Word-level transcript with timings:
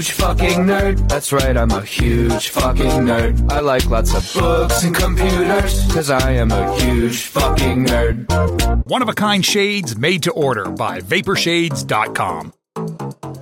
huge 0.00 0.12
fucking 0.12 0.60
nerd. 0.60 1.08
That's 1.10 1.30
right, 1.30 1.54
I'm 1.54 1.70
a 1.70 1.82
huge 1.82 2.48
fucking 2.48 3.04
nerd. 3.04 3.52
I 3.52 3.60
like 3.60 3.84
lots 3.90 4.14
of 4.14 4.40
books 4.40 4.82
and 4.82 4.96
computers, 4.96 5.92
cause 5.92 6.08
I 6.08 6.32
am 6.32 6.50
a 6.50 6.80
huge 6.80 7.24
fucking 7.24 7.84
nerd. 7.84 8.86
One 8.86 9.02
of 9.02 9.10
a 9.10 9.12
kind 9.12 9.44
shades 9.44 9.98
made 9.98 10.22
to 10.22 10.32
order 10.32 10.70
by 10.70 11.00
Vaporshades.com. 11.00 12.54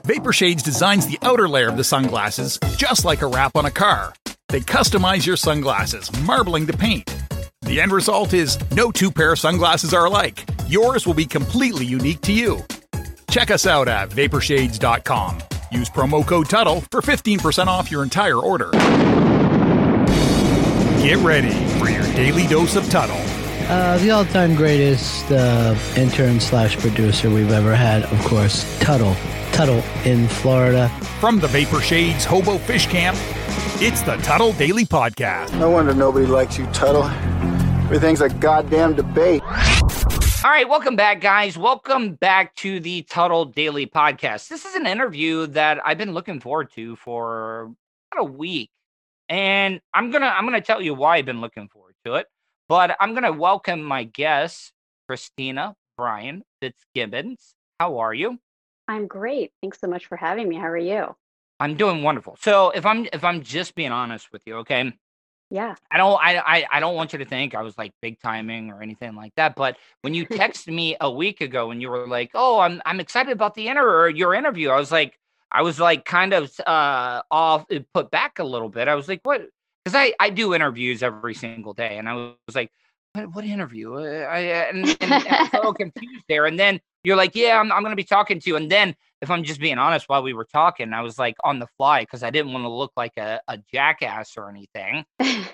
Vaporshades 0.02 0.64
designs 0.64 1.07
the 1.07 1.18
outer 1.23 1.48
layer 1.48 1.68
of 1.68 1.77
the 1.77 1.84
sunglasses 1.84 2.59
just 2.77 3.04
like 3.04 3.22
a 3.22 3.29
wrap 3.29 3.54
on 3.54 3.66
a 3.66 3.70
car. 3.70 4.12
They 4.48 4.61
customize 4.61 5.25
your 5.25 5.36
sunglasses, 5.36 6.11
marbling 6.22 6.66
the 6.66 6.77
paint. 6.77 7.14
The 7.62 7.80
end 7.80 7.93
result 7.93 8.34
is 8.34 8.59
no 8.72 8.90
two 8.90 9.12
pair 9.12 9.32
of 9.32 9.38
sunglasses 9.38 9.95
are 9.95 10.06
alike. 10.06 10.45
Yours 10.66 11.06
will 11.06 11.14
be 11.14 11.27
completely 11.27 11.86
unique 11.86 12.22
to 12.22 12.32
you. 12.32 12.64
Check 13.30 13.52
us 13.52 13.64
out 13.64 13.86
at 13.86 14.09
vaporshades.com. 14.09 15.38
Use 15.71 15.90
promo 15.90 16.27
code 16.27 16.49
Tuttle 16.49 16.81
for 16.90 17.00
15% 17.00 17.67
off 17.67 17.90
your 17.90 18.03
entire 18.03 18.39
order. 18.39 18.71
Get 21.03 21.18
ready 21.18 21.53
for 21.79 21.89
your 21.89 22.03
daily 22.14 22.46
dose 22.46 22.77
of 22.77 22.89
Tuttle. 22.91 23.17
Uh, 23.71 23.99
the 23.99 24.11
all-time 24.11 24.54
greatest 24.54 25.31
uh, 25.31 25.77
intern 25.96 26.41
slash 26.41 26.79
producer 26.79 27.29
we've 27.29 27.50
ever 27.53 27.75
had, 27.75 28.04
of 28.04 28.18
course, 28.25 28.64
Tuttle. 28.81 29.14
Tuttle 29.53 29.82
in 30.04 30.27
Florida. 30.29 30.89
From 31.21 31.39
the 31.39 31.49
Vapor 31.49 31.80
Shades 31.80 32.25
Hobo 32.25 32.58
Fish 32.58 32.86
Camp, 32.86 33.16
it's 33.80 34.03
the 34.03 34.16
Tuttle 34.19 34.53
Daily 34.55 34.84
Podcast. 34.84 35.58
No 35.58 35.70
wonder 35.70 35.94
nobody 35.94 36.27
likes 36.27 36.56
you, 36.56 36.66
Tuttle. 36.66 37.05
Everything's 37.84 38.20
a 38.20 38.28
goddamn 38.28 38.94
debate. 38.94 39.42
All 40.45 40.51
right, 40.51 40.69
welcome 40.69 40.95
back, 40.95 41.20
guys. 41.20 41.59
Welcome 41.59 42.15
back 42.15 42.55
to 42.56 42.78
the 42.78 43.03
Tuttle 43.03 43.45
Daily 43.45 43.87
Podcast. 43.87 44.47
This 44.47 44.64
is 44.64 44.77
an 44.77 44.87
interview 44.87 45.48
that 45.48 45.84
I've 45.84 45.98
been 45.98 46.14
looking 46.14 46.39
forward 46.39 46.70
to 46.77 46.95
for 46.95 47.75
about 48.12 48.20
a 48.20 48.25
week, 48.25 48.70
and 49.28 49.80
I'm 49.92 50.12
gonna 50.12 50.27
I'm 50.27 50.45
gonna 50.45 50.61
tell 50.61 50.80
you 50.80 50.95
why 50.95 51.17
I've 51.17 51.27
been 51.27 51.41
looking 51.41 51.69
forward 51.69 51.97
to 52.05 52.14
it. 52.14 52.28
But 52.69 52.97
I'm 53.00 53.14
gonna 53.14 53.33
welcome 53.33 53.83
my 53.83 54.05
guest, 54.05 54.72
Christina 55.08 55.75
Brian 55.97 56.45
Fitzgibbons. 56.62 57.55
How 57.80 57.98
are 57.98 58.14
you? 58.14 58.39
I'm 58.86 59.08
great. 59.08 59.50
Thanks 59.61 59.80
so 59.80 59.89
much 59.89 60.06
for 60.06 60.17
having 60.17 60.48
me. 60.48 60.55
How 60.55 60.69
are 60.69 60.78
you? 60.78 61.17
I'm 61.58 61.75
doing 61.77 62.05
wonderful. 62.05 62.36
So 62.41 62.70
if 62.70 62.86
I'm 62.86 63.08
if 63.12 63.25
I'm 63.25 63.42
just 63.42 63.75
being 63.75 63.91
honest 63.91 64.30
with 64.30 64.42
you, 64.47 64.58
okay, 64.58 64.92
Yeah. 65.50 65.77
I 65.91 65.96
don't 65.96 66.18
I, 66.22 66.38
I 66.38 66.66
I 66.72 66.80
don't 66.80 66.94
want 66.94 67.12
you 67.12 67.18
to 67.20 67.24
think 67.24 67.54
I 67.54 67.62
was 67.62 67.77
like 67.78 67.92
big 68.02 68.20
timing 68.20 68.70
or 68.70 68.82
anything 68.82 69.14
like 69.14 69.34
that. 69.36 69.55
But 69.56 69.77
when 70.02 70.12
you 70.14 70.27
texted 70.28 70.74
me 70.74 70.96
a 71.00 71.10
week 71.10 71.40
ago 71.40 71.70
and 71.70 71.80
you 71.80 71.88
were 71.88 72.06
like, 72.06 72.30
"Oh, 72.34 72.58
I'm 72.58 72.82
I'm 72.84 73.00
excited 73.00 73.32
about 73.32 73.55
the 73.55 73.68
inter 73.68 74.02
or 74.05 74.08
your 74.10 74.34
interview," 74.34 74.68
I 74.70 74.78
was 74.78 74.92
like, 74.92 75.18
I 75.50 75.62
was 75.62 75.80
like 75.80 76.05
kind 76.05 76.34
of 76.34 76.52
uh 76.66 77.22
off 77.30 77.64
put 77.94 78.10
back 78.10 78.38
a 78.38 78.44
little 78.44 78.68
bit. 78.68 78.88
I 78.88 78.94
was 78.94 79.08
like, 79.08 79.20
"What?" 79.22 79.42
Because 79.84 79.94
I 79.96 80.12
I 80.20 80.28
do 80.30 80.55
interviews 80.55 81.02
every 81.02 81.34
single 81.34 81.72
day, 81.72 81.96
and 81.98 82.08
I 82.08 82.14
was 82.14 82.55
like, 82.55 82.70
"What, 83.19 83.34
what 83.34 83.44
interview?" 83.44 83.94
Uh, 83.94 84.27
I, 84.30 84.38
and, 84.41 84.84
and, 84.88 84.97
and 85.00 85.48
I 85.52 85.61
was 85.62 85.74
confused 85.77 86.24
there. 86.28 86.47
And 86.47 86.58
then 86.58 86.80
you're 87.05 87.16
like, 87.16 87.34
"Yeah, 87.34 87.58
I'm 87.58 87.70
I'm 87.72 87.83
gonna 87.83 87.97
be 87.97 88.05
talking 88.05 88.41
to 88.41 88.50
you," 88.50 88.56
and 88.56 88.70
then 88.70 88.94
if 89.20 89.30
I'm 89.30 89.42
just 89.42 89.61
being 89.61 89.78
honest, 89.78 90.08
while 90.08 90.22
we 90.22 90.33
were 90.33 90.44
talking, 90.44 90.92
I 90.92 91.02
was 91.02 91.19
like 91.19 91.36
on 91.42 91.58
the 91.58 91.66
fly 91.77 92.02
because 92.02 92.22
I 92.22 92.30
didn't 92.30 92.52
want 92.52 92.64
to 92.64 92.69
look 92.69 92.92
like 92.96 93.16
a, 93.16 93.41
a 93.48 93.58
jackass 93.72 94.36
or 94.36 94.48
anything. 94.48 95.05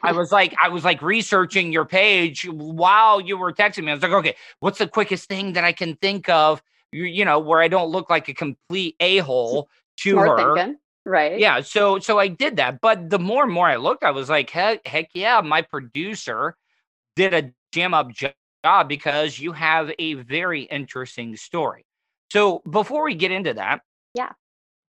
I 0.03 0.13
was 0.13 0.31
like, 0.31 0.55
I 0.63 0.69
was 0.69 0.85
like 0.85 1.01
researching 1.01 1.73
your 1.73 1.87
page 1.87 2.47
while 2.47 3.21
you 3.21 3.39
were 3.39 3.53
texting 3.53 3.85
me. 3.85 3.93
I 3.93 3.95
was 3.95 4.03
like, 4.03 4.13
okay, 4.13 4.37
what's 4.61 4.79
the 4.79 4.87
quickest 4.87 5.29
thing 5.29 5.55
that 5.55 5.65
I 5.65 5.73
can 5.73 5.97
think 5.97 6.29
of? 6.29 6.63
You, 6.93 7.05
you 7.05 7.25
know, 7.25 7.39
where 7.39 7.61
I 7.61 7.69
don't 7.69 7.91
look 7.91 8.11
like 8.11 8.29
a 8.29 8.35
complete 8.35 8.97
a 9.01 9.19
hole 9.19 9.69
to 10.01 10.13
Smart 10.13 10.39
her. 10.39 10.55
thinking. 10.55 10.77
Right. 11.07 11.39
Yeah, 11.39 11.61
so 11.61 11.99
so 11.99 12.19
I 12.19 12.29
did 12.29 12.57
that, 12.57 12.81
but 12.81 13.11
the 13.11 13.19
more 13.19 13.45
and 13.45 13.53
more 13.53 13.67
I 13.67 13.77
looked, 13.77 14.05
I 14.05 14.11
was 14.11 14.31
like, 14.31 14.51
heck, 14.51 14.87
heck 14.87 15.11
yeah, 15.15 15.41
my 15.43 15.63
producer 15.63 16.57
did 17.17 17.35
a 17.35 17.53
jam 17.73 17.95
up 17.95 18.11
job 18.11 18.89
because 18.89 19.39
you 19.39 19.53
have 19.53 19.91
a 19.99 20.15
very 20.15 20.63
interesting 20.63 21.37
story. 21.37 21.85
So 22.33 22.63
before 22.71 23.05
we 23.05 23.15
get 23.15 23.31
into 23.31 23.55
that, 23.55 23.83
Yeah. 24.15 24.33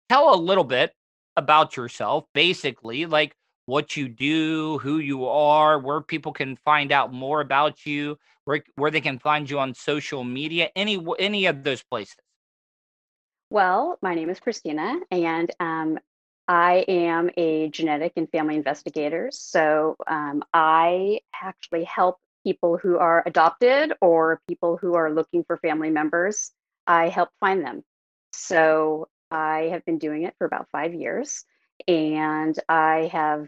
tell 0.10 0.34
a 0.34 0.38
little 0.38 0.64
bit 0.64 0.94
about 1.38 1.76
yourself, 1.78 2.26
basically, 2.34 3.06
like 3.06 3.36
what 3.66 3.98
you 3.98 4.08
do, 4.08 4.78
who 4.80 5.00
you 5.00 5.26
are, 5.28 5.80
where 5.80 6.02
people 6.02 6.32
can 6.34 6.56
find 6.58 6.92
out 6.92 7.14
more 7.14 7.42
about 7.42 7.86
you, 7.86 8.18
where 8.46 8.64
where 8.76 8.92
they 8.92 9.02
can 9.02 9.20
find 9.20 9.50
you 9.50 9.60
on 9.60 9.74
social 9.74 10.24
media, 10.24 10.70
any 10.76 11.04
any 11.20 11.46
of 11.48 11.64
those 11.64 11.84
places. 11.84 12.16
Well, 13.50 13.98
my 14.02 14.16
name 14.16 14.30
is 14.30 14.40
Christina, 14.40 15.00
and 15.12 15.52
um, 15.60 16.00
I 16.48 16.86
am 16.88 17.30
a 17.38 17.70
genetic 17.70 18.14
and 18.16 18.30
family 18.30 18.56
investigator. 18.56 19.30
So 19.32 19.96
um, 20.08 20.44
I 20.54 21.22
actually 21.42 21.86
help 21.86 22.20
people 22.44 22.78
who 22.78 22.98
are 22.98 23.24
adopted 23.26 23.94
or 24.02 24.40
people 24.48 24.78
who 24.78 24.94
are 24.94 25.12
looking 25.12 25.44
for 25.44 25.58
family 25.58 25.90
members. 25.90 26.52
I 26.86 27.10
help 27.10 27.30
find 27.40 27.66
them. 27.66 27.84
So 28.32 29.08
I 29.32 29.70
have 29.72 29.84
been 29.86 29.98
doing 29.98 30.24
it 30.24 30.36
for 30.38 30.46
about 30.46 30.70
five 30.72 30.94
years, 30.94 31.44
and 31.88 32.58
I 32.70 33.10
have 33.12 33.48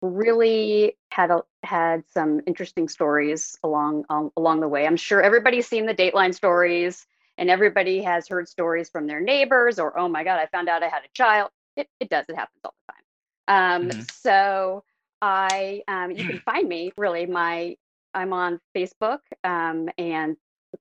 really 0.00 0.96
had 1.10 1.30
a, 1.32 1.42
had 1.64 2.04
some 2.12 2.40
interesting 2.46 2.88
stories 2.88 3.58
along 3.64 4.04
um, 4.08 4.30
along 4.36 4.60
the 4.60 4.68
way. 4.68 4.86
I'm 4.86 4.96
sure 4.96 5.20
everybody's 5.20 5.66
seen 5.66 5.86
the 5.86 5.94
Dateline 5.94 6.34
stories, 6.34 7.04
and 7.36 7.50
everybody 7.50 8.02
has 8.02 8.28
heard 8.28 8.48
stories 8.48 8.90
from 8.90 9.08
their 9.08 9.20
neighbors, 9.20 9.78
or 9.80 9.98
oh 9.98 10.08
my 10.08 10.22
god, 10.22 10.38
I 10.38 10.46
found 10.46 10.68
out 10.68 10.84
I 10.84 10.88
had 10.88 11.04
a 11.04 11.12
child. 11.14 11.50
It 11.78 11.88
it 12.00 12.10
does. 12.10 12.26
It 12.28 12.36
happens 12.36 12.60
all 12.64 12.74
the 12.88 12.94
time. 12.94 13.04
Um, 13.82 13.90
Mhm. 13.90 14.10
So 14.10 14.84
I 15.22 15.82
um, 15.88 16.12
you 16.12 16.24
can 16.24 16.40
find 16.46 16.68
me 16.68 16.92
really 16.98 17.26
my 17.26 17.76
I'm 18.14 18.32
on 18.34 18.60
Facebook 18.76 19.20
um, 19.44 19.88
and 19.98 20.36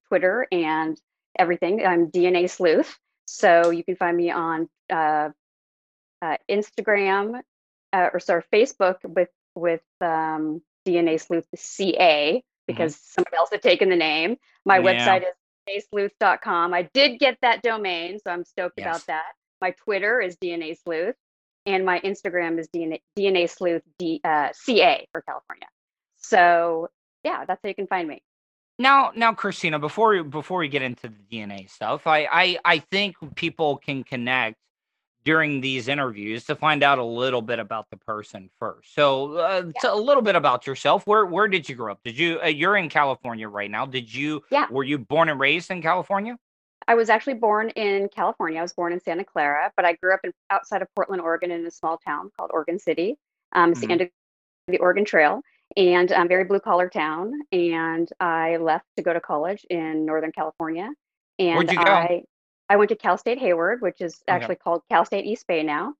Twitter 0.09 0.47
and 0.51 0.99
everything. 1.39 1.85
I'm 1.85 2.11
DNA 2.11 2.49
Sleuth. 2.49 2.99
So 3.27 3.71
you 3.71 3.83
can 3.83 3.95
find 3.95 4.17
me 4.17 4.31
on 4.31 4.69
uh, 4.91 5.29
uh, 6.21 6.37
Instagram 6.49 7.41
uh, 7.93 8.09
or 8.13 8.19
sorry, 8.19 8.43
Facebook 8.53 8.97
with 9.03 9.29
with 9.55 9.81
um, 10.01 10.61
DNA 10.87 11.19
Sleuth 11.19 11.47
CA 11.55 12.43
because 12.67 12.95
somebody 12.95 13.37
else 13.37 13.49
had 13.51 13.61
taken 13.61 13.89
the 13.89 13.95
name. 13.95 14.37
My 14.65 14.79
Mm-hmm. 14.79 14.87
Yeah. 14.87 15.19
website 15.19 15.23
is 15.23 15.83
dnasleuth.com. 15.93 16.73
I 16.73 16.83
did 16.93 17.19
get 17.19 17.37
that 17.41 17.61
domain, 17.61 18.19
so 18.19 18.31
I'm 18.31 18.45
stoked 18.45 18.77
Yes. 18.77 18.85
about 18.85 19.05
that. 19.07 19.33
My 19.61 19.71
Twitter 19.71 20.19
is 20.19 20.37
DNA 20.37 20.77
Sleuth, 20.81 21.15
and 21.65 21.85
my 21.85 21.99
Instagram 22.01 22.59
is 22.59 22.67
DNA, 22.69 23.01
DNA 23.17 23.49
Sleuth 23.49 23.83
D, 23.97 24.21
uh, 24.23 24.49
CA 24.53 25.07
for 25.11 25.21
California. 25.21 25.67
So 26.17 26.89
yeah, 27.23 27.45
that's 27.45 27.59
how 27.63 27.69
you 27.69 27.75
can 27.75 27.87
find 27.87 28.07
me. 28.07 28.21
Now, 28.79 29.11
now, 29.15 29.33
Christina, 29.33 29.79
before 29.79 30.09
we 30.09 30.23
before 30.23 30.59
we 30.59 30.67
get 30.67 30.81
into 30.81 31.09
the 31.09 31.37
DNA 31.37 31.69
stuff, 31.69 32.05
I 32.05 32.27
I 32.31 32.57
I 32.63 32.79
think 32.79 33.15
people 33.35 33.77
can 33.77 34.03
connect 34.03 34.57
during 35.27 35.59
these 35.59 35.89
interviews 35.89 36.45
to 36.45 36.55
find 36.55 36.83
out 36.83 36.99
a 36.99 37.03
little 37.03 37.41
bit 37.41 37.59
about 37.59 37.89
the 37.89 37.97
person 37.97 38.49
first. 38.59 38.93
So, 38.95 39.33
uh, 39.33 39.63
so 39.79 39.93
a 39.93 39.99
little 39.99 40.23
bit 40.23 40.37
about 40.37 40.65
yourself. 40.65 41.05
Where 41.05 41.25
where 41.25 41.47
did 41.47 41.67
you 41.67 41.75
grow 41.75 41.91
up? 41.91 41.99
Did 42.03 42.17
you 42.17 42.39
uh, 42.41 42.47
you're 42.47 42.77
in 42.77 42.87
California 42.87 43.49
right 43.49 43.69
now? 43.69 43.85
Did 43.85 44.13
you? 44.13 44.43
Yeah. 44.51 44.67
Were 44.69 44.83
you 44.83 44.99
born 44.99 45.27
and 45.27 45.39
raised 45.39 45.71
in 45.71 45.81
California? 45.81 46.37
I 46.87 46.95
was 46.95 47.09
actually 47.09 47.35
born 47.35 47.69
in 47.71 48.09
California. 48.09 48.59
I 48.59 48.61
was 48.61 48.73
born 48.73 48.93
in 48.93 49.01
Santa 49.01 49.25
Clara, 49.25 49.71
but 49.75 49.85
I 49.85 49.93
grew 49.93 50.13
up 50.13 50.21
in, 50.23 50.31
outside 50.49 50.81
of 50.81 50.87
Portland, 50.95 51.21
Oregon, 51.21 51.51
in 51.51 51.65
a 51.65 51.71
small 51.71 51.97
town 51.97 52.31
called 52.37 52.51
Oregon 52.53 52.79
City. 52.79 53.17
Um, 53.53 53.71
it's 53.71 53.81
Mhm. 53.81 53.87
the 53.87 53.91
end 53.91 54.01
of 54.01 54.09
the 54.67 54.77
Oregon 54.79 55.05
Trail, 55.05 55.41
and 55.77 56.11
um, 56.13 56.27
very 56.27 56.45
blue 56.45 56.59
collar 56.59 56.89
town. 56.89 57.33
And 57.51 58.09
I 58.19 58.57
left 58.57 58.85
to 58.97 59.03
go 59.03 59.13
to 59.13 59.21
college 59.21 59.65
in 59.69 60.05
Northern 60.05 60.31
California. 60.31 60.89
And 61.39 61.57
Where'd 61.57 61.71
you 61.71 61.79
go? 61.79 62.09
I 62.09 62.23
I 62.69 62.77
went 62.77 62.89
to 62.89 62.95
Cal 62.95 63.17
State 63.17 63.39
Hayward, 63.39 63.81
which 63.81 64.01
is 64.01 64.21
Okay. 64.29 64.33
actually 64.35 64.55
called 64.57 64.83
Cal 64.89 65.05
State 65.05 65.25
East 65.25 65.47
Bay 65.47 65.63
now. 65.63 65.95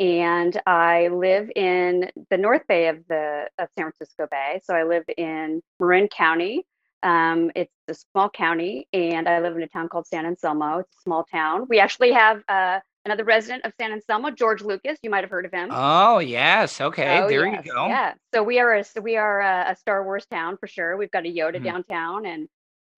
And 0.00 0.60
I 0.66 1.08
live 1.08 1.50
in 1.56 2.10
the 2.30 2.36
North 2.38 2.66
Bay 2.68 2.88
of 2.88 3.06
the 3.08 3.48
of 3.58 3.68
San 3.78 3.92
Francisco 3.92 4.26
Bay. 4.30 4.60
So 4.64 4.74
I 4.74 4.84
live 4.84 5.04
in 5.16 5.62
Marin 5.80 6.08
County, 6.08 6.64
um, 7.02 7.50
it's 7.54 7.72
a 7.88 7.94
small 7.94 8.30
county, 8.30 8.88
and 8.92 9.28
I 9.28 9.40
live 9.40 9.56
in 9.56 9.62
a 9.62 9.68
town 9.68 9.88
called 9.88 10.06
San 10.06 10.26
Anselmo. 10.26 10.78
It's 10.78 10.96
a 10.98 11.00
small 11.02 11.24
town. 11.24 11.66
We 11.68 11.78
actually 11.78 12.12
have 12.12 12.42
uh, 12.48 12.80
another 13.04 13.24
resident 13.24 13.64
of 13.64 13.72
San 13.80 13.92
Anselmo, 13.92 14.30
George 14.30 14.62
Lucas. 14.62 14.98
You 15.02 15.10
might 15.10 15.24
have 15.24 15.30
heard 15.30 15.44
of 15.46 15.52
him. 15.52 15.68
Oh 15.70 16.18
yes, 16.18 16.80
okay, 16.80 17.18
Oh, 17.20 17.28
there 17.28 17.46
yes, 17.46 17.64
you 17.66 17.72
go. 17.72 17.86
Yeah. 17.88 18.14
So 18.34 18.42
we 18.42 18.58
are 18.60 18.74
a 18.74 18.84
so 18.84 19.00
we 19.00 19.16
are 19.16 19.40
a, 19.40 19.72
a 19.72 19.76
Star 19.76 20.04
Wars 20.04 20.26
town 20.30 20.56
for 20.58 20.66
sure. 20.66 20.96
We've 20.96 21.10
got 21.10 21.24
a 21.26 21.28
Yoda 21.28 21.56
Mhm. 21.56 21.64
downtown 21.64 22.26
and 22.26 22.48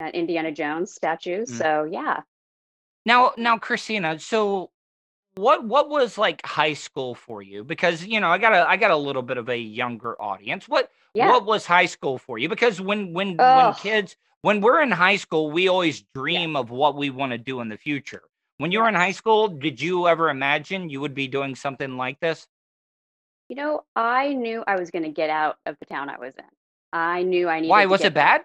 an 0.01 0.11
Indiana 0.11 0.53
Jones 0.53 0.93
statue. 0.95 1.47
Mhm. 1.47 1.49
So 1.49 1.85
yeah. 1.85 2.21
Now, 3.07 3.33
now, 3.37 3.59
Christina, 3.59 4.19
so 4.19 4.71
what 5.37 5.65
what 5.65 5.89
was 5.91 6.19
like 6.19 6.45
high 6.47 6.75
school 6.75 7.15
for 7.15 7.43
you? 7.43 7.65
Because 7.65 8.05
you 8.05 8.21
know, 8.21 8.29
I 8.29 8.39
got 8.39 8.53
a 8.55 8.69
I 8.69 8.77
got 8.77 8.91
a 8.91 8.97
little 8.97 9.23
bit 9.23 9.37
of 9.37 9.49
a 9.49 9.59
younger 9.59 10.21
audience. 10.21 10.69
What 10.69 10.91
Yeah. 11.15 11.29
what 11.31 11.47
was 11.47 11.65
high 11.65 11.87
school 11.87 12.19
for 12.19 12.39
you? 12.39 12.49
Because 12.49 12.81
when 12.81 13.13
when 13.13 13.37
when 13.37 13.75
kids 13.75 14.17
when 14.43 14.61
we're 14.61 14.83
in 14.83 14.91
high 14.91 15.17
school, 15.17 15.51
we 15.51 15.69
always 15.69 16.03
dream 16.15 16.57
of 16.57 16.71
what 16.71 16.97
we 16.97 17.11
want 17.11 17.33
to 17.33 17.39
do 17.39 17.61
in 17.61 17.69
the 17.69 17.79
future. 17.79 18.23
When 18.59 18.73
you 18.73 18.81
were 18.81 18.89
in 18.89 18.95
high 18.95 19.13
school, 19.13 19.49
did 19.49 19.81
you 19.81 20.07
ever 20.07 20.29
imagine 20.29 20.91
you 20.91 21.01
would 21.01 21.15
be 21.15 21.27
doing 21.29 21.55
something 21.55 21.97
like 21.97 22.21
this? 22.21 22.47
You 23.49 23.57
know, 23.57 23.85
I 23.97 24.33
knew 24.33 24.65
I 24.67 24.77
was 24.77 24.91
going 24.91 25.05
to 25.05 25.11
get 25.11 25.31
out 25.31 25.57
of 25.67 25.77
the 25.79 25.87
town 25.87 26.09
I 26.09 26.19
was 26.19 26.35
in. 26.37 26.45
I 26.93 27.23
knew 27.23 27.49
I 27.49 27.61
needed. 27.61 27.71
Why 27.71 27.87
was 27.87 28.03
it 28.03 28.15
bad? 28.15 28.43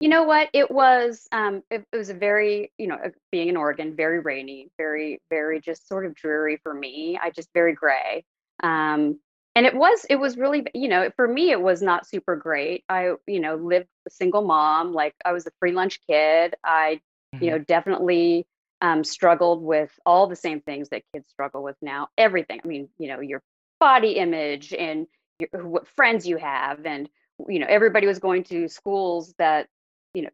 You 0.00 0.08
know 0.08 0.24
what? 0.24 0.50
It 0.52 0.70
was 0.70 1.26
um 1.32 1.62
it, 1.70 1.84
it 1.92 1.96
was 1.96 2.10
a 2.10 2.14
very, 2.14 2.72
you 2.78 2.86
know, 2.86 2.98
being 3.32 3.48
in 3.48 3.56
Oregon, 3.56 3.96
very 3.96 4.20
rainy, 4.20 4.70
very 4.78 5.20
very 5.30 5.60
just 5.60 5.88
sort 5.88 6.06
of 6.06 6.14
dreary 6.14 6.58
for 6.62 6.74
me. 6.74 7.18
I 7.20 7.30
just 7.30 7.48
very 7.54 7.74
gray. 7.74 8.24
Um 8.62 9.18
and 9.56 9.66
it 9.66 9.74
was 9.76 10.06
it 10.10 10.16
was 10.16 10.38
really, 10.38 10.66
you 10.74 10.88
know, 10.88 11.10
for 11.16 11.28
me 11.28 11.50
it 11.52 11.60
was 11.62 11.82
not 11.82 12.06
super 12.06 12.36
great. 12.36 12.84
I, 12.88 13.14
you 13.26 13.40
know, 13.40 13.56
lived 13.56 13.88
a 14.06 14.10
single 14.10 14.42
mom, 14.42 14.94
like 14.94 15.14
I 15.24 15.32
was 15.32 15.46
a 15.46 15.52
free 15.60 15.72
lunch 15.72 16.00
kid. 16.08 16.54
I, 16.64 17.00
you 17.40 17.50
Mm-hmm. 17.50 17.50
know, 17.50 17.58
definitely 17.58 18.46
um 18.82 19.04
struggled 19.04 19.62
with 19.62 19.92
all 20.06 20.28
the 20.28 20.36
same 20.36 20.60
things 20.60 20.90
that 20.90 21.02
kids 21.14 21.28
struggle 21.30 21.62
with 21.64 21.76
now. 21.82 22.08
Everything. 22.18 22.60
I 22.64 22.68
mean, 22.68 22.88
you 22.98 23.08
know, 23.08 23.20
your 23.20 23.42
body 23.80 24.12
image 24.12 24.74
and 24.74 25.08
your, 25.40 25.66
what 25.66 25.88
friends 25.88 26.26
you 26.28 26.36
have 26.38 26.86
and 26.86 27.08
you 27.48 27.58
know 27.58 27.66
everybody 27.68 28.06
was 28.06 28.18
going 28.18 28.44
to 28.44 28.68
schools 28.68 29.34
that 29.38 29.68
you 30.14 30.22
know 30.22 30.30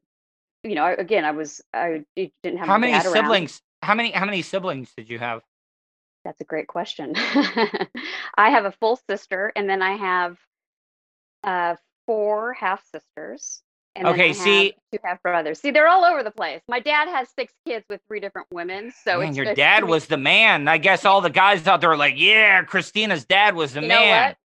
you 0.65 0.75
know 0.77 0.95
again 0.99 1.25
i 1.25 1.33
was 1.33 1.61
i 1.75 2.05
didn't 2.17 2.59
have 2.59 2.69
How 2.69 2.79
many 2.79 2.93
dad 2.93 3.07
around. 3.07 3.15
siblings? 3.15 3.63
How 3.83 3.95
many 3.95 4.13
how 4.13 4.25
many 4.25 4.43
siblings 4.43 4.93
did 4.97 5.11
you 5.11 5.19
have? 5.19 5.43
That's 6.25 6.41
a 6.41 6.45
great 6.45 6.67
question. 6.69 7.15
I 7.17 8.51
have 8.51 8.65
a 8.65 8.73
full 8.73 8.99
sister 9.09 9.53
and 9.57 9.69
then 9.69 9.83
i 9.83 9.93
have 9.97 10.37
uh 11.45 11.75
four 12.07 12.53
half 12.53 12.83
sisters 12.95 13.63
and 13.95 14.07
then 14.07 14.15
Okay, 14.15 14.33
see- 14.33 14.75
two 14.93 14.99
half 15.05 15.23
brothers 15.23 15.61
see 15.61 15.71
they're 15.71 15.89
all 15.89 16.05
over 16.05 16.23
the 16.23 16.31
place. 16.31 16.63
My 16.69 16.81
dad 16.81 17.09
has 17.09 17.29
six 17.37 17.53
kids 17.67 17.85
with 17.91 18.01
three 18.09 18.21
different 18.21 18.49
women 18.53 18.93
so 19.05 19.19
Man, 19.21 19.35
your 19.35 19.55
dad 19.55 19.85
was 19.85 20.07
the 20.07 20.17
man. 20.17 20.69
I 20.69 20.79
guess 20.79 21.05
all 21.05 21.21
the 21.21 21.31
guys 21.31 21.67
out 21.67 21.81
there 21.81 21.91
are 21.93 21.97
like, 21.97 22.15
yeah, 22.17 22.63
Christina's 22.63 23.25
dad 23.25 23.55
was 23.55 23.75
the 23.75 23.83
you 23.83 23.89
know 23.89 23.95
man. 24.01 24.29
what 24.29 24.37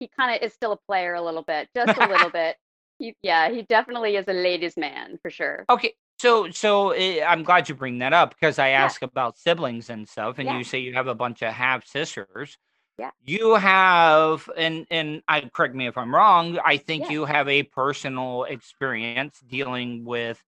he 0.00 0.08
kind 0.18 0.34
of 0.34 0.42
is 0.46 0.52
still 0.52 0.72
a 0.72 0.78
player 0.88 1.14
a 1.14 1.22
little 1.22 1.42
bit 1.42 1.68
just 1.76 1.96
a 1.96 2.08
little 2.08 2.30
bit. 2.40 2.56
He, 2.98 3.14
yeah 3.22 3.50
he 3.50 3.62
definitely 3.62 4.16
is 4.16 4.26
a 4.28 4.32
ladies 4.32 4.76
man 4.76 5.18
for 5.22 5.30
sure. 5.30 5.64
Okay, 5.70 5.94
so 6.22 6.50
so 6.50 6.92
uh, 6.94 7.24
I'm 7.26 7.42
glad 7.42 7.68
you 7.68 7.74
bring 7.74 7.98
that 7.98 8.12
up 8.12 8.30
because 8.30 8.58
I 8.58 8.68
Yeah. 8.68 8.84
ask 8.84 9.02
about 9.02 9.38
siblings 9.38 9.90
and 9.90 10.08
stuff, 10.08 10.38
and 10.38 10.48
Yeah. 10.48 10.58
you 10.58 10.64
say 10.64 10.78
you 10.78 10.94
have 10.94 11.08
a 11.08 11.14
bunch 11.14 11.42
of 11.42 11.52
half 11.52 11.86
sisters. 11.86 12.56
Yeah. 12.98 13.10
You 13.24 13.54
have, 13.56 14.48
and 14.56 14.86
and 14.90 15.22
I 15.28 15.40
correct 15.52 15.74
me 15.74 15.86
if 15.88 15.98
I'm 15.98 16.14
wrong. 16.14 16.58
I 16.64 16.76
think 16.76 17.04
Yeah. 17.04 17.10
you 17.10 17.24
have 17.24 17.48
a 17.48 17.62
personal 17.64 18.44
experience 18.44 19.40
dealing 19.40 20.04
with, 20.04 20.42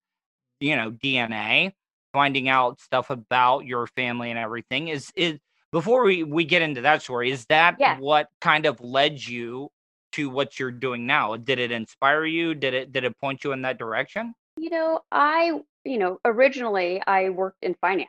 you 0.60 0.76
know, 0.76 0.90
DNA, 0.92 1.72
finding 2.12 2.48
out 2.48 2.80
stuff 2.80 3.10
about 3.10 3.66
your 3.66 3.86
family 3.88 4.30
and 4.30 4.38
everything. 4.38 4.88
Is 4.88 5.10
is 5.16 5.38
before 5.72 6.04
we 6.04 6.22
we 6.24 6.44
get 6.44 6.62
into 6.62 6.82
that 6.82 7.02
story? 7.02 7.30
Is 7.30 7.46
that 7.46 7.76
what 7.80 8.28
kind 8.40 8.66
of 8.66 8.80
led 8.80 9.24
you 9.26 9.70
to 10.12 10.30
what 10.30 10.58
you're 10.60 10.70
doing 10.72 11.06
now? 11.06 11.36
Did 11.36 11.58
it 11.58 11.72
inspire 11.72 12.24
you? 12.24 12.54
Did 12.54 12.74
it 12.74 12.92
did 12.92 13.04
it 13.04 13.18
point 13.20 13.44
you 13.44 13.52
in 13.52 13.62
that 13.62 13.78
direction? 13.78 14.34
You 14.56 14.70
know, 14.70 15.00
I, 15.10 15.60
you 15.84 15.98
know, 15.98 16.20
originally 16.24 17.02
I 17.06 17.30
worked 17.30 17.62
in 17.62 17.74
finance. 17.74 18.08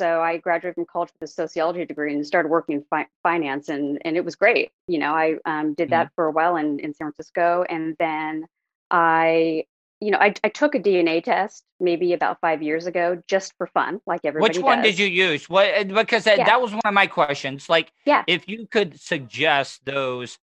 So 0.00 0.20
I 0.20 0.36
graduated 0.36 0.76
from 0.76 0.86
college 0.86 1.10
with 1.18 1.28
a 1.28 1.32
sociology 1.32 1.84
degree 1.84 2.12
and 2.14 2.24
started 2.24 2.50
working 2.50 2.76
in 2.76 2.84
fi- 2.88 3.08
finance, 3.24 3.68
and 3.68 4.00
and 4.04 4.16
it 4.16 4.24
was 4.24 4.36
great. 4.36 4.70
You 4.86 4.98
know, 4.98 5.12
I 5.12 5.36
um, 5.44 5.74
did 5.74 5.90
that 5.90 6.12
for 6.14 6.26
a 6.26 6.30
while 6.30 6.56
in 6.56 6.78
in 6.78 6.94
San 6.94 7.10
Francisco, 7.12 7.64
and 7.68 7.96
then 7.98 8.46
I, 8.92 9.64
you 10.00 10.12
know, 10.12 10.18
I 10.18 10.34
I 10.44 10.50
took 10.50 10.76
a 10.76 10.78
DNA 10.78 11.24
test 11.24 11.64
maybe 11.80 12.12
about 12.12 12.40
five 12.40 12.62
years 12.62 12.86
ago 12.86 13.20
just 13.26 13.54
for 13.58 13.66
fun, 13.66 14.00
like 14.06 14.20
everybody 14.22 14.56
Which 14.56 14.62
one 14.62 14.82
does. 14.82 14.94
did 14.94 14.98
you 15.00 15.06
use? 15.08 15.50
What 15.50 15.88
because 15.88 16.22
that, 16.24 16.38
Yeah. 16.38 16.44
that 16.44 16.60
was 16.60 16.70
one 16.70 16.82
of 16.84 16.94
my 16.94 17.08
questions. 17.08 17.68
Like, 17.68 17.90
Yeah. 18.06 18.22
if 18.28 18.48
you 18.48 18.68
could 18.68 19.00
suggest 19.00 19.84
those, 19.84 20.38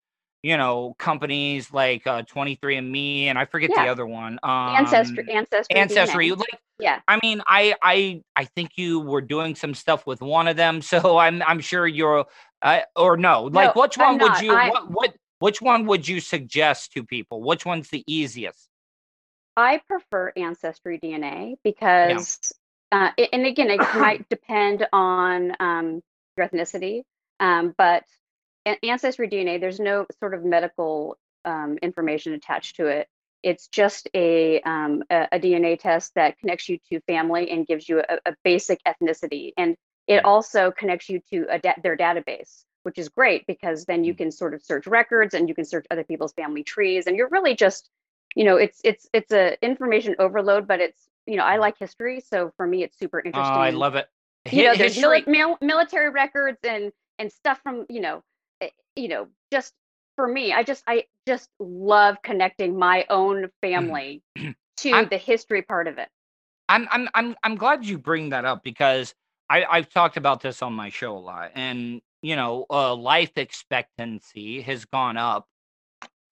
you 0.43 0.57
know, 0.57 0.93
companies 0.99 1.71
like 1.73 2.05
uh, 2.05 2.21
23andMe 2.23 3.25
and 3.25 3.39
I 3.39 3.45
forget 3.45 3.71
the 3.73 3.87
other 3.87 4.05
one, 4.05 4.39
um, 4.43 4.75
Ancestry, 4.75 5.25
ancestry, 5.31 5.75
Ancestry. 5.79 6.29
DNA. 6.29 6.37
Like, 6.37 6.59
Yeah. 6.79 6.99
I 7.07 7.17
mean, 7.23 7.41
I 7.47 7.75
I 7.81 8.21
I 8.35 8.43
think 8.45 8.71
you 8.75 8.99
were 8.99 9.21
doing 9.21 9.55
some 9.55 9.73
stuff 9.73 10.05
with 10.05 10.21
one 10.21 10.49
of 10.49 10.57
them, 10.57 10.81
so 10.91 11.17
I'm 11.17 11.41
I'm 11.41 11.61
sure 11.61 11.87
you're, 11.87 12.25
uh, 12.61 12.81
or 12.95 13.15
no, 13.17 13.43
like 13.43 13.73
No, 13.73 13.81
which 13.81 13.97
one 13.97 14.19
would 14.19 14.41
you 14.41 14.53
I- 14.53 14.69
what 14.69 14.91
what 14.91 15.15
which 15.39 15.61
one 15.61 15.85
would 15.87 16.07
you 16.07 16.19
suggest 16.19 16.91
to 16.93 17.03
people? 17.03 17.41
Which 17.41 17.65
one's 17.65 17.89
the 17.89 18.03
easiest? 18.05 18.69
I 19.55 19.81
prefer 19.87 20.33
ancestry 20.35 20.99
DNA 20.99 21.55
because, 21.63 22.53
uh, 22.91 23.11
and 23.31 23.45
again, 23.45 23.69
it 23.69 23.79
might 23.95 24.27
depend 24.29 24.87
on 24.91 25.55
um, 25.59 26.01
your 26.37 26.47
ethnicity, 26.47 27.03
um, 27.39 27.75
but 27.77 28.03
ancestry 28.65 29.27
DNA, 29.27 29.59
there's 29.59 29.79
no 29.79 30.05
sort 30.19 30.33
of 30.33 30.43
medical 30.43 31.17
um, 31.45 31.77
information 31.81 32.33
attached 32.33 32.77
to 32.77 32.87
it. 32.87 33.07
It's 33.41 33.67
just 33.67 34.09
a, 34.13 34.61
um, 34.61 35.03
a, 35.09 35.27
a 35.33 35.39
DNA 35.39 35.77
test 35.79 36.13
that 36.15 36.37
connects 36.39 36.69
you 36.69 36.77
to 36.91 37.01
family 37.01 37.49
and 37.51 37.67
gives 37.67 37.87
you 37.89 37.99
a, 37.99 38.19
a 38.25 38.35
basic 38.43 38.79
ethnicity. 38.85 39.51
And 39.57 39.75
it 40.07 40.23
also 40.23 40.71
connects 40.71 41.09
you 41.09 41.21
to 41.31 41.45
a 41.49 41.59
da- 41.59 41.73
their 41.81 41.97
database, 41.97 42.63
which 42.83 42.97
is 42.97 43.09
great 43.09 43.45
because 43.47 43.85
then 43.85 44.03
you 44.03 44.13
can 44.13 44.31
sort 44.31 44.53
of 44.53 44.63
search 44.63 44.87
records 44.87 45.33
and 45.33 45.49
you 45.49 45.55
can 45.55 45.65
search 45.65 45.85
other 45.91 46.03
people's 46.05 46.33
family 46.33 46.63
trees. 46.63 47.07
And 47.07 47.17
you're 47.17 47.29
really 47.29 47.55
just 47.55 47.89
you 48.35 48.45
know 48.45 48.57
it's 48.57 48.79
it's 48.83 49.07
it's 49.13 49.31
a 49.31 49.63
information 49.63 50.15
overload 50.19 50.67
but 50.67 50.79
it's 50.79 51.07
you 51.27 51.35
know 51.35 51.43
i 51.43 51.57
like 51.57 51.77
history 51.77 52.19
so 52.19 52.51
for 52.57 52.65
me 52.65 52.83
it's 52.83 52.97
super 52.97 53.19
Oh, 53.19 53.25
interesting 53.27 53.61
I 53.61 53.69
love 53.71 53.95
it. 53.95 54.07
you 54.51 54.63
know 54.63 54.75
there's 54.75 54.97
mili- 54.97 55.27
mil- 55.27 55.57
military 55.61 56.09
records 56.09 56.57
and 56.63 56.91
and 57.19 57.31
stuff 57.31 57.59
from 57.61 57.85
you 57.89 58.01
know 58.01 58.23
you 58.95 59.07
know 59.07 59.27
just 59.51 59.73
for 60.15 60.27
me 60.27 60.53
i 60.53 60.63
just 60.63 60.83
i 60.87 61.03
just 61.27 61.49
love 61.59 62.17
connecting 62.23 62.77
my 62.77 63.05
own 63.09 63.49
family 63.61 64.21
to 64.77 64.91
I'm- 64.91 65.07
the 65.09 65.17
history 65.17 65.61
part 65.61 65.87
of 65.87 65.97
it 65.97 66.09
I'm 66.69 66.87
I'm 66.91 67.09
I'm 67.13 67.35
I'm 67.43 67.55
glad 67.55 67.85
you 67.85 67.97
bring 67.97 68.29
that 68.29 68.45
up 68.45 68.63
because 68.63 69.13
I 69.49 69.65
I've 69.65 69.89
talked 69.89 70.17
about 70.17 70.41
this 70.41 70.61
on 70.61 70.73
my 70.73 70.89
show 70.89 71.15
a 71.15 71.19
lot, 71.19 71.51
and 71.55 72.01
you 72.21 72.35
know, 72.35 72.65
uh, 72.69 72.95
life 72.95 73.31
expectancy 73.37 74.61
has 74.61 74.85
gone 74.85 75.17
up 75.17 75.47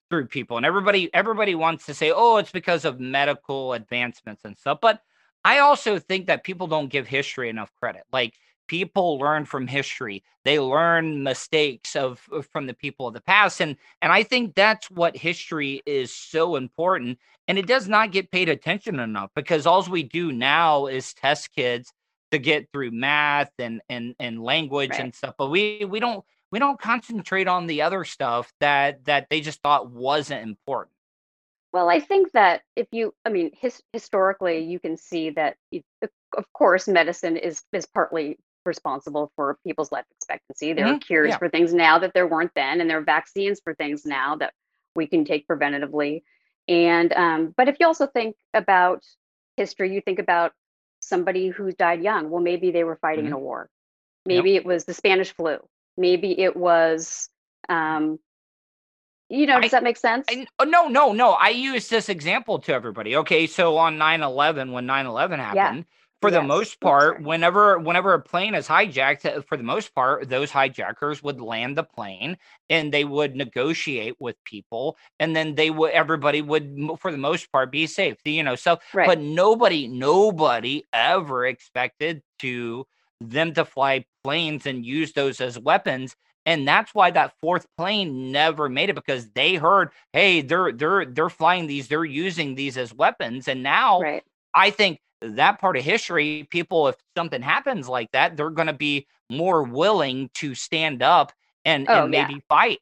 through 0.09 0.27
people, 0.27 0.57
and 0.57 0.65
everybody 0.65 1.13
everybody 1.13 1.55
wants 1.55 1.85
to 1.87 1.93
say, 1.93 2.11
oh, 2.15 2.37
it's 2.37 2.51
because 2.51 2.85
of 2.85 2.99
medical 2.99 3.73
advancements 3.73 4.43
and 4.45 4.57
stuff, 4.57 4.79
but 4.81 5.01
I 5.43 5.59
also 5.59 5.99
think 5.99 6.27
that 6.27 6.43
people 6.43 6.67
don't 6.67 6.89
give 6.89 7.07
history 7.07 7.49
enough 7.49 7.71
credit. 7.79 8.03
Like 8.11 8.33
people 8.71 9.19
learn 9.19 9.45
from 9.45 9.68
history, 9.68 10.23
they 10.45 10.60
learn 10.60 11.24
mistakes 11.24 11.95
of 11.95 12.22
of- 12.31 12.48
from 12.48 12.67
the 12.67 12.74
people 12.74 13.07
of 13.07 13.13
the 13.13 13.22
past, 13.22 13.62
and 13.62 13.77
and 14.01 14.12
I 14.13 14.24
think 14.24 14.55
that's 14.55 14.89
what 14.91 15.17
history 15.17 15.84
is 15.86 16.15
so 16.15 16.55
important 16.57 17.19
and 17.48 17.57
it 17.60 17.67
does 17.67 17.88
not 17.89 18.12
get 18.12 18.31
paid 18.31 18.50
attention 18.50 19.00
enough 19.00 19.31
because 19.36 19.65
all 19.67 19.84
we 19.89 20.03
do 20.03 20.31
now 20.31 20.88
is 20.88 21.13
test 21.13 21.53
kids 21.55 21.93
to 22.31 22.39
get 22.39 22.69
through 22.72 22.91
math 22.91 23.51
and 23.60 23.81
and 23.89 24.15
and 24.19 24.41
language 24.43 24.91
Right. 24.91 25.01
and 25.01 25.13
stuff 25.15 25.36
but 25.38 25.50
we 25.50 25.86
we 25.89 26.00
don't 26.00 26.24
we 26.51 26.60
don't 26.60 26.79
concentrate 26.79 27.48
on 27.48 27.67
the 27.67 27.81
other 27.81 28.03
stuff 28.05 28.53
that 28.62 29.05
that 29.05 29.27
they 29.29 29.41
just 29.41 29.62
thought 29.62 29.91
wasn't 29.91 30.41
important 30.43 30.95
Well, 31.74 31.89
I 31.89 32.00
think 32.00 32.31
that 32.34 32.63
if 32.75 32.88
you, 32.91 33.13
I 33.25 33.29
mean, 33.29 33.51
his, 33.60 33.81
historically, 33.93 34.60
you 34.65 34.79
can 34.79 34.98
see 34.98 35.29
that, 35.31 35.57
it, 35.72 35.86
of 36.38 36.51
course, 36.53 36.88
medicine 36.88 37.38
is 37.38 37.63
is 37.72 37.86
partly 37.86 38.38
responsible 38.65 39.32
for 39.36 39.58
people's 39.65 39.91
life 39.91 40.06
expectancy. 40.18 40.74
There 40.74 40.86
are 40.88 40.94
Mhm, 40.96 41.01
cures 41.01 41.30
yeah. 41.30 41.38
for 41.38 41.50
things 41.50 41.74
now 41.74 42.00
that 42.00 42.13
there 42.13 42.27
weren't 42.27 42.53
then, 42.56 42.82
and 42.82 42.89
there 42.89 42.98
are 43.00 43.03
vaccines 43.03 43.60
for 43.63 43.74
things 43.75 44.06
now 44.06 44.36
that 44.38 44.53
we 44.96 45.08
can 45.08 45.25
take 45.25 45.48
preventatively. 45.48 46.24
And 46.68 47.12
um, 47.13 47.53
but 47.58 47.68
if 47.68 47.77
you 47.80 47.88
also 47.88 48.08
think 48.08 48.36
about 48.53 49.03
history, 49.58 49.94
you 49.94 50.01
think 50.01 50.20
about 50.20 50.53
somebody 51.00 51.50
who 51.50 51.72
died 51.72 52.01
young. 52.03 52.30
Well, 52.30 52.41
maybe 52.41 52.72
they 52.72 52.84
were 52.84 52.98
fighting 52.98 53.25
in 53.25 53.34
a 53.34 53.39
war. 53.39 53.70
Maybe 54.25 54.56
it 54.56 54.65
was 54.65 54.86
the 54.86 54.94
Spanish 54.94 55.34
flu. 55.34 55.58
Maybe 55.98 56.39
it 56.39 56.56
was, 56.56 57.30
um, 57.70 58.20
you 59.30 59.48
know, 59.48 59.58
I- 59.58 59.62
does 59.62 59.72
that 59.72 59.84
make 59.84 59.98
sense? 59.98 60.27
I, 60.30 60.46
oh, 60.60 60.65
no 60.65 60.88
no 60.88 61.13
no 61.13 61.32
i 61.32 61.50
use 61.50 61.88
this 61.88 62.10
example 62.10 62.60
to 62.60 62.74
everybody 62.74 63.15
okay 63.18 63.48
so 63.48 63.77
on 63.77 63.98
9-11 63.98 64.72
when 64.72 64.86
9-11 64.86 65.39
happened 65.39 65.86
for 66.21 66.31
the 66.31 66.41
most 66.41 66.79
part 66.79 67.15
sorry. 67.15 67.23
whenever 67.23 67.79
whenever 67.79 68.13
a 68.13 68.21
plane 68.21 68.55
is 68.55 68.67
hijacked 68.67 69.25
uh, 69.25 69.41
for 69.41 69.57
the 69.57 69.63
most 69.63 69.93
part 69.95 70.29
those 70.29 70.51
hijackers 70.51 71.23
would 71.23 71.41
land 71.41 71.77
the 71.77 71.83
plane 71.83 72.37
and 72.69 72.93
they 72.93 73.03
would 73.03 73.35
negotiate 73.35 74.15
with 74.19 74.35
people 74.45 74.97
and 75.19 75.35
then 75.35 75.55
they 75.55 75.69
would 75.69 75.91
everybody 75.91 76.41
would 76.41 76.77
for 76.99 77.11
the 77.11 77.17
most 77.17 77.51
part 77.51 77.71
be 77.71 77.87
safe 77.87 78.17
you 78.25 78.43
know 78.43 78.55
so 78.55 78.77
Right. 78.93 79.07
but 79.07 79.19
nobody 79.19 79.87
nobody 79.87 80.83
ever 80.93 81.45
expected 81.45 82.21
to 82.39 82.85
them 83.19 83.53
to 83.53 83.65
fly 83.65 84.05
planes 84.23 84.65
and 84.65 84.85
use 84.85 85.13
those 85.13 85.41
as 85.41 85.57
weapons 85.59 86.15
and 86.45 86.67
that's 86.67 86.93
why 86.95 87.11
that 87.11 87.33
fourth 87.39 87.67
plane 87.77 88.31
never 88.31 88.67
made 88.69 88.89
it 88.89 88.95
because 88.95 89.29
they 89.31 89.55
heard 89.55 89.89
hey 90.13 90.41
they're 90.41 90.71
they're 90.71 91.05
they're 91.05 91.29
flying 91.29 91.67
these 91.67 91.87
they're 91.87 92.05
using 92.05 92.55
these 92.55 92.77
as 92.77 92.93
weapons 92.93 93.47
and 93.47 93.63
now 93.63 93.99
right. 94.01 94.23
I 94.55 94.69
think 94.71 94.99
that 95.21 95.59
part 95.59 95.77
of 95.77 95.83
history, 95.83 96.47
people, 96.49 96.87
if 96.87 96.95
something 97.15 97.41
happens 97.41 97.87
like 97.87 98.11
that, 98.11 98.37
they're 98.37 98.49
going 98.49 98.67
to 98.67 98.73
be 98.73 99.07
more 99.29 99.63
willing 99.63 100.29
to 100.35 100.55
stand 100.55 101.01
up 101.03 101.31
and, 101.65 101.87
Oh, 101.89 102.03
and 102.03 102.13
yeah. 102.13 102.27
maybe 102.27 102.41
fight. 102.49 102.79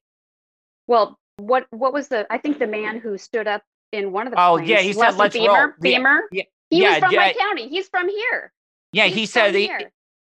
Well, 0.87 1.19
what 1.37 1.67
what 1.69 1.93
was 1.93 2.07
the? 2.07 2.25
I 2.31 2.37
think 2.37 2.59
the 2.59 2.67
man 2.67 2.99
who 2.99 3.17
stood 3.17 3.47
up 3.47 3.63
in 3.91 4.11
one 4.11 4.27
of 4.27 4.33
the 4.33 4.41
Oh, 4.41 4.55
planes, 4.55 4.69
yeah, 4.69 4.81
he 4.81 4.93
said, 4.93 5.15
"Let's 5.15 5.35
roll." 5.35 5.45
Beamer. 5.45 5.75
Yeah, 5.81 5.97
Beamer. 5.97 6.21
yeah, 6.31 6.43
He 6.69 6.81
yeah, 6.81 6.89
was 6.89 6.99
from 6.99 7.13
yeah. 7.13 7.19
my 7.19 7.33
county. 7.33 7.69
He's 7.69 7.87
from 7.89 8.09
here. 8.09 8.51
Yeah, 8.91 9.05
He's 9.05 9.15
he 9.15 9.25
said 9.25 9.55
he, 9.55 9.71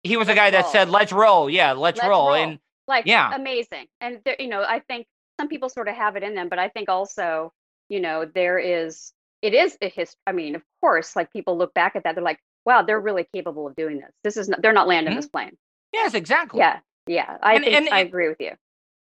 he 0.03 0.17
was 0.17 0.27
Let's 0.27 0.37
guy 0.37 0.49
that 0.51 0.67
said, 0.67 0.89
"Let's 0.89 1.11
roll." 1.11 1.49
Yeah, 1.49 1.73
let's, 1.73 1.97
Let's 1.97 2.09
roll. 2.09 2.27
roll. 2.29 2.35
And 2.35 2.59
Like 2.87 3.05
Yeah. 3.05 3.33
amazing. 3.33 3.85
And 4.01 4.19
there, 4.25 4.35
you 4.39 4.47
know, 4.47 4.63
I 4.63 4.79
think 4.79 5.07
some 5.39 5.47
people 5.47 5.69
sort 5.69 5.87
of 5.87 5.95
have 5.95 6.15
it 6.15 6.23
in 6.23 6.35
them, 6.35 6.49
but 6.49 6.59
I 6.59 6.69
think 6.69 6.89
also, 6.89 7.53
you 7.89 7.99
know, 7.99 8.25
there 8.25 8.57
is 8.59 9.13
it 9.45 9.53
is 9.53 9.77
a 9.81 9.89
history. 9.89 10.19
I 10.27 10.31
mean, 10.31 10.55
of 10.55 10.63
course, 10.81 11.15
like 11.15 11.31
people 11.31 11.57
look 11.57 11.73
back 11.73 11.95
at 11.95 12.03
that, 12.03 12.15
they're 12.15 12.23
like, 12.23 12.39
wow, 12.65 12.81
they're 12.81 12.99
really 12.99 13.27
capable 13.33 13.67
of 13.67 13.75
doing 13.75 13.97
this. 13.97 14.11
This 14.23 14.37
is 14.37 14.49
not, 14.49 14.61
they're 14.61 14.73
not 14.73 14.87
landing 14.87 15.13
Mhm. 15.13 15.17
this 15.17 15.27
plane. 15.27 15.55
yes, 15.93 16.13
exactly. 16.13 16.59
Yeah, 16.59 16.79
yeah. 17.07 17.37
I 17.41 17.55
And- 17.55 17.63
think 17.63 17.75
and- 17.77 17.89
I 17.89 17.99
agree 17.99 18.27
with 18.27 18.41
you. 18.41 18.51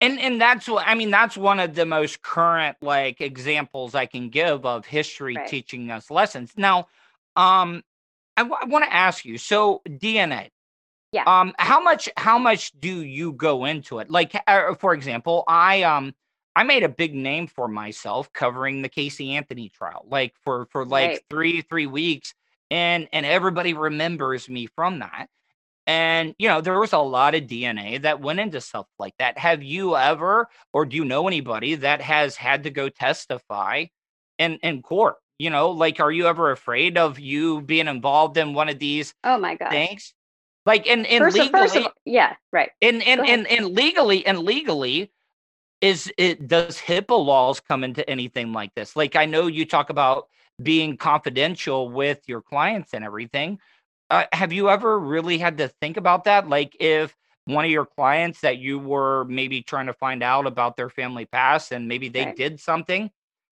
and 0.00 0.20
and 0.20 0.40
that's 0.40 0.68
what 0.68 0.86
I 0.86 0.94
mean. 0.94 1.10
That's 1.10 1.36
one 1.36 1.58
of 1.60 1.74
the 1.74 1.86
most 1.86 2.20
current 2.22 2.76
like 2.82 3.20
examples 3.20 3.94
I 3.94 4.06
can 4.06 4.28
give 4.28 4.64
of 4.66 4.86
history 4.86 5.34
Right. 5.36 5.48
teaching 5.48 5.90
us 5.90 6.10
lessons. 6.10 6.52
Now, 6.56 6.88
um, 7.36 7.82
I, 8.36 8.42
want 8.42 8.84
to 8.84 8.92
ask 8.92 9.24
you. 9.24 9.38
So 9.38 9.80
DNA. 9.88 10.50
Yeah. 11.12 11.24
Um, 11.26 11.54
how 11.58 11.80
much 11.80 12.08
how 12.16 12.38
much 12.38 12.72
do 12.78 13.02
you 13.02 13.32
go 13.32 13.64
into 13.64 13.98
it? 14.00 14.10
Like, 14.10 14.34
uh, 14.46 14.74
for 14.74 14.92
example, 14.94 15.44
I 15.48 15.82
um 15.84 16.14
I 16.56 16.62
made 16.62 16.82
a 16.84 16.88
big 16.88 17.14
name 17.14 17.46
for 17.46 17.68
myself 17.68 18.32
covering 18.32 18.82
the 18.82 18.88
Casey 18.88 19.32
Anthony 19.36 19.68
trial, 19.68 20.04
like 20.08 20.34
for 20.44 20.66
for 20.66 20.84
like 20.84 21.08
Right. 21.10 21.20
three 21.30 21.60
three 21.62 21.86
weeks, 21.86 22.34
and 22.70 23.08
and 23.12 23.26
everybody 23.26 23.74
remembers 23.74 24.48
me 24.48 24.66
from 24.66 25.00
that. 25.00 25.28
And 25.86 26.34
you 26.38 26.48
know, 26.48 26.60
there 26.60 26.78
was 26.78 26.92
a 26.92 26.98
lot 26.98 27.34
of 27.34 27.42
DNA 27.42 28.00
that 28.02 28.20
went 28.20 28.40
into 28.40 28.60
stuff 28.60 28.86
like 28.98 29.14
that. 29.18 29.36
Have 29.38 29.62
you 29.62 29.96
ever, 29.96 30.48
or 30.72 30.86
do 30.86 30.96
you 30.96 31.04
know 31.04 31.28
anybody 31.28 31.74
that 31.76 32.00
has 32.00 32.36
had 32.36 32.62
to 32.64 32.70
go 32.70 32.88
testify 32.88 33.86
in 34.38 34.54
in 34.62 34.80
court? 34.82 35.16
You 35.38 35.50
know, 35.50 35.70
like, 35.72 35.98
are 36.00 36.12
you 36.12 36.28
ever 36.28 36.52
afraid 36.52 36.96
of 36.96 37.18
you 37.18 37.60
being 37.60 37.88
involved 37.88 38.36
in 38.38 38.54
one 38.54 38.68
of 38.68 38.78
these 38.78 39.12
Oh 39.24 39.36
my 39.38 39.56
god, 39.56 39.70
things? 39.70 40.14
Like, 40.64 40.86
and 40.86 41.04
and 41.06 41.24
First, 41.24 41.36
of- 41.36 41.42
legally, 41.46 41.60
first 41.68 41.76
of 41.76 41.92
yeah, 42.06 42.36
right. 42.52 42.70
and 42.80 43.02
and, 43.02 43.20
and 43.28 43.46
and 43.48 43.74
legally 43.74 44.24
and 44.24 44.38
legally 44.38 45.10
is 45.84 46.10
it 46.16 46.48
does 46.48 46.78
HIPAA 46.78 47.22
laws 47.22 47.60
come 47.60 47.84
into 47.84 48.08
anything 48.08 48.54
like 48.54 48.74
this? 48.74 48.96
Like 48.96 49.16
I 49.16 49.26
know 49.26 49.48
you 49.48 49.66
talk 49.66 49.90
about 49.90 50.28
being 50.62 50.96
confidential 50.96 51.90
with 51.90 52.22
your 52.26 52.40
clients 52.40 52.94
and 52.94 53.04
everything. 53.04 53.58
Uh, 54.08 54.24
have 54.32 54.50
you 54.50 54.70
ever 54.70 54.98
really 54.98 55.36
had 55.36 55.58
to 55.58 55.68
think 55.68 55.98
about 55.98 56.24
that? 56.24 56.48
Like 56.48 56.74
if 56.80 57.14
one 57.44 57.66
of 57.66 57.70
your 57.70 57.84
clients 57.84 58.40
that 58.40 58.56
you 58.56 58.78
were 58.78 59.26
maybe 59.26 59.60
trying 59.60 59.86
to 59.86 59.92
find 59.92 60.22
out 60.22 60.46
about 60.46 60.78
their 60.78 60.88
family 60.88 61.26
past 61.26 61.70
and 61.70 61.86
maybe 61.86 62.08
they 62.08 62.24
Right. 62.24 62.36
did 62.36 62.60
something, 62.60 63.10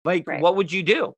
like 0.04 0.26
Right. 0.26 0.40
what 0.40 0.56
would 0.56 0.73
you 0.73 0.83
do? 0.83 1.14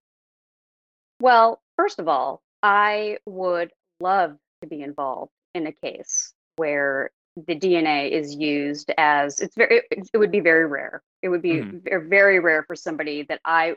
Well, 1.20 1.62
first 1.76 2.00
of 2.00 2.08
all, 2.08 2.42
I 2.62 3.16
would 3.24 3.72
love 3.98 4.36
to 4.60 4.68
be 4.68 4.82
involved 4.82 5.32
in 5.54 5.66
a 5.66 5.72
case 5.72 6.34
where 6.56 7.12
the 7.46 7.54
DNA 7.54 8.10
is 8.10 8.34
used 8.34 8.90
as 8.98 9.40
it's 9.40 9.54
very 9.54 9.82
it, 9.90 10.08
it 10.12 10.18
would 10.18 10.30
be 10.30 10.40
very 10.40 10.66
rare. 10.66 11.02
It 11.22 11.28
would 11.28 11.42
be 11.42 11.60
Mhm. 11.60 12.08
very 12.08 12.38
rare 12.40 12.62
for 12.64 12.74
somebody 12.76 13.22
that 13.24 13.40
I 13.44 13.76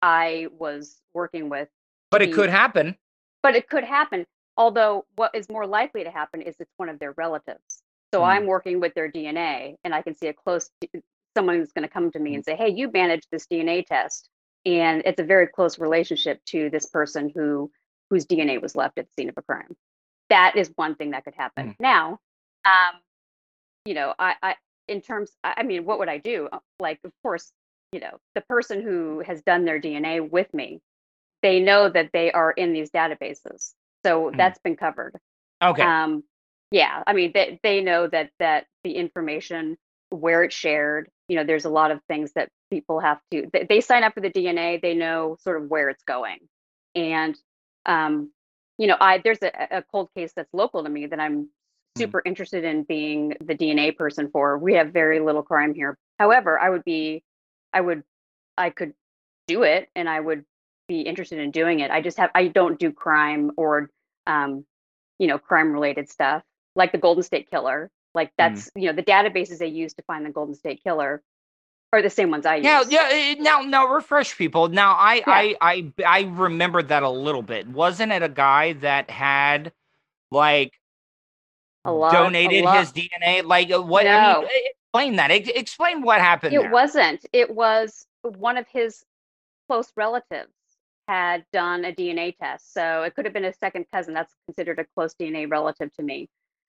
I 0.00 0.48
was 0.58 1.00
working 1.14 1.48
with, 1.48 1.68
But 2.10 2.22
it 2.22 2.26
be- 2.26 2.32
could 2.32 2.50
happen. 2.50 2.96
but 3.42 3.54
it 3.56 3.68
could 3.68 3.84
happen. 3.84 4.26
Although 4.56 5.06
what 5.16 5.34
is 5.34 5.48
more 5.48 5.66
likely 5.66 6.04
to 6.04 6.10
happen 6.10 6.42
is 6.42 6.54
it's 6.60 6.72
one 6.76 6.88
of 6.88 6.98
their 6.98 7.12
relatives. 7.12 7.82
So 8.12 8.20
Mm. 8.20 8.26
I'm 8.26 8.46
working 8.46 8.80
with 8.80 8.94
their 8.94 9.08
DNA 9.10 9.76
and 9.84 9.94
I 9.94 10.02
can 10.02 10.14
see 10.14 10.28
a 10.28 10.32
close 10.34 10.70
someone's 11.34 11.72
going 11.72 11.82
to 11.82 11.88
come 11.92 12.10
to 12.10 12.18
me 12.18 12.34
and 12.34 12.44
say, 12.44 12.54
"Hey, 12.56 12.68
you 12.68 12.90
managed 12.90 13.28
this 13.30 13.46
DNA 13.46 13.82
test." 13.82 14.28
And 14.66 15.02
it's 15.06 15.18
a 15.20 15.24
very 15.24 15.46
close 15.46 15.78
relationship 15.78 16.44
to 16.46 16.68
this 16.70 16.86
person 16.86 17.30
who 17.34 17.70
whose 18.10 18.26
DNA 18.26 18.58
was 18.60 18.76
left 18.76 18.98
at 18.98 19.06
the 19.06 19.12
scene 19.14 19.30
of 19.30 19.38
a 19.38 19.42
crime. 19.42 19.74
That 20.28 20.54
is 20.56 20.70
one 20.76 20.94
thing 20.94 21.12
that 21.12 21.24
could 21.24 21.34
happen. 21.34 21.70
Mm. 21.70 21.76
Now, 21.80 22.20
um, 22.64 23.00
you 23.84 23.94
know, 23.94 24.14
I, 24.18 24.34
I 24.42 24.56
in 24.88 25.00
terms, 25.00 25.30
I 25.44 25.62
mean, 25.62 25.84
what 25.84 25.98
would 25.98 26.08
I 26.08 26.18
do? 26.18 26.48
Uh, 26.52 26.58
Like, 26.80 27.00
of 27.04 27.12
course, 27.22 27.52
you 27.92 28.00
know, 28.00 28.18
the 28.34 28.42
person 28.42 28.82
who 28.82 29.20
has 29.26 29.42
done 29.42 29.64
their 29.64 29.80
DNA 29.80 30.20
with 30.20 30.52
me, 30.54 30.80
they 31.42 31.60
know 31.60 31.88
that 31.88 32.10
they 32.12 32.32
are 32.32 32.52
in 32.52 32.72
these 32.72 32.90
databases, 32.90 33.74
so 34.04 34.30
Mm. 34.30 34.36
that's 34.36 34.58
been 34.60 34.76
covered. 34.76 35.16
Okay. 35.62 35.82
Um, 35.82 36.24
yeah, 36.70 37.02
I 37.06 37.12
mean, 37.12 37.32
they 37.34 37.60
they 37.62 37.80
know 37.82 38.06
that 38.08 38.30
that 38.38 38.66
the 38.84 38.92
information 38.96 39.76
where 40.10 40.42
it's 40.44 40.54
shared. 40.54 41.10
You 41.28 41.36
know, 41.36 41.44
there's 41.44 41.64
a 41.64 41.70
lot 41.70 41.90
of 41.90 42.00
things 42.08 42.32
that 42.34 42.50
people 42.70 43.00
have 43.00 43.20
to. 43.30 43.48
They, 43.52 43.64
they 43.68 43.80
sign 43.80 44.04
up 44.04 44.14
for 44.14 44.20
the 44.20 44.30
DNA. 44.30 44.78
They 44.78 44.94
know 44.94 45.36
sort 45.40 45.62
of 45.62 45.68
where 45.70 45.88
it's 45.90 46.04
going, 46.04 46.38
and 46.94 47.36
um, 47.86 48.32
you 48.78 48.86
know, 48.86 48.96
I 49.00 49.18
there's 49.18 49.42
a, 49.42 49.50
a 49.78 49.82
cold 49.82 50.10
case 50.16 50.32
that's 50.34 50.52
local 50.52 50.82
to 50.84 50.90
me 50.90 51.06
that 51.06 51.20
I'm 51.20 51.50
super 51.96 52.22
interested 52.24 52.64
in 52.64 52.84
being 52.84 53.34
the 53.40 53.54
DNA 53.54 53.96
person 53.96 54.30
for. 54.30 54.58
We 54.58 54.74
have 54.74 54.92
very 54.92 55.20
little 55.20 55.42
crime 55.42 55.74
here. 55.74 55.96
However, 56.18 56.58
I 56.58 56.70
would 56.70 56.84
be, 56.84 57.22
I 57.72 57.80
would, 57.80 58.02
I 58.56 58.70
could 58.70 58.94
do 59.46 59.62
it, 59.62 59.88
and 59.94 60.08
I 60.08 60.20
would 60.20 60.44
be 60.88 61.00
interested 61.02 61.38
in 61.38 61.50
doing 61.50 61.80
it. 61.80 61.90
I 61.90 62.00
just 62.00 62.18
have, 62.18 62.30
I 62.34 62.48
don't 62.48 62.78
do 62.78 62.92
crime 62.92 63.52
or, 63.56 63.90
um, 64.26 64.64
you 65.18 65.26
know, 65.26 65.38
crime 65.38 65.72
related 65.72 66.08
stuff 66.10 66.42
like 66.74 66.92
the 66.92 66.98
Golden 66.98 67.22
State 67.22 67.50
Killer. 67.50 67.90
Like 68.14 68.32
that's, 68.36 68.70
you 68.76 68.86
know, 68.86 68.92
the 68.92 69.02
databases 69.02 69.58
they 69.58 69.68
use 69.68 69.94
to 69.94 70.02
find 70.02 70.24
the 70.26 70.30
Golden 70.30 70.54
State 70.54 70.82
Killer 70.84 71.22
are 71.92 72.02
the 72.02 72.10
same 72.10 72.30
ones 72.30 72.46
I 72.46 72.56
use. 72.56 72.64
Yeah, 72.64 72.82
yeah. 72.88 73.08
eh, 73.10 73.34
Now, 73.38 73.60
now 73.60 73.86
refresh 73.86 74.36
people. 74.36 74.68
Now, 74.68 74.94
I, 74.94 75.16
Yeah. 75.16 75.22
I, 75.26 75.56
I, 75.60 75.92
I 76.06 76.20
remember 76.22 76.82
that 76.82 77.02
a 77.02 77.10
little 77.10 77.42
bit. 77.42 77.66
Wasn't 77.68 78.12
it 78.12 78.22
a 78.22 78.28
guy 78.28 78.74
that 78.74 79.10
had 79.10 79.72
like 80.30 80.72
A 81.84 81.92
lot- 81.92 82.14
a 82.14 82.16
donated 82.16 82.64
lot- 82.64 82.78
his 82.78 82.92
DNA? 82.92 83.44
Like 83.44 83.70
uh, 83.70 83.82
what? 83.82 84.06
I 84.06 84.38
mean, 84.40 84.48
explain 84.70 85.16
that. 85.16 85.30
Explain 85.30 86.02
what 86.02 86.20
happened. 86.20 86.54
It 86.54 86.60
there. 86.62 86.70
wasn't. 86.70 87.24
It 87.32 87.54
was 87.54 88.06
one 88.22 88.56
of 88.56 88.66
his 88.72 89.04
close 89.68 89.92
relatives 89.96 90.52
had 91.08 91.44
done 91.52 91.84
a 91.84 91.92
DNA 91.92 92.36
test. 92.36 92.72
So 92.72 93.02
it 93.02 93.14
could 93.14 93.24
have 93.24 93.34
been 93.34 93.44
a 93.44 93.52
second 93.52 93.86
cousin. 93.92 94.14
That's 94.14 94.34
considered 94.46 94.78
a 94.78 94.84
close 94.94 95.14
DNA 95.14 95.50
relative 95.50 95.92
to 95.94 96.02
me 96.02 96.28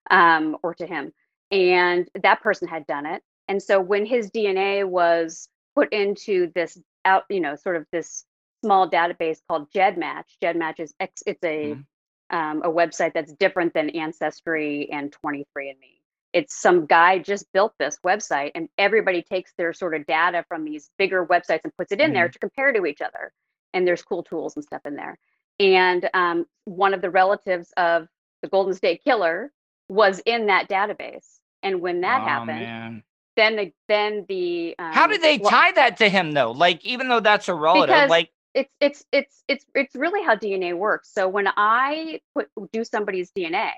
um, 0.10 0.58
or 0.64 0.74
to 0.76 0.88
him. 0.88 1.14
And 1.52 2.10
that 2.24 2.42
person 2.42 2.68
had 2.68 2.88
done 2.88 3.06
it. 3.06 3.22
And 3.48 3.62
so 3.62 3.80
when 3.80 4.06
his 4.06 4.32
DNA 4.32 4.88
was 4.88 5.50
put 5.76 5.94
into 5.94 6.52
this 6.56 6.80
out, 7.06 7.26
you 7.30 7.42
know, 7.42 7.56
sort 7.56 7.76
of 7.76 7.86
this 7.92 8.26
small 8.64 8.90
database 8.90 9.40
called 9.48 9.70
GEDmatch, 9.72 10.24
GEDmatch 10.42 10.80
is 10.80 10.96
ex, 11.00 11.22
it's 11.28 11.44
a 11.44 11.74
Mhm. 11.76 11.86
Um, 12.34 12.64
a 12.66 12.70
website 12.72 13.14
that's 13.16 13.34
different 13.36 13.74
than 13.76 13.92
Ancestry 13.92 14.90
and 14.92 15.16
23andMe 15.26 16.02
it's 16.34 16.56
some 16.62 16.88
guy 16.88 17.20
just 17.20 17.52
built 17.54 17.74
this 17.80 18.00
website 18.06 18.52
and 18.56 18.70
everybody 18.78 19.24
takes 19.24 19.54
their 19.58 19.74
sort 19.74 19.96
of 19.96 20.06
data 20.08 20.46
from 20.50 20.66
these 20.66 20.92
bigger 21.00 21.26
websites 21.28 21.62
and 21.64 21.76
puts 21.78 21.94
it 21.94 22.02
in 22.02 22.14
there 22.14 22.30
to 22.30 22.40
compare 22.40 22.74
to 22.74 22.86
each 22.88 23.02
other 23.02 23.34
and 23.74 23.88
there's 23.88 24.04
cool 24.04 24.24
tools 24.24 24.56
and 24.56 24.66
stuff 24.66 24.82
in 24.86 24.96
there 24.96 25.20
and 25.60 26.10
um, 26.16 26.46
one 26.66 26.94
of 26.96 27.02
the 27.02 27.12
relatives 27.12 27.74
of 27.78 28.08
the 28.44 28.50
golden 28.50 28.74
state 28.76 29.04
killer 29.04 29.52
was 29.90 30.22
in 30.26 30.48
that 30.48 30.70
database 30.70 31.40
and 31.64 31.82
when 31.82 32.02
that 32.02 32.24
Oh, 32.24 32.26
happened 32.26 32.60
man. 32.62 33.04
then 33.38 33.56
the 33.56 33.74
then 33.90 34.26
the 34.30 34.76
um, 34.80 34.92
How 34.94 35.08
did 35.08 35.22
they 35.22 35.38
tie 35.40 35.72
that 35.74 35.98
to 35.98 36.10
him 36.10 36.32
though? 36.34 36.52
Like, 36.52 36.86
even 36.86 37.10
though 37.10 37.20
that's 37.20 37.50
a 37.50 37.54
relative, 37.56 38.10
like, 38.10 38.32
it's 38.54 38.74
it's 38.80 39.06
it's 39.12 39.44
it's 39.48 39.66
it's 39.76 39.96
really 39.96 40.24
how 40.24 40.36
dna 40.36 40.78
works 40.78 41.12
so 41.14 41.28
when 41.28 41.48
i 41.58 42.20
put 42.36 42.50
do 42.72 42.84
somebody's 42.84 43.32
dna 43.32 43.72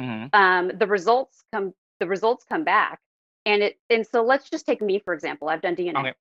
mhm. 0.00 0.30
um, 0.34 0.72
the 0.76 0.86
results 0.86 1.42
come 1.52 1.72
the 2.00 2.06
results 2.06 2.44
come 2.48 2.64
back 2.64 3.00
and 3.46 3.62
it 3.62 3.78
and 3.90 4.06
so 4.06 4.22
let's 4.22 4.50
just 4.50 4.66
take 4.66 4.80
me 4.82 4.98
for 4.98 5.14
example 5.14 5.48
i've 5.48 5.62
done 5.62 5.76
dna 5.76 6.00
Okay. 6.00 6.14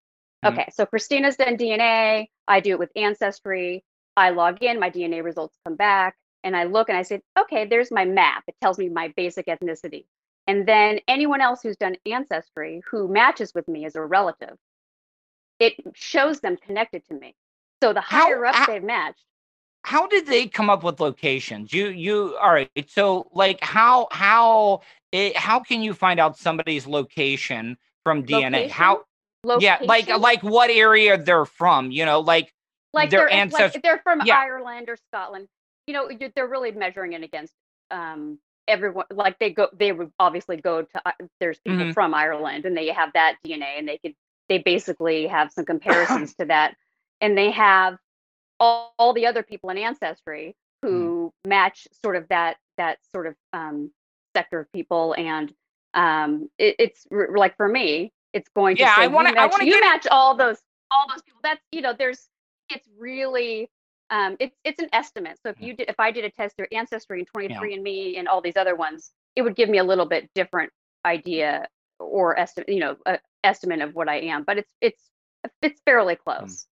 Mhm. 0.46 0.54
okay 0.54 0.70
so 0.74 0.86
christina's 0.86 1.36
done 1.36 1.58
dna 1.58 2.28
i 2.48 2.60
do 2.60 2.72
it 2.72 2.80
with 2.80 2.92
ancestry 2.96 3.84
i 4.16 4.30
log 4.30 4.62
in 4.64 4.80
my 4.80 4.90
dna 4.90 5.24
results 5.24 5.58
come 5.66 5.76
back 5.76 6.16
and 6.44 6.56
i 6.56 6.64
look 6.66 6.90
and 6.90 6.98
i 6.98 7.02
say 7.02 7.22
okay 7.40 7.66
there's 7.66 7.92
my 7.92 8.06
map 8.06 8.44
it 8.48 8.56
tells 8.62 8.78
me 8.78 8.90
my 8.90 9.14
basic 9.18 9.48
ethnicity 9.48 10.06
and 10.46 10.68
then 10.68 11.00
anyone 11.08 11.42
else 11.42 11.62
who's 11.64 11.78
done 11.78 11.96
ancestry 12.06 12.82
who 12.90 13.08
matches 13.08 13.54
with 13.56 13.68
me 13.68 13.86
as 13.86 13.96
a 13.96 14.02
relative 14.02 14.58
it 15.60 15.74
shows 15.96 16.40
them 16.42 16.56
connected 16.58 17.04
to 17.08 17.16
me 17.16 17.36
so 17.82 17.94
the 17.94 18.02
How- 18.02 18.26
higher 18.26 18.46
up 18.46 18.56
how- 18.56 18.66
they've 18.68 18.84
matched 18.84 19.24
how 19.84 20.06
did 20.08 20.26
they 20.26 20.48
come 20.48 20.70
up 20.70 20.84
with 20.84 21.00
locations? 21.00 21.72
You, 21.72 21.88
you, 21.88 22.36
all 22.42 22.52
right. 22.52 22.70
So, 22.90 23.30
like, 23.32 23.64
how, 23.64 24.10
how, 24.12 24.82
it, 25.14 25.38
how 25.38 25.62
can 25.62 25.82
you 25.82 25.94
find 25.94 26.20
out 26.20 26.38
somebody's 26.38 26.86
location 26.86 27.78
from 28.04 28.24
DNA? 28.26 28.52
Location? 28.52 28.70
How, 28.72 29.04
yeah, 29.62 29.78
like, 29.82 30.10
like 30.10 30.44
what 30.44 30.70
area 30.72 31.18
they're 31.18 31.46
from? 31.46 31.90
You 31.92 32.04
know, 32.06 32.20
like, 32.20 32.54
like 32.94 33.12
their 33.12 33.30
they're 33.30 33.46
like 33.48 33.82
they're 33.82 34.00
from 34.00 34.24
yeah. 34.26 34.38
Ireland 34.38 34.90
or 34.90 34.98
Scotland. 35.14 35.48
you 35.86 35.94
know, 35.94 36.10
they're 36.36 36.48
really 36.48 36.72
measuring 36.72 37.14
it 37.14 37.24
against 37.24 37.54
um, 37.90 38.40
everyone. 38.68 39.06
Like 39.10 39.40
they 39.40 39.52
go, 39.52 39.70
they 39.72 39.94
would 39.94 40.12
obviously 40.20 40.58
go 40.58 40.82
to. 40.82 41.02
uh, 41.06 41.12
There's 41.40 41.60
people 41.66 41.86
Mhm. 41.86 41.94
from 41.94 42.14
Ireland, 42.14 42.66
and 42.66 42.76
they 42.76 42.88
have 42.90 43.14
that 43.14 43.38
DNA, 43.46 43.78
and 43.80 43.88
they 43.88 44.00
could 44.00 44.16
they 44.50 44.58
basically 44.58 45.28
have 45.28 45.52
some 45.54 45.64
comparisons 45.74 46.36
to 46.36 46.46
that, 46.46 46.76
and 47.22 47.38
they 47.38 47.52
have 47.52 47.98
all, 48.60 48.94
all 48.98 49.14
the 49.14 49.26
other 49.26 49.44
people 49.44 49.70
in 49.70 49.78
ancestry 49.78 50.56
who 50.84 51.34
match 51.46 51.88
sort 52.04 52.16
of 52.16 52.28
that 52.30 52.58
that 52.78 53.00
sort 53.12 53.28
of 53.28 53.36
um, 53.54 53.92
sector 54.36 54.60
of 54.60 54.72
people, 54.72 55.14
and 55.18 55.54
um, 55.94 56.50
it, 56.60 56.76
it's 56.80 57.08
r- 57.12 57.36
like 57.36 57.56
for 57.58 57.68
me, 57.68 58.14
it's 58.34 58.50
going 58.56 58.76
to 58.78 58.84
Yeah, 58.84 58.96
say 58.96 59.02
I 59.04 59.08
wanna- 59.08 59.30
you 59.30 59.36
I 59.36 59.42
match, 59.44 59.52
wanna 59.52 59.66
you 59.66 59.80
match 59.82 60.08
all 60.12 60.36
those 60.36 60.58
all 60.92 61.06
those 61.10 61.22
people. 61.24 61.40
That's 61.44 61.62
you 61.72 61.82
know, 61.82 61.94
there's 61.98 62.28
it's 62.70 62.88
really 62.98 63.70
um, 64.10 64.38
it's 64.40 64.56
it's 64.64 64.80
an 64.82 64.90
estimate. 64.94 65.38
So 65.44 65.50
if 65.50 65.60
you 65.60 65.74
did, 65.74 65.90
if 65.90 66.00
I 66.00 66.12
did 66.12 66.24
a 66.26 66.30
test 66.30 66.56
through 66.56 66.68
Ancestry 66.72 67.20
and 67.20 67.28
23andMe 67.34 68.18
and 68.20 68.28
all 68.28 68.42
these 68.42 68.56
other 68.58 68.76
ones, 68.76 69.12
it 69.36 69.42
would 69.42 69.56
give 69.56 69.70
me 69.70 69.80
a 69.80 69.84
little 69.84 70.06
bit 70.06 70.30
different 70.36 70.72
idea 71.06 71.68
or 72.00 72.38
estimate, 72.40 72.70
you 72.70 72.80
know, 72.80 72.96
uh, 73.06 73.18
estimate 73.44 73.82
of 73.82 73.96
what 73.96 74.08
I 74.08 74.18
am. 74.22 74.44
But 74.44 74.60
it's 74.60 74.72
it's 74.82 75.02
it's 75.62 75.82
fairly 75.86 76.16
close. 76.16 76.68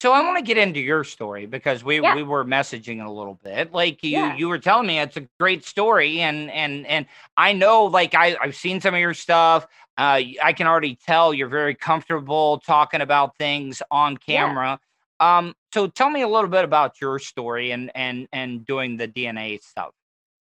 So 0.00 0.12
I 0.12 0.22
want 0.22 0.38
to 0.38 0.42
get 0.42 0.56
into 0.56 0.80
your 0.80 1.04
story 1.04 1.44
because 1.46 1.84
we 1.84 2.00
Yeah. 2.00 2.14
we 2.14 2.22
were 2.22 2.44
messaging 2.44 3.04
a 3.04 3.10
little 3.10 3.34
bit. 3.44 3.72
Like 3.72 4.02
you 4.02 4.10
Yeah. 4.12 4.36
you 4.36 4.48
were 4.48 4.58
telling 4.58 4.86
me 4.86 4.98
it's 4.98 5.16
a 5.18 5.28
great 5.38 5.64
story 5.64 6.20
and 6.22 6.50
and 6.50 6.86
and 6.86 7.06
I 7.36 7.52
know 7.52 7.84
like 7.84 8.14
I 8.14 8.36
I've 8.40 8.56
seen 8.56 8.80
some 8.80 8.94
of 8.94 9.00
your 9.00 9.14
stuff. 9.14 9.66
Uh 9.98 10.22
I 10.42 10.52
can 10.54 10.66
already 10.66 10.96
tell 10.96 11.34
you're 11.34 11.48
very 11.48 11.74
comfortable 11.74 12.60
talking 12.60 13.02
about 13.02 13.36
things 13.36 13.82
on 13.90 14.18
Yeah. 14.26 14.46
camera. 14.46 14.80
Um 15.20 15.54
so 15.74 15.86
tell 15.88 16.08
me 16.10 16.22
a 16.22 16.28
little 16.28 16.48
bit 16.50 16.64
about 16.64 17.00
your 17.00 17.18
story 17.18 17.70
and 17.72 17.90
and 17.94 18.26
and 18.32 18.64
doing 18.64 18.96
the 18.96 19.06
DNA 19.06 19.58
stuff. 19.58 19.92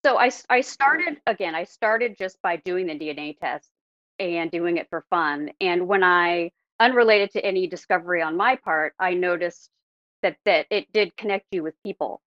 So 0.06 0.18
I 0.18 0.32
I 0.50 0.62
started 0.62 1.20
again. 1.28 1.54
I 1.56 1.66
started 1.66 2.18
just 2.18 2.42
by 2.42 2.56
doing 2.58 2.88
the 2.88 2.96
DNA 2.98 3.34
test 3.34 3.70
and 4.20 4.50
doing 4.52 4.78
it 4.78 4.88
for 4.90 5.04
fun. 5.10 5.52
And 5.60 5.88
when 5.88 6.04
I 6.04 6.52
unrelated 6.80 7.32
to 7.32 7.46
any 7.46 7.68
discovery 7.68 8.22
on 8.22 8.38
my 8.38 8.56
part, 8.58 8.94
I 9.00 9.14
noticed 9.14 9.70
that 10.24 10.38
that 10.46 10.68
it 10.70 10.92
did 10.94 11.16
connect 11.18 11.48
you 11.52 11.64
with 11.64 11.82
people. 11.84 12.22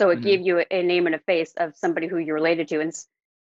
So 0.00 0.10
it 0.10 0.20
Mhm. 0.20 0.22
gave 0.22 0.40
you 0.42 0.58
a, 0.60 0.66
a 0.70 0.82
name 0.82 1.06
and 1.06 1.14
a 1.14 1.18
face 1.20 1.54
of 1.56 1.76
somebody 1.76 2.06
who 2.06 2.18
you're 2.18 2.34
related 2.34 2.68
to. 2.68 2.80
And 2.80 2.92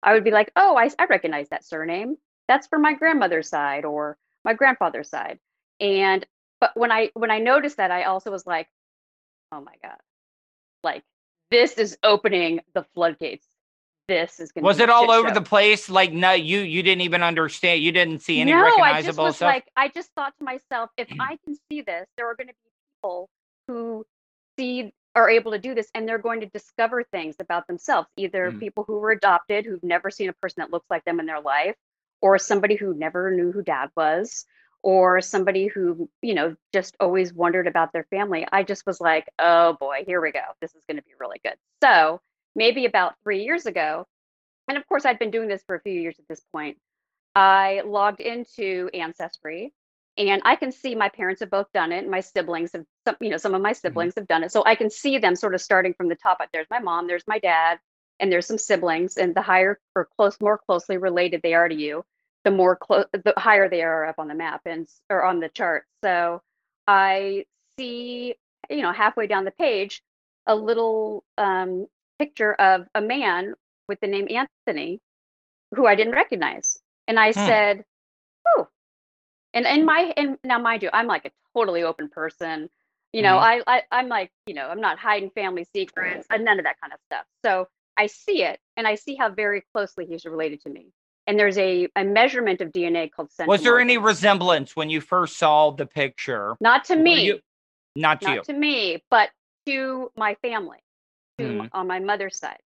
I 0.02 0.14
would 0.14 0.24
be 0.24 0.30
like, 0.30 0.50
oh, 0.56 0.76
I 0.76 0.90
recognize 1.06 1.48
that 1.50 1.64
surname. 1.64 2.16
That's 2.48 2.66
from 2.66 2.82
my 2.82 2.94
grandmother's 2.94 3.48
side 3.48 3.84
or 3.84 4.18
my 4.44 4.54
grandfather's 4.54 5.08
side. 5.10 5.38
And 5.80 6.26
but 6.60 6.76
when 6.76 6.92
I 6.92 7.10
when 7.14 7.30
I 7.30 7.38
noticed 7.38 7.78
that, 7.78 7.90
I 7.90 8.04
also 8.04 8.30
was 8.30 8.46
like, 8.46 8.68
oh 9.52 9.60
my 9.60 9.74
god, 9.82 9.98
like 10.84 11.04
this 11.50 11.74
is 11.78 11.98
opening 12.02 12.60
the 12.74 12.84
floodgates. 12.94 13.46
This 14.08 14.40
is 14.40 14.52
going. 14.52 14.64
Was 14.64 14.78
be 14.78 14.84
it 14.84 14.90
all 14.90 15.10
over 15.10 15.28
show. 15.28 15.34
the 15.34 15.42
place? 15.42 15.88
Like 15.88 16.12
no, 16.12 16.32
you 16.32 16.60
you 16.60 16.82
didn't 16.82 17.02
even 17.02 17.22
understand. 17.22 17.80
You 17.82 17.92
didn't 17.92 18.20
see 18.20 18.40
any 18.40 18.52
no, 18.52 18.58
I 18.60 19.02
just 19.02 19.18
was 19.18 19.36
stuff. 19.36 19.46
like, 19.46 19.64
I 19.76 19.88
just 19.88 20.10
thought 20.16 20.34
to 20.38 20.44
myself, 20.44 20.90
if 20.96 21.08
I 21.20 21.38
can 21.44 21.56
see 21.70 21.82
this, 21.82 22.06
there 22.16 22.28
are 22.30 22.34
going 22.34 22.48
to 22.48 22.54
be 22.54 22.70
people 22.96 23.28
who 23.68 24.04
see 24.58 24.92
are 25.14 25.28
able 25.28 25.52
to 25.52 25.58
do 25.58 25.74
this, 25.74 25.88
and 25.94 26.08
they're 26.08 26.18
going 26.18 26.40
to 26.40 26.46
discover 26.46 27.04
things 27.04 27.36
about 27.38 27.66
themselves. 27.66 28.08
Either 28.16 28.50
Mm. 28.52 28.60
people 28.60 28.84
who 28.86 28.98
were 28.98 29.10
adopted, 29.12 29.66
who've 29.66 29.82
never 29.82 30.10
seen 30.10 30.28
a 30.28 30.32
person 30.34 30.62
that 30.62 30.70
looks 30.72 30.86
like 30.90 31.04
them 31.04 31.20
in 31.20 31.26
their 31.26 31.40
life, 31.40 31.76
or 32.20 32.38
somebody 32.38 32.76
who 32.76 32.94
never 32.94 33.30
knew 33.30 33.52
who 33.52 33.62
dad 33.62 33.90
was, 33.96 34.46
or 34.82 35.20
somebody 35.20 35.68
who 35.68 36.08
you 36.22 36.34
know 36.34 36.56
just 36.72 36.96
always 36.98 37.32
wondered 37.32 37.66
about 37.66 37.92
their 37.92 38.04
family. 38.10 38.46
I 38.50 38.62
just 38.64 38.84
was 38.86 39.00
like, 39.00 39.28
oh 39.38 39.74
boy, 39.78 40.04
here 40.06 40.20
we 40.20 40.32
go. 40.32 40.40
This 40.60 40.74
is 40.74 40.82
going 40.88 40.96
to 40.96 41.02
be 41.04 41.12
really 41.20 41.40
good. 41.44 41.54
So 41.82 42.20
maybe 42.54 42.86
about 42.86 43.14
three 43.22 43.44
years 43.44 43.66
ago, 43.66 44.06
and 44.68 44.78
of 44.78 44.86
course, 44.86 45.04
I'd 45.04 45.18
been 45.18 45.30
doing 45.30 45.48
this 45.48 45.62
for 45.66 45.76
a 45.76 45.80
few 45.80 45.92
years 45.92 46.16
at 46.18 46.28
this 46.28 46.42
point. 46.52 46.78
I 47.34 47.82
logged 47.84 48.20
into 48.20 48.90
Ancestry 48.94 49.72
and 50.18 50.42
I 50.44 50.56
can 50.56 50.72
see 50.72 50.94
my 50.94 51.08
parents 51.08 51.40
have 51.40 51.50
both 51.50 51.72
done 51.72 51.92
it. 51.92 51.98
And 51.98 52.10
my 52.10 52.20
siblings 52.20 52.72
have, 52.72 52.84
some, 53.06 53.16
you 53.20 53.30
know, 53.30 53.38
some 53.38 53.54
of 53.54 53.62
my 53.62 53.72
siblings 53.72 54.14
have 54.16 54.28
done 54.28 54.44
it. 54.44 54.52
So 54.52 54.62
I 54.64 54.74
can 54.74 54.90
see 54.90 55.18
them 55.18 55.34
sort 55.36 55.54
of 55.54 55.60
starting 55.60 55.94
from 55.94 56.08
the 56.08 56.14
top. 56.14 56.38
Up. 56.40 56.48
There's 56.52 56.66
my 56.70 56.80
mom, 56.80 57.06
there's 57.06 57.26
my 57.26 57.38
dad, 57.38 57.78
and 58.20 58.30
there's 58.30 58.46
some 58.46 58.58
siblings. 58.58 59.16
And 59.16 59.34
the 59.34 59.42
higher 59.42 59.78
or 59.96 60.08
close, 60.16 60.38
more 60.40 60.58
closely 60.58 60.98
related 60.98 61.40
they 61.42 61.54
are 61.54 61.68
to 61.68 61.74
you, 61.74 62.04
the 62.44 62.50
more 62.50 62.76
close, 62.76 63.06
the 63.12 63.32
higher 63.36 63.68
they 63.68 63.82
are 63.82 64.04
up 64.04 64.18
on 64.18 64.28
the 64.28 64.34
map 64.34 64.62
and 64.66 64.86
or 65.08 65.24
on 65.24 65.40
the 65.40 65.48
chart. 65.48 65.84
So 66.04 66.42
I 66.86 67.46
see, 67.78 68.34
you 68.68 68.82
know, 68.82 68.92
halfway 68.92 69.26
down 69.26 69.44
the 69.44 69.50
page, 69.50 70.02
a 70.46 70.54
little 70.54 71.24
um, 71.38 71.86
picture 72.18 72.54
of 72.54 72.86
a 72.94 73.00
man 73.00 73.54
with 73.88 74.00
the 74.00 74.06
name 74.06 74.28
Anthony, 74.30 75.00
who 75.74 75.86
I 75.86 75.94
didn't 75.94 76.14
recognize. 76.14 76.78
And 77.08 77.18
I 77.18 77.32
Hmm. 77.32 77.38
said, 77.46 77.84
"Oh." 78.46 78.68
And 79.54 79.66
in 79.66 79.84
my 79.84 80.12
and 80.16 80.38
now 80.44 80.58
mind 80.58 80.82
you, 80.82 80.90
I'm 80.92 81.06
like 81.06 81.26
a 81.26 81.30
totally 81.54 81.82
open 81.82 82.08
person. 82.08 82.70
You 83.12 83.22
know, 83.22 83.36
I, 83.38 83.62
I 83.66 83.82
I'm 83.90 84.08
like, 84.08 84.30
you 84.46 84.54
know, 84.54 84.68
I'm 84.68 84.80
not 84.80 84.98
hiding 84.98 85.30
family 85.30 85.64
secrets 85.74 86.26
and 86.30 86.44
none 86.44 86.58
of 86.58 86.64
that 86.64 86.80
kind 86.80 86.92
of 86.94 86.98
stuff. 87.06 87.26
So 87.44 87.68
I 87.96 88.06
see 88.06 88.42
it 88.42 88.58
and 88.76 88.86
I 88.86 88.94
see 88.94 89.16
how 89.16 89.28
very 89.28 89.62
closely 89.74 90.06
he's 90.06 90.24
related 90.24 90.62
to 90.62 90.70
me. 90.70 90.86
And 91.26 91.38
there's 91.38 91.58
a, 91.58 91.88
a 91.94 92.04
measurement 92.04 92.62
of 92.62 92.72
DNA 92.72 93.12
called 93.12 93.30
Was 93.46 93.62
there 93.62 93.78
any 93.78 93.98
resemblance 93.98 94.74
when 94.74 94.88
you 94.90 95.00
first 95.02 95.36
saw 95.36 95.70
the 95.70 95.86
picture? 95.86 96.56
not 96.60 96.84
to 96.86 96.96
me, 96.96 97.26
you- 97.26 97.40
not 97.94 98.22
to 98.22 98.30
you. 98.30 98.36
not 98.36 98.48
you. 98.48 98.54
to 98.54 98.58
me, 98.58 99.02
but 99.10 99.30
to 99.66 100.10
my 100.16 100.34
family, 100.36 100.81
to 101.42 101.48
Hmm. 101.48 101.60
m- 101.62 101.68
on 101.72 101.88
my 101.88 102.00
mother's 102.00 102.38
side. 102.38 102.60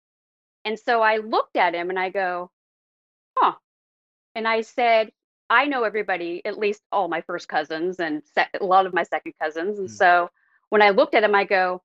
And 0.65 0.79
so 0.79 1.03
I 1.03 1.19
looked 1.19 1.57
at 1.57 1.75
him 1.75 1.91
and 1.91 1.99
I 1.99 2.11
go, 2.11 2.51
huh. 3.37 3.55
And 4.37 4.49
I 4.49 4.63
said, 4.63 5.13
I 5.51 5.67
know 5.67 5.85
everybody, 5.85 6.43
at 6.47 6.59
least 6.59 6.83
all 6.93 7.09
my 7.09 7.23
first 7.23 7.49
cousins 7.49 8.01
and 8.01 8.23
se- 8.37 8.49
a 8.61 8.65
lot 8.65 8.87
of 8.87 8.95
my 8.95 9.05
second 9.05 9.35
cousins. 9.43 9.79
And 9.81 9.91
Hmm. 9.91 9.93
so 9.93 10.31
when 10.71 10.83
I 10.83 10.91
looked 10.91 11.15
at 11.15 11.25
him, 11.25 11.35
I 11.35 11.45
go, 11.45 11.83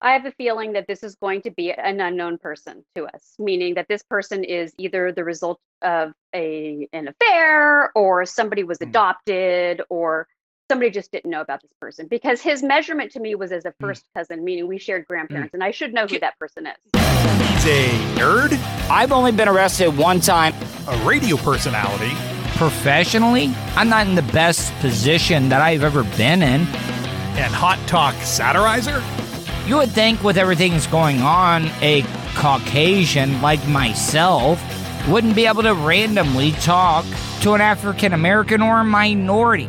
I 0.00 0.12
have 0.14 0.26
a 0.26 0.32
feeling 0.32 0.72
that 0.74 0.86
this 0.88 1.02
is 1.04 1.16
going 1.16 1.42
to 1.42 1.50
be 1.52 1.72
an 1.72 2.00
unknown 2.00 2.38
person 2.38 2.84
to 2.96 3.06
us, 3.06 3.34
meaning 3.38 3.74
that 3.74 3.88
this 3.88 4.02
person 4.02 4.44
is 4.44 4.74
either 4.78 5.12
the 5.12 5.24
result 5.24 5.60
of 5.82 6.12
a 6.34 6.88
an 6.92 7.08
affair 7.08 7.92
or 7.96 8.26
somebody 8.26 8.64
was 8.64 8.80
Hmm. 8.80 8.88
adopted 8.88 9.82
or 9.90 10.28
somebody 10.72 10.90
just 10.90 11.12
didn't 11.12 11.30
know 11.30 11.42
about 11.42 11.60
this 11.60 11.70
person 11.78 12.06
because 12.06 12.40
his 12.40 12.62
measurement 12.62 13.10
to 13.12 13.20
me 13.20 13.34
was 13.34 13.52
as 13.52 13.66
a 13.66 13.74
Hmm. 13.78 13.88
first 13.88 14.06
cousin, 14.16 14.42
meaning 14.42 14.66
we 14.66 14.78
shared 14.78 15.06
grandparents, 15.06 15.52
and 15.52 15.62
I 15.62 15.70
should 15.70 15.92
know 15.92 16.06
who 16.06 16.18
that 16.20 16.38
person 16.38 16.66
is. 16.66 16.76
He's 16.94 17.66
a 17.66 17.88
nerd, 18.18 18.58
I've 18.90 19.12
only 19.12 19.32
been 19.32 19.48
arrested 19.48 19.94
one 19.98 20.18
time 20.20 20.54
a 20.88 20.96
radio 21.04 21.36
personality, 21.36 22.12
professionally. 22.56 23.52
I'm 23.76 23.90
not 23.90 24.06
in 24.06 24.14
the 24.14 24.22
best 24.22 24.72
position 24.80 25.50
that 25.50 25.60
I've 25.60 25.82
ever 25.84 26.04
been 26.16 26.42
in. 26.42 26.66
and 27.34 27.52
hot 27.54 27.78
talk 27.86 28.14
satirizer. 28.16 29.02
You 29.68 29.76
would 29.76 29.90
think, 29.90 30.22
with 30.24 30.36
everything 30.38 30.72
that's 30.72 30.86
going 30.86 31.20
on, 31.22 31.66
a 31.82 32.02
Caucasian 32.34 33.40
like 33.42 33.66
myself 33.68 34.58
wouldn't 35.08 35.34
be 35.34 35.46
able 35.46 35.62
to 35.64 35.74
randomly 35.74 36.52
talk 36.52 37.04
to 37.42 37.52
an 37.54 37.60
African 37.60 38.12
American 38.14 38.60
or 38.62 38.80
a 38.80 38.84
minority. 38.84 39.68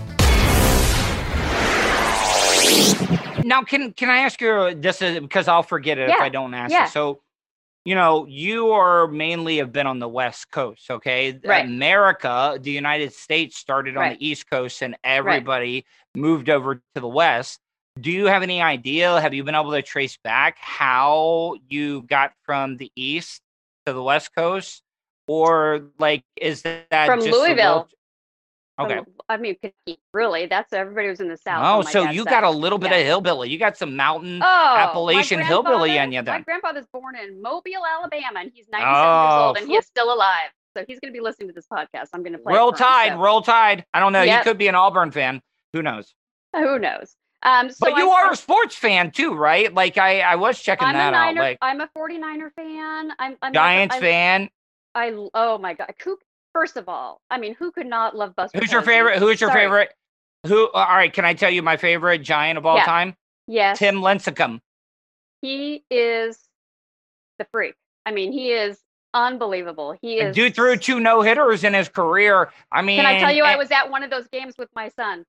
Now, 3.51 3.63
can 3.63 3.91
can 3.91 4.09
I 4.09 4.19
ask 4.19 4.39
you 4.39 4.49
uh, 4.49 4.73
this 4.77 5.01
is 5.01 5.19
because 5.19 5.49
I'll 5.49 5.61
forget 5.61 5.97
it 5.97 6.09
if 6.09 6.21
I 6.21 6.29
don't 6.29 6.53
ask 6.53 6.71
yeah. 6.71 6.85
you. 6.85 6.89
So, 6.89 7.19
you 7.83 7.95
know, 7.95 8.25
you 8.25 8.71
are 8.71 9.09
mainly 9.09 9.57
have 9.57 9.73
been 9.73 9.87
on 9.87 9.99
the 9.99 10.07
West 10.07 10.49
Coast, 10.51 10.89
okay? 10.89 11.37
Right. 11.43 11.65
America, 11.65 12.57
the 12.61 12.71
United 12.71 13.11
States 13.11 13.57
started 13.57 13.97
on 13.97 14.11
the 14.11 14.25
East 14.25 14.49
Coast 14.49 14.81
and 14.81 14.95
everybody 15.03 15.85
moved 16.15 16.49
over 16.49 16.75
to 16.75 17.01
the 17.01 17.09
West. 17.09 17.59
do 17.99 18.09
you 18.09 18.27
have 18.27 18.41
any 18.41 18.61
idea? 18.61 19.19
Have 19.19 19.33
you 19.33 19.43
been 19.43 19.55
able 19.55 19.71
to 19.71 19.81
trace 19.81 20.17
back 20.23 20.57
how 20.57 21.55
you 21.67 22.03
got 22.03 22.31
from 22.45 22.77
the 22.77 22.89
east 22.95 23.41
to 23.85 23.91
the 23.91 24.01
west 24.01 24.33
coast, 24.33 24.81
or 25.27 25.89
like 25.99 26.23
is 26.39 26.61
that 26.61 27.05
From 27.05 27.19
Louisville. 27.19 27.89
Okay. 28.79 28.99
I 29.29 29.37
mean, 29.37 29.55
really, 30.13 30.47
that's 30.47 30.73
everybody 30.73 31.09
was 31.09 31.19
in 31.19 31.27
the 31.27 31.37
south. 31.37 31.85
Oh, 31.85 31.89
so 31.89 32.09
you 32.09 32.25
got 32.25 32.43
a 32.43 32.49
little 32.49 32.79
bit 32.79 32.91
Yeah. 32.91 32.97
of 32.97 33.05
hillbilly. 33.05 33.49
You 33.49 33.59
got 33.59 33.77
some 33.77 33.95
mountain. 33.95 34.41
Oh, 34.41 34.75
Appalachian 34.79 35.39
hillbilly 35.41 35.97
in 35.97 36.11
you 36.11 36.21
then. 36.21 36.39
My 36.39 36.41
grandfather's 36.41 36.87
born 36.91 37.15
in 37.15 37.41
Mobile, 37.41 37.85
Alabama, 37.85 38.39
and 38.39 38.51
he's 38.53 38.67
97 38.71 38.95
Oh, 38.95 39.23
years 39.35 39.41
old, 39.47 39.57
and 39.57 39.67
he 39.67 39.75
is 39.75 39.85
still 39.85 40.13
alive. 40.13 40.49
So 40.75 40.85
he's 40.87 40.99
going 40.99 41.13
to 41.13 41.17
be 41.17 41.21
listening 41.21 41.49
to 41.49 41.53
this 41.53 41.67
podcast. 41.71 42.07
I'm 42.13 42.23
going 42.23 42.33
to 42.33 42.39
play. 42.39 42.55
roll 42.55 42.71
for 42.71 42.77
him, 42.83 42.87
Tide, 42.89 43.11
so 43.11 43.17
roll 43.19 43.41
Tide. 43.41 43.85
I 43.93 43.99
don't 43.99 44.13
know. 44.13 44.21
Yep. 44.23 44.39
He 44.39 44.43
could 44.49 44.57
be 44.57 44.67
an 44.67 44.75
Auburn 44.75 45.11
fan. 45.11 45.41
Who 45.73 45.81
knows? 45.81 46.15
Who 46.55 46.79
knows? 46.79 47.15
Um, 47.43 47.69
so 47.69 47.75
but 47.81 47.97
you 47.97 48.09
I- 48.09 48.21
are 48.23 48.31
a 48.31 48.35
sports 48.35 48.75
fan 48.75 49.11
too, 49.11 49.33
right? 49.33 49.73
Like 49.73 49.97
I, 49.97 50.21
I 50.21 50.35
was 50.35 50.59
checking 50.59 50.87
I'm 50.87 50.95
a 50.95 50.97
that 50.97 51.13
out. 51.13 51.35
Like 51.35 51.57
I'm 51.61 51.81
a 51.81 51.89
49er 51.97 52.53
fan. 52.55 53.11
I'm, 53.19 53.35
I'm 53.41 53.53
Giants 53.53 53.95
I, 53.95 53.99
fan. 53.99 54.49
I 54.95 55.27
oh 55.33 55.57
my 55.57 55.73
god. 55.73 55.93
First 56.53 56.77
of 56.77 56.89
all, 56.89 57.21
I 57.29 57.37
mean, 57.37 57.55
who 57.55 57.71
could 57.71 57.87
not 57.87 58.15
love 58.15 58.35
Buster? 58.35 58.59
Who's 58.59 58.71
your 58.71 58.81
Posey? 58.81 58.91
favorite? 58.91 59.19
Who's 59.19 59.39
your 59.39 59.49
Sorry. 59.49 59.63
favorite? 59.63 59.93
Who? 60.47 60.69
All 60.71 60.85
right, 60.85 61.11
can 61.13 61.23
I 61.23 61.33
tell 61.33 61.49
you 61.51 61.61
my 61.61 61.77
favorite 61.77 62.19
Giant 62.19 62.57
of 62.57 62.65
all 62.65 62.77
Yeah. 62.77 62.85
time? 62.85 63.15
Yes, 63.47 63.79
Tim 63.79 63.95
Lincecum. 64.01 64.59
he 65.41 65.83
is 65.89 66.39
the 67.39 67.45
freak. 67.51 67.75
I 68.05 68.11
mean, 68.11 68.31
he 68.31 68.51
is 68.51 68.79
unbelievable. 69.13 69.95
He 70.01 70.19
is. 70.19 70.35
Dude 70.35 70.55
threw 70.55 70.75
two 70.77 70.99
no 70.99 71.21
hitters 71.21 71.63
in 71.63 71.73
his 71.73 71.89
career. 71.89 72.51
I 72.71 72.81
mean, 72.81 72.97
Can 72.97 73.05
I 73.05 73.19
tell 73.19 73.31
you, 73.31 73.43
I 73.43 73.53
eh 73.53 73.57
was 73.57 73.71
at 73.71 73.89
one 73.89 74.03
of 74.03 74.09
those 74.09 74.27
games 74.27 74.55
with 74.57 74.69
my 74.75 74.89
son. 74.89 75.25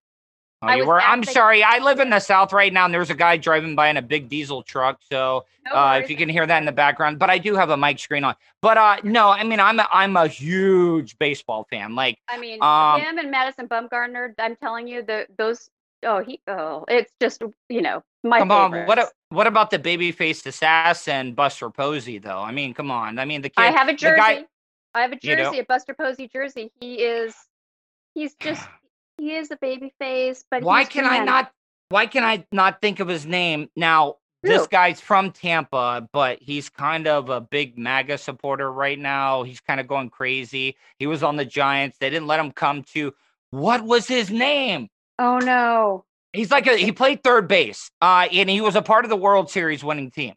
Oh, 0.63 0.69
I 0.69 0.77
you 0.77 0.87
were. 0.87 1.01
I'm 1.01 1.25
sorry. 1.25 1.65
I 1.65 1.79
live 1.79 1.99
in 1.99 2.11
the 2.11 2.21
South 2.21 2.53
right 2.53 2.73
now, 2.73 2.85
and 2.85 2.95
there's 2.95 3.11
a 3.11 3.15
guy 3.15 3.37
driving 3.37 3.75
by 3.75 3.89
in 3.89 3.97
a 3.97 4.03
big 4.03 4.29
diesel 4.29 4.63
truck. 4.63 5.01
So 5.11 5.45
No 5.67 5.73
uh, 5.75 6.01
if 6.03 6.09
you 6.09 6.17
can 6.17 6.29
hear 6.29 6.47
that 6.47 6.59
in 6.59 6.67
the 6.67 6.73
background, 6.73 7.19
but 7.19 7.31
I 7.31 7.39
do 7.39 7.57
have 7.57 7.71
a 7.71 7.77
mic 7.77 7.99
screen 7.99 8.23
on. 8.23 8.37
But 8.61 8.79
uh, 8.79 8.97
no, 9.03 9.31
I 9.31 9.43
mean, 9.43 9.59
I'm 9.59 9.81
a, 9.81 9.89
I'm 9.93 10.17
a 10.17 10.29
huge 10.29 11.19
baseball 11.19 11.67
fan. 11.69 11.97
Like, 11.97 12.19
I 12.29 12.39
mean, 12.39 12.63
um, 12.63 13.01
him 13.01 13.19
and 13.19 13.31
Madison 13.31 13.67
Bumgarner. 13.67 14.35
I'm 14.39 14.55
telling 14.57 14.87
you, 14.87 15.03
the 15.03 15.27
those. 15.37 15.69
Oh, 16.05 16.21
he. 16.23 16.41
Oh, 16.47 16.85
it's 16.89 17.13
just 17.21 17.43
you 17.69 17.83
know 17.83 18.03
my 18.23 18.39
come 18.39 18.53
on, 18.53 18.87
what 18.87 18.99
a- 18.99 19.11
what 19.31 19.47
about 19.47 19.71
the 19.71 19.79
baby-faced 19.79 20.47
assassin 20.47 21.33
Buster 21.35 21.71
Posey 21.71 22.19
though? 22.19 22.39
I 22.41 22.53
mean, 22.53 22.73
come 22.75 22.91
on. 22.91 23.19
I 23.19 23.25
mean, 23.25 23.43
the 23.43 23.49
kid. 23.49 23.63
I 23.63 23.71
have 23.73 23.89
a 23.89 23.95
jersey. 23.95 24.17
guy- 24.17 24.45
I 24.95 25.01
have 25.01 25.13
a 25.13 25.19
You 25.23 25.35
know- 25.37 25.45
jersey, 25.45 25.59
a 25.61 25.65
Buster 25.65 25.95
Posey 25.95 26.29
jersey. 26.29 26.71
He 26.81 27.03
is. 27.03 27.35
He's 28.15 28.35
just. 28.37 28.63
He 29.23 29.37
is 29.37 29.53
a 29.53 29.57
baby 29.57 29.95
face, 30.01 30.45
but 30.51 30.65
why 30.65 30.83
can 30.83 31.07
I 31.07 31.25
not? 31.25 31.53
Why 31.91 32.07
can 32.07 32.25
I 32.25 32.45
not 32.51 32.81
think 32.81 32.99
of 32.99 33.07
his 33.07 33.25
name 33.25 33.69
now? 33.77 34.17
This 34.43 34.67
guy's 34.67 35.01
from 35.01 35.31
Tampa, 35.31 36.09
but 36.13 36.41
he's 36.43 36.69
kind 36.69 37.07
of 37.07 37.31
a 37.31 37.41
big 37.41 37.79
MAGA 37.79 38.19
supporter 38.19 38.73
right 38.73 38.99
now. 38.99 39.45
He's 39.45 39.61
kind 39.61 39.79
of 39.79 39.87
going 39.87 40.11
crazy. 40.11 40.77
He 40.99 41.07
was 41.07 41.23
on 41.23 41.37
the 41.37 41.45
Giants. 41.45 41.99
They 42.01 42.11
didn't 42.11 42.27
let 42.27 42.41
him 42.41 42.51
come 42.51 42.83
to. 42.95 43.15
What 43.51 43.85
was 43.85 44.09
his 44.09 44.29
name? 44.29 44.89
Oh 45.21 45.39
no. 45.39 46.05
He's 46.33 46.51
like 46.51 46.67
a, 46.67 46.77
he 46.77 46.91
played 46.91 47.23
third 47.23 47.47
base, 47.47 47.93
uh, 48.01 48.27
and 48.33 48.51
he 48.51 48.61
was 48.61 48.75
a 48.75 48.83
part 48.83 49.05
of 49.05 49.09
the 49.09 49.17
World 49.17 49.53
Series 49.53 49.85
winning 49.85 50.11
team. 50.11 50.35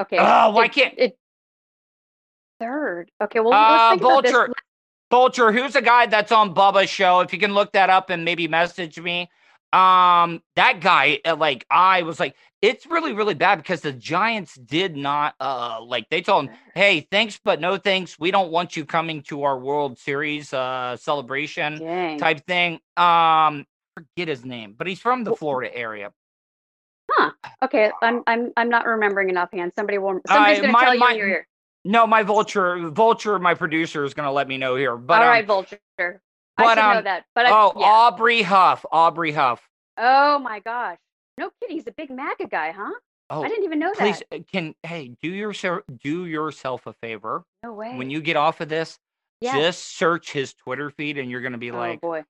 Okay. 0.00 0.18
Oh, 0.20 0.50
why 0.52 0.66
it- 0.66 0.72
can't- 0.72 0.94
it? 0.96 1.18
Third. 2.60 3.10
Okay. 3.20 3.40
Well, 3.40 3.52
Uh, 3.52 3.70
let's 3.72 3.90
think 3.90 4.02
about 4.02 4.22
this. 4.22 4.30
Vulture. 4.32 4.52
Vulture, 5.10 5.52
who's 5.52 5.74
the 5.74 5.82
guy 5.82 6.06
that's 6.06 6.32
on 6.32 6.54
Bubba's 6.54 6.90
show? 6.90 7.20
If 7.20 7.32
you 7.32 7.38
can 7.38 7.54
look 7.54 7.72
that 7.72 7.90
up 7.90 8.10
and 8.10 8.24
maybe 8.24 8.48
message 8.48 8.98
me. 8.98 9.30
Um, 9.72 10.42
that 10.54 10.80
guy, 10.80 11.20
uh, 11.24 11.36
like, 11.36 11.66
I 11.70 12.02
was 12.02 12.18
like, 12.18 12.34
it's 12.62 12.86
really, 12.86 13.12
really 13.12 13.34
bad 13.34 13.56
because 13.56 13.82
the 13.82 13.92
Giants 13.92 14.54
did 14.54 14.96
not, 14.96 15.34
uh, 15.38 15.80
like, 15.82 16.08
they 16.08 16.22
told 16.22 16.46
him, 16.48 16.54
hey, 16.74 17.06
thanks, 17.10 17.38
but 17.44 17.60
no 17.60 17.76
thanks. 17.76 18.18
We 18.18 18.30
don't 18.30 18.50
want 18.50 18.76
you 18.76 18.84
coming 18.84 19.22
to 19.24 19.42
our 19.42 19.58
World 19.58 19.98
Series 19.98 20.52
uh 20.52 20.96
celebration 20.96 21.78
Dang. 21.78 22.18
type 22.18 22.46
thing. 22.46 22.80
Um, 22.96 23.66
forget 23.94 24.28
his 24.28 24.44
name, 24.44 24.74
but 24.76 24.86
he's 24.86 25.00
from 25.00 25.24
the 25.24 25.36
Florida 25.36 25.76
area. 25.76 26.10
Huh. 27.12 27.30
Okay, 27.62 27.90
I'm 28.02 28.22
I'm 28.26 28.52
I'm 28.56 28.68
not 28.68 28.86
remembering 28.86 29.28
enough 29.30 29.50
hand. 29.52 29.72
Somebody 29.76 29.98
will. 29.98 30.20
Somebody's 30.26 30.58
I- 30.58 30.60
gonna 30.62 30.72
my- 30.72 30.84
tell 30.84 30.94
you 30.94 31.00
my- 31.00 31.10
in 31.12 31.18
your 31.18 31.28
ear. 31.28 31.46
No, 31.86 32.06
my 32.06 32.24
Vulture, 32.24 32.88
Vulture, 32.88 33.38
my 33.38 33.54
producer 33.54 34.04
is 34.04 34.12
gonna 34.12 34.32
let 34.32 34.48
me 34.48 34.58
know 34.58 34.74
here. 34.74 34.96
But 34.96 35.18
All 35.18 35.24
um, 35.24 35.28
right, 35.28 35.46
Vulture. 35.46 35.78
I 35.98 36.14
but, 36.56 36.74
know 36.74 36.98
um, 36.98 37.04
that. 37.04 37.26
But 37.34 37.46
I, 37.46 37.50
oh, 37.52 37.72
yeah. 37.76 37.86
Aubrey 37.86 38.42
Huff, 38.42 38.84
Aubrey 38.90 39.32
Huff. 39.32 39.68
oh 39.96 40.38
my 40.38 40.60
gosh. 40.60 40.98
No 41.38 41.50
kidding. 41.60 41.76
He's 41.76 41.86
a 41.86 41.92
big 41.92 42.10
MAGA 42.10 42.48
guy, 42.48 42.72
huh? 42.72 42.92
Oh, 43.28 43.42
I 43.42 43.48
didn't 43.48 43.64
even 43.64 43.78
know 43.78 43.92
please 43.92 44.18
that. 44.18 44.30
Please, 44.30 44.44
can 44.52 44.74
hey 44.84 45.16
do 45.20 45.28
yourself 45.28 45.82
do 46.02 46.26
yourself 46.26 46.86
a 46.86 46.92
favor 46.92 47.44
No 47.64 47.72
way. 47.72 47.96
when 47.96 48.08
you 48.08 48.20
get 48.20 48.36
off 48.36 48.60
of 48.60 48.68
this 48.68 48.98
yeah. 49.40 49.56
just 49.56 49.96
search 49.98 50.30
his 50.30 50.54
twitter 50.54 50.90
feed 50.90 51.18
and 51.18 51.28
you're 51.28 51.40
gonna 51.40 51.58
be 51.58 51.72
oh 51.72 51.76
like 51.76 52.00
boy, 52.00 52.22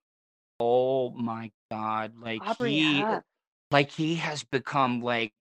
oh 0.59 1.11
my 1.11 1.51
god 1.69 2.13
like 2.19 2.41
Aubrey 2.41 2.71
he 2.71 3.01
Huff. 3.01 3.21
like 3.69 3.91
he 3.91 4.15
has 4.15 4.43
become 4.43 5.03
like 5.03 5.33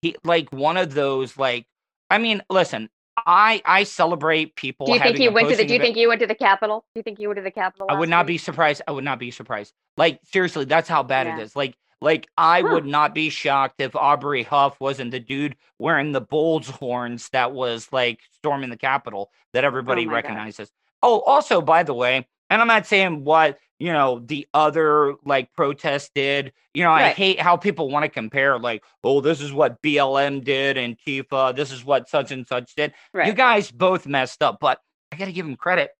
he 0.00 0.16
like 0.24 0.50
one 0.52 0.78
of 0.78 0.94
those 0.94 1.36
like 1.36 1.66
i 2.08 2.16
mean 2.16 2.42
listen 2.48 2.88
i 3.26 3.62
i 3.64 3.84
celebrate 3.84 4.56
people 4.56 4.86
Do 4.86 4.92
you 4.92 4.98
think 4.98 5.16
he 5.18 5.28
went 5.28 5.48
to 5.48 5.56
the? 5.56 5.64
Do 5.64 5.72
you 5.72 5.76
event- 5.76 5.86
think 5.88 5.96
you 5.96 6.08
went 6.08 6.20
to 6.20 6.26
the 6.26 6.34
Capitol? 6.34 6.84
Do 6.94 6.98
you 6.98 7.02
think 7.02 7.18
you 7.20 7.28
went 7.28 7.36
to 7.38 7.42
the 7.42 7.50
Capitol? 7.50 7.86
I 7.88 7.94
would 7.98 8.08
not 8.08 8.24
week? 8.26 8.34
be 8.34 8.38
surprised. 8.38 8.82
I 8.88 8.92
would 8.92 9.04
not 9.04 9.18
be 9.18 9.30
surprised. 9.30 9.72
Like 9.96 10.20
seriously, 10.24 10.64
that's 10.64 10.88
how 10.88 11.02
bad 11.02 11.26
Yeah. 11.26 11.38
it 11.38 11.42
is. 11.42 11.54
Like 11.56 11.76
like 12.00 12.26
I 12.36 12.60
Huh. 12.60 12.68
would 12.72 12.86
not 12.86 13.14
be 13.14 13.30
shocked 13.30 13.80
if 13.80 13.94
Aubrey 13.96 14.42
Huff 14.42 14.78
wasn't 14.80 15.10
the 15.12 15.20
dude 15.20 15.56
wearing 15.78 16.12
the 16.12 16.20
Bulls 16.20 16.68
horns 16.68 17.28
that 17.30 17.52
was 17.52 17.88
like 17.92 18.20
storming 18.32 18.70
the 18.70 18.76
Capitol 18.76 19.30
that 19.52 19.64
oh 19.64 19.66
everybody 19.68 20.04
my 20.06 20.10
God. 20.10 20.14
recognizes. 20.16 20.70
Oh, 21.02 21.20
also 21.20 21.60
by 21.60 21.82
the 21.82 21.94
way, 21.94 22.26
and 22.50 22.60
I'm 22.60 22.68
not 22.68 22.86
saying 22.86 23.24
what 23.24 23.58
you 23.78 23.92
know 23.92 24.20
the 24.20 24.46
other 24.54 25.14
like 25.24 25.52
protest 25.54 26.12
did. 26.14 26.52
You 26.74 26.84
know, 26.84 26.90
I 26.92 27.08
hate 27.10 27.40
how 27.40 27.56
people 27.56 27.88
want 27.88 28.04
to 28.04 28.08
compare 28.08 28.58
like, 28.58 28.82
oh, 29.02 29.20
this 29.20 29.40
is 29.40 29.52
what 29.52 29.80
BLM 29.82 30.42
did 30.44 30.76
and 30.76 30.96
Tifa, 30.98 31.54
this 31.54 31.70
is 31.70 31.84
what 31.84 32.08
such 32.08 32.32
and 32.32 32.46
such 32.46 32.74
did. 32.74 32.92
Right. 33.12 33.26
You 33.26 33.32
guys 33.32 33.70
both 33.70 34.06
messed 34.06 34.42
up, 34.42 34.58
but 34.60 34.80
I 35.12 35.16
got 35.16 35.26
to 35.26 35.32
give 35.32 35.46
them 35.46 35.56
credit. 35.56 35.90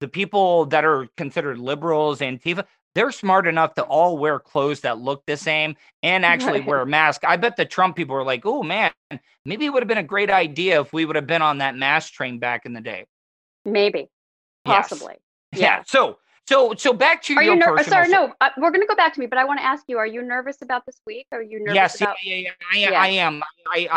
The 0.00 0.08
people 0.08 0.66
that 0.66 0.84
are 0.84 1.08
considered 1.16 1.58
liberals 1.58 2.22
and 2.22 2.40
Tifa, 2.40 2.64
they're 2.94 3.12
smart 3.12 3.46
enough 3.46 3.74
to 3.74 3.82
all 3.82 4.16
wear 4.16 4.38
clothes 4.38 4.80
that 4.80 4.98
look 4.98 5.24
the 5.26 5.36
same 5.36 5.76
and 6.02 6.24
actually 6.32 6.60
Right. 6.60 6.66
wear 6.68 6.80
a 6.82 6.86
mask. 6.86 7.22
I 7.24 7.36
bet 7.36 7.56
the 7.56 7.64
Trump 7.66 7.96
people 7.96 8.14
were 8.14 8.24
like, 8.24 8.46
oh 8.46 8.62
man, 8.62 8.92
maybe 9.44 9.66
it 9.66 9.72
would 9.72 9.82
have 9.82 9.88
been 9.88 9.98
a 9.98 10.02
great 10.02 10.30
idea 10.30 10.80
if 10.80 10.92
we 10.92 11.04
would 11.04 11.16
have 11.16 11.26
been 11.26 11.42
on 11.42 11.58
that 11.58 11.76
mask 11.76 12.12
train 12.12 12.38
back 12.38 12.64
in 12.64 12.72
the 12.72 12.80
day. 12.80 13.06
Maybe, 13.64 14.08
Yes. 14.66 15.02
Possibly. 15.52 15.62
Yeah. 15.62 15.82
So, 15.86 16.18
so, 16.48 16.74
so 16.76 16.92
back 16.92 17.22
to 17.24 17.34
Are 17.34 17.42
your 17.42 17.54
you 17.54 17.60
ner- 17.60 17.82
sorry? 17.84 18.06
si- 18.06 18.12
No, 18.12 18.32
uh, 18.40 18.50
we're 18.56 18.70
going 18.70 18.80
to 18.80 18.86
go 18.86 18.96
back 18.96 19.14
to 19.14 19.20
me, 19.20 19.26
but 19.26 19.38
I 19.38 19.44
want 19.44 19.60
to 19.60 19.64
ask 19.64 19.84
you: 19.86 19.98
Are 19.98 20.06
you 20.06 20.22
nervous 20.22 20.62
about 20.62 20.84
this 20.86 21.00
week? 21.06 21.26
Are 21.32 21.42
you 21.42 21.60
nervous 21.60 21.74
Yes, 21.74 22.00
about? 22.00 22.16
yeah, 22.24 22.34
yeah, 22.36 22.50
yeah. 22.74 22.88
I, 22.88 22.90
Yeah. 22.92 23.00
I 23.00 23.06
am. 23.08 23.42
I, 23.72 23.88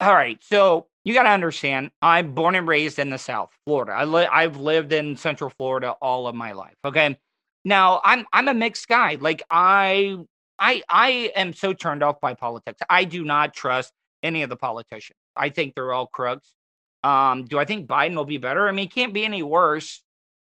I, 0.00 0.06
all 0.06 0.14
right. 0.14 0.42
So 0.42 0.86
you 1.04 1.14
got 1.14 1.24
to 1.24 1.30
understand, 1.30 1.90
I'm 2.00 2.34
born 2.34 2.54
and 2.54 2.66
raised 2.66 2.98
in 2.98 3.10
the 3.10 3.18
South, 3.18 3.50
Florida. 3.64 3.92
I 3.92 4.04
li- 4.04 4.28
I've 4.30 4.56
lived 4.56 4.92
in 4.92 5.16
Central 5.16 5.50
Florida 5.50 5.92
all 6.02 6.26
of 6.26 6.34
my 6.34 6.52
life. 6.52 6.74
Okay. 6.84 7.16
Now 7.64 8.00
I'm 8.04 8.26
I'm 8.32 8.48
a 8.48 8.54
mixed 8.54 8.88
guy. 8.88 9.16
Like 9.20 9.42
I 9.50 10.16
I 10.58 10.82
I 10.88 11.32
am 11.36 11.52
so 11.52 11.72
turned 11.72 12.02
off 12.02 12.20
by 12.20 12.34
politics. 12.34 12.80
I 12.90 13.04
do 13.04 13.24
not 13.24 13.54
trust 13.54 13.92
any 14.22 14.42
of 14.42 14.50
the 14.50 14.56
politicians. 14.56 15.18
I 15.36 15.50
think 15.50 15.74
they're 15.74 15.92
all 15.92 16.06
crooks. 16.08 16.52
Um, 17.04 17.44
do 17.44 17.58
I 17.58 17.64
think 17.64 17.88
Biden 17.88 18.14
will 18.16 18.24
be 18.24 18.38
better? 18.38 18.68
I 18.68 18.72
mean, 18.72 18.86
it 18.86 18.94
can't 18.94 19.12
be 19.14 19.24
any 19.24 19.42
worse. 19.42 20.02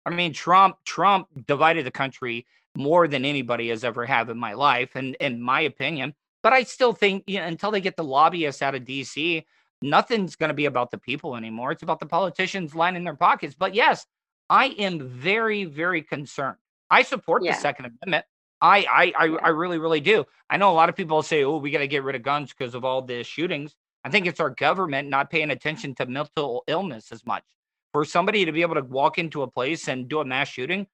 I 0.06 0.10
mean, 0.10 0.32
Trump 0.32 0.76
Trump 0.84 1.28
divided 1.46 1.86
the 1.86 1.90
country 1.90 2.46
more 2.76 3.06
than 3.08 3.24
anybody 3.24 3.68
has 3.68 3.84
ever 3.84 4.04
have 4.06 4.28
in 4.30 4.38
my 4.38 4.52
life, 4.54 4.96
and 4.96 5.14
in 5.20 5.40
my 5.40 5.60
opinion. 5.60 6.14
But 6.42 6.52
I 6.52 6.64
still 6.64 6.92
think 6.92 7.24
you 7.26 7.38
know, 7.38 7.46
until 7.46 7.70
they 7.70 7.80
get 7.80 7.96
the 7.96 8.04
lobbyists 8.04 8.62
out 8.62 8.74
of 8.74 8.82
DC, 8.84 9.44
nothing's 9.80 10.36
going 10.36 10.48
to 10.48 10.54
be 10.54 10.66
about 10.66 10.90
the 10.90 10.98
people 10.98 11.36
anymore. 11.36 11.72
It's 11.72 11.82
about 11.82 12.00
the 12.00 12.06
politicians 12.06 12.74
lining 12.74 13.04
their 13.04 13.14
pockets. 13.16 13.54
But 13.54 13.74
yes, 13.74 14.06
I 14.50 14.66
am 14.66 15.08
very, 15.08 15.64
very 15.64 16.02
concerned. 16.02 16.56
I 16.90 17.02
support 17.02 17.42
Yeah. 17.42 17.52
the 17.54 17.60
Second 17.60 17.86
Amendment. 17.86 18.26
I, 18.60 18.78
I, 18.90 19.12
I, 19.18 19.24
Yeah. 19.26 19.36
I 19.42 19.48
really, 19.48 19.78
really 19.78 20.00
do. 20.00 20.24
I 20.50 20.56
know 20.56 20.70
a 20.70 20.74
lot 20.74 20.88
of 20.88 20.96
people 20.96 21.22
say, 21.22 21.44
"Oh, 21.44 21.56
we 21.58 21.70
got 21.70 21.78
to 21.78 21.88
get 21.88 22.02
rid 22.02 22.14
of 22.16 22.22
guns 22.22 22.52
because 22.52 22.74
of 22.74 22.84
all 22.84 23.02
the 23.02 23.22
shootings." 23.24 23.74
I 24.04 24.10
think 24.10 24.26
it's 24.26 24.40
our 24.40 24.50
government 24.50 25.08
not 25.08 25.30
paying 25.30 25.50
attention 25.50 25.94
to 25.96 26.06
mental 26.06 26.62
illness 26.66 27.10
as 27.10 27.24
much. 27.24 27.44
For 27.94 28.04
somebody 28.04 28.44
to 28.44 28.52
be 28.52 28.62
able 28.62 28.74
to 28.74 28.82
walk 28.82 29.18
into 29.18 29.42
a 29.42 29.46
place 29.46 29.88
and 29.88 30.08
do 30.08 30.20
a 30.20 30.24
mass 30.24 30.48
shooting, 30.48 30.86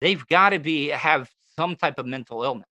they've 0.00 0.26
got 0.26 0.50
to 0.50 0.58
be 0.58 0.88
have 0.88 1.30
some 1.56 1.76
type 1.76 1.98
of 1.98 2.04
mental 2.04 2.42
illness. 2.42 2.68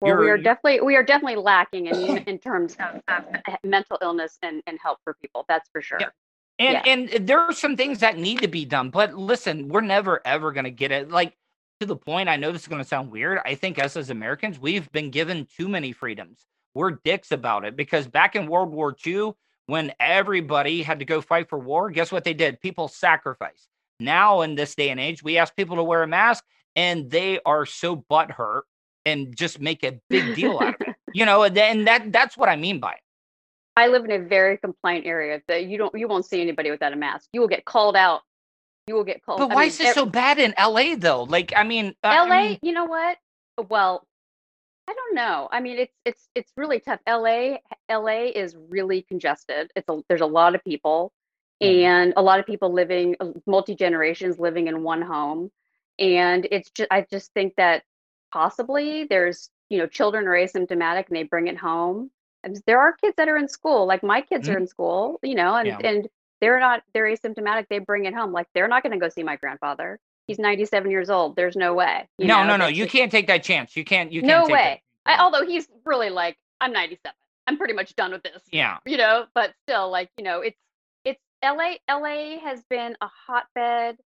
Well, 0.00 0.16
we 0.16 0.28
are 0.28 0.36
definitely 0.36 0.80
we 0.80 0.96
are 0.96 1.02
definitely 1.02 1.40
lacking 1.42 1.86
in 1.86 2.18
in 2.26 2.38
terms 2.38 2.76
of, 2.80 3.00
of 3.08 3.24
mental 3.64 3.96
illness 4.02 4.38
and, 4.42 4.62
and 4.66 4.78
help 4.82 4.98
for 5.04 5.14
people. 5.14 5.46
That's 5.48 5.70
for 5.70 5.80
sure. 5.80 5.98
Yeah. 6.00 6.08
And 6.58 6.72
Yeah. 6.84 6.92
and 7.16 7.26
there 7.26 7.38
are 7.38 7.52
some 7.52 7.76
things 7.76 8.00
that 8.00 8.18
need 8.18 8.40
to 8.40 8.48
be 8.48 8.66
done. 8.66 8.90
But 8.90 9.14
listen, 9.14 9.68
we're 9.68 9.80
never 9.80 10.20
ever 10.26 10.52
gonna 10.52 10.70
get 10.70 10.92
it. 10.92 11.10
Like 11.10 11.34
to 11.80 11.86
the 11.86 11.96
point. 11.96 12.28
I 12.28 12.36
know 12.36 12.52
this 12.52 12.62
is 12.62 12.68
going 12.68 12.82
to 12.82 12.88
sound 12.88 13.10
weird. 13.10 13.38
I 13.44 13.54
think 13.54 13.78
us 13.78 13.96
as 13.96 14.10
Americans, 14.10 14.58
we've 14.58 14.90
been 14.92 15.10
given 15.10 15.46
too 15.56 15.68
many 15.68 15.92
freedoms. 15.92 16.46
We're 16.74 16.92
dicks 17.04 17.32
about 17.32 17.64
it 17.64 17.76
because 17.76 18.06
back 18.06 18.36
in 18.36 18.46
World 18.46 18.70
War 18.70 18.94
II, 19.06 19.32
when 19.68 19.92
everybody 20.00 20.82
had 20.82 20.98
to 20.98 21.04
go 21.04 21.20
fight 21.20 21.48
for 21.50 21.58
war, 21.58 21.90
guess 21.90 22.10
what 22.10 22.24
they 22.24 22.32
did? 22.32 22.58
People 22.60 22.88
sacrificed. 22.88 23.68
Now, 24.00 24.40
in 24.40 24.54
this 24.54 24.74
day 24.74 24.88
and 24.88 24.98
age, 24.98 25.22
we 25.22 25.36
ask 25.36 25.54
people 25.54 25.76
to 25.76 25.84
wear 25.84 26.02
a 26.02 26.06
mask 26.06 26.42
and 26.74 27.10
they 27.10 27.38
are 27.44 27.66
so 27.66 27.94
butthurt 28.10 28.62
and 29.04 29.36
just 29.36 29.60
make 29.60 29.84
a 29.84 30.00
big 30.08 30.34
deal 30.34 30.58
out 30.58 30.74
of 30.80 30.88
it. 30.88 30.94
You 31.14 31.24
know, 31.24 31.42
and 31.42 31.86
that 31.88 32.12
that's 32.12 32.36
what 32.36 32.50
I 32.50 32.56
mean 32.56 32.80
by 32.80 32.92
it. 32.92 33.00
I 33.76 33.88
live 33.88 34.04
in 34.04 34.10
a 34.10 34.18
very 34.18 34.58
compliant 34.58 35.06
area 35.06 35.40
that 35.48 35.64
you 35.64 35.78
don't 35.78 35.92
you 35.98 36.06
won't 36.06 36.26
see 36.26 36.42
anybody 36.42 36.70
without 36.70 36.92
a 36.92 36.96
mask. 36.96 37.30
You 37.32 37.40
will 37.40 37.48
get 37.48 37.64
called 37.64 37.96
out. 37.96 38.20
You 38.86 38.94
will 38.94 39.04
get 39.04 39.24
called. 39.24 39.38
But 39.38 39.50
I 39.50 39.54
why 39.54 39.60
mean, 39.62 39.68
is 39.68 39.78
this 39.78 39.94
so 39.94 40.04
bad 40.04 40.38
in 40.38 40.52
LA 40.58 40.96
though? 40.96 41.22
Like, 41.22 41.54
I 41.56 41.64
mean, 41.64 41.94
uh, 42.04 42.08
LA, 42.08 42.24
I 42.24 42.48
mean, 42.48 42.58
you 42.60 42.72
know 42.72 42.84
what? 42.84 43.16
Well, 43.70 44.06
I 44.88 44.94
don't 44.94 45.14
know. 45.16 45.48
I 45.52 45.60
mean, 45.60 45.78
it's 45.78 45.94
it's 46.06 46.30
it's 46.34 46.52
really 46.56 46.80
tough. 46.80 47.00
LA 47.08 47.58
LA 47.90 48.30
is 48.34 48.56
really 48.56 49.02
congested. 49.02 49.70
It's 49.76 49.88
a 49.88 50.00
there's 50.08 50.22
a 50.22 50.26
lot 50.26 50.54
of 50.56 50.64
people 50.64 51.12
Mhm. 51.62 51.90
and 51.90 52.14
a 52.16 52.22
lot 52.22 52.40
of 52.40 52.46
people 52.46 52.72
living 52.72 53.16
multi 53.46 53.74
generations 53.76 54.38
living 54.40 54.68
in 54.68 54.82
one 54.84 55.02
home. 55.02 55.52
And 55.98 56.46
it's 56.50 56.70
just 56.70 56.88
I 56.92 57.02
just 57.10 57.32
think 57.34 57.56
that 57.56 57.84
possibly 58.32 59.04
there's, 59.04 59.50
you 59.70 59.78
know, 59.78 59.86
children 59.86 60.26
are 60.28 60.32
asymptomatic 60.32 61.08
and 61.08 61.16
they 61.16 61.24
bring 61.24 61.48
it 61.48 61.58
home. 61.58 62.10
There 62.66 62.80
are 62.80 62.94
kids 62.94 63.16
that 63.18 63.28
are 63.28 63.36
in 63.38 63.48
school, 63.48 63.86
like 63.86 64.02
my 64.02 64.22
kids 64.22 64.48
are 64.48 64.56
in 64.58 64.66
school, 64.68 65.20
you 65.22 65.34
know, 65.34 65.54
and 65.56 65.68
Mm-hmm. 65.72 65.84
Yeah. 65.84 65.90
and 65.90 66.08
they're 66.40 66.60
not 66.60 66.82
they're 66.94 67.04
asymptomatic, 67.06 67.66
they 67.68 67.80
bring 67.80 68.06
it 68.06 68.14
home. 68.14 68.32
Like 68.32 68.48
they're 68.54 68.68
not 68.68 68.82
going 68.82 68.92
to 68.92 68.98
go 69.04 69.10
see 69.10 69.24
my 69.24 69.36
grandfather. 69.36 69.98
He's 70.28 70.38
97 70.38 70.90
years 70.90 71.10
old. 71.10 71.34
There's 71.34 71.56
no 71.56 71.74
way. 71.74 72.06
no, 72.18 72.26
know, 72.26 72.44
no, 72.44 72.56
no. 72.56 72.64
that's 72.66 72.76
You 72.76 72.84
just- 72.84 72.94
can't 72.96 73.10
take 73.10 73.26
that 73.26 73.42
chance. 73.42 73.76
You 73.76 73.84
can't. 73.84 74.12
You 74.12 74.20
can't 74.22 74.46
take 74.46 74.48
that 74.48 74.52
way. 74.52 74.82
I, 75.06 75.18
although 75.18 75.44
he's 75.46 75.66
really 75.84 76.10
like, 76.10 76.36
I'm 76.60 76.72
97. 76.72 77.12
I'm 77.46 77.56
pretty 77.56 77.72
much 77.74 77.96
done 77.96 78.12
with 78.12 78.22
this. 78.22 78.42
yeah. 78.52 78.76
You 78.84 78.98
know, 78.98 79.24
but 79.34 79.54
still, 79.66 79.90
like, 79.90 80.10
you 80.18 80.22
know, 80.24 80.40
it's 80.42 80.58
it's 81.04 81.18
LA. 81.42 81.76
LA 81.90 82.38
has 82.40 82.62
been 82.68 82.94
a 83.00 83.08
hotbed. 83.26 83.96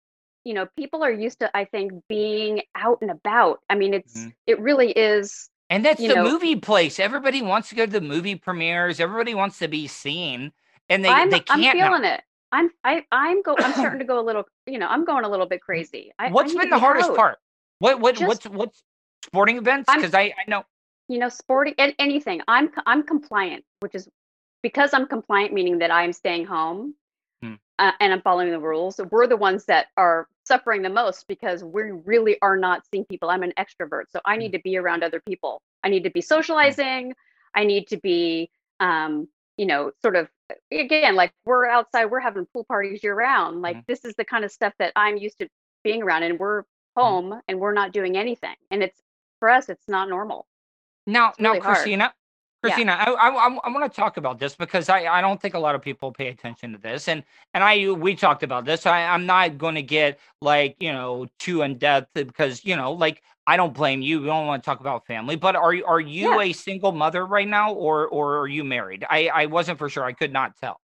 You 0.45 0.55
know, 0.55 0.67
people 0.77 1.03
are 1.03 1.11
used 1.11 1.41
to, 1.41 1.57
I 1.57 1.65
think, 1.65 1.93
being 2.09 2.63
out 2.77 2.99
and 3.03 3.11
about. 3.11 3.59
I 3.69 3.75
mean, 3.75 3.95
it's 3.95 4.17
Mhm. 4.17 4.33
it 4.47 4.61
really 4.61 4.93
is. 4.93 5.49
And 5.71 5.85
that's 5.85 6.01
the 6.01 6.09
know- 6.15 6.23
movie 6.25 6.55
place. 6.57 7.01
Everybody 7.01 7.43
wants 7.43 7.69
to 7.71 7.75
go 7.75 7.85
to 7.87 7.91
the 7.91 8.01
movie 8.01 8.37
premieres. 8.37 9.01
Everybody 9.01 9.35
wants 9.35 9.59
to 9.59 9.67
be 9.69 9.89
seen, 9.89 10.53
and 10.89 11.05
they 11.05 11.09
I'm 11.09 11.31
they 11.31 11.43
I'm 11.49 11.61
can't. 11.63 11.79
now. 11.79 11.89
feeling 11.89 12.05
it. 12.05 12.23
I'm 12.53 12.71
I 12.85 13.05
I'm 13.13 13.43
go. 13.43 13.57
I'm 13.59 13.73
starting 13.73 13.99
to 13.99 14.05
go 14.13 14.21
a 14.21 14.23
little. 14.25 14.45
You 14.67 14.79
know, 14.79 14.87
I'm 14.87 15.05
going 15.05 15.25
a 15.25 15.29
little 15.29 15.47
bit 15.47 15.61
crazy. 15.63 16.13
I, 16.19 16.27
I 16.27 16.31
What's 16.31 16.53
need 16.53 16.61
been 16.61 16.71
the 16.71 16.79
hardest 16.79 17.11
out. 17.11 17.17
part? 17.17 17.39
What 17.81 18.01
what 18.01 18.15
Just- 18.17 18.29
what's 18.29 18.45
what's 18.49 18.83
sporting 19.25 19.57
events? 19.57 19.91
Because 19.93 20.15
I 20.15 20.23
I 20.39 20.45
know. 20.49 20.65
you 21.09 21.19
know 21.19 21.29
sporting 21.29 21.75
and 21.79 21.93
anything 21.99 22.41
i'm 22.49 22.71
i'm 22.87 23.03
compliant 23.03 23.65
which 23.81 23.95
is 23.95 24.09
because 24.63 24.95
i'm 24.95 25.07
compliant 25.07 25.53
meaning 25.53 25.79
that 25.79 25.91
i'm 25.91 26.13
staying 26.13 26.45
home 26.47 26.95
Hmm. 27.43 27.55
uh, 27.81 27.91
and 27.99 28.13
i'm 28.13 28.23
following 28.23 28.51
the 28.53 28.61
rules 28.61 29.01
we're 29.11 29.27
the 29.27 29.37
ones 29.37 29.65
that 29.67 29.87
are 29.97 30.29
suffering 30.45 30.81
the 30.83 30.89
most 31.03 31.27
because 31.27 31.65
we 31.65 31.83
really 32.13 32.37
are 32.41 32.57
not 32.57 32.83
seeing 32.91 33.05
people 33.07 33.29
i'm 33.31 33.43
an 33.43 33.53
extrovert 33.59 34.05
so 34.15 34.21
i 34.25 34.35
Hmm. 34.35 34.41
need 34.43 34.53
to 34.53 34.61
be 34.61 34.77
around 34.77 35.03
other 35.03 35.21
people 35.27 35.61
i 35.83 35.89
need 35.89 36.05
to 36.05 36.11
be 36.11 36.21
socializing 36.21 37.13
i 37.57 37.65
need 37.65 37.89
to 37.89 37.97
be 37.99 38.49
um 38.79 39.29
you 39.57 39.67
know 39.67 39.91
sort 40.03 40.15
of 40.17 40.29
again 40.71 41.15
like 41.17 41.33
we're 41.45 41.67
outside 41.67 42.07
we're 42.07 42.21
having 42.21 42.47
pool 42.47 42.65
parties 42.65 43.03
year 43.03 43.15
round 43.15 43.63
like 43.63 43.77
Mhm. 43.77 43.87
this 43.87 44.05
is 44.05 44.15
the 44.17 44.25
kind 44.25 44.45
of 44.45 44.53
stuff 44.53 44.73
that 44.79 44.93
i'm 44.97 45.17
used 45.17 45.39
to 45.39 45.49
being 45.85 46.03
around 46.03 46.23
and 46.23 46.39
we're 46.39 46.63
Hmm. 46.97 47.01
home 47.01 47.41
and 47.49 47.59
we're 47.61 47.73
not 47.73 47.93
doing 47.93 48.17
anything 48.17 48.57
and 48.71 48.83
it's 48.83 49.01
for 49.39 49.49
us 49.49 49.69
it's 49.69 49.89
not 49.89 50.09
normal 50.09 50.47
Now, 51.07 51.33
now, 51.39 51.53
really 51.53 51.61
hard. 51.61 51.77
Christina, 52.63 52.93
Yeah. 52.93 53.13
I, 53.13 53.29
I, 53.29 53.49
I, 53.65 53.71
want 53.71 53.93
to 53.93 53.97
talk 53.97 54.17
about 54.19 54.39
this 54.39 54.55
because 54.55 54.89
I, 54.89 55.07
I 55.07 55.21
don't 55.21 55.41
think 55.41 55.55
a 55.55 55.59
lot 55.59 55.75
of 55.75 55.83
people 55.83 56.13
pay 56.13 56.29
attention 56.29 56.73
to 56.73 56.79
this, 56.79 57.09
and 57.09 57.25
and 57.55 57.65
I 57.65 57.91
we 57.93 58.15
talked 58.15 58.43
about 58.45 58.65
this. 58.65 58.87
I, 58.87 59.03
I'm 59.05 59.27
not 59.27 59.59
going 59.59 59.75
to 59.77 59.83
get 59.83 60.19
like 60.41 60.77
you 60.81 60.93
know 60.93 61.27
too 61.39 61.63
in 61.63 61.79
depth 61.79 62.11
because 62.15 62.65
you 62.65 62.77
know 62.77 62.93
like 62.93 63.23
I 63.47 63.57
don't 63.57 63.75
blame 63.75 64.03
you. 64.03 64.21
We 64.21 64.27
don't 64.27 64.47
want 64.47 64.63
to 64.63 64.67
talk 64.67 64.81
about 64.81 65.07
family, 65.07 65.37
but 65.37 65.57
are 65.57 65.75
you 65.75 65.85
are 65.85 66.01
you 66.01 66.41
Yeah. 66.41 66.41
a 66.41 66.53
single 66.53 66.93
mother 66.93 67.27
right 67.27 67.49
now, 67.49 67.73
or 67.75 68.07
or 68.09 68.39
are 68.39 68.49
you 68.49 68.65
married? 68.65 69.05
I 69.11 69.29
I 69.29 69.47
wasn't 69.47 69.79
for 69.79 69.89
sure. 69.89 70.05
I 70.05 70.13
could 70.13 70.33
not 70.33 70.57
tell. 70.57 70.81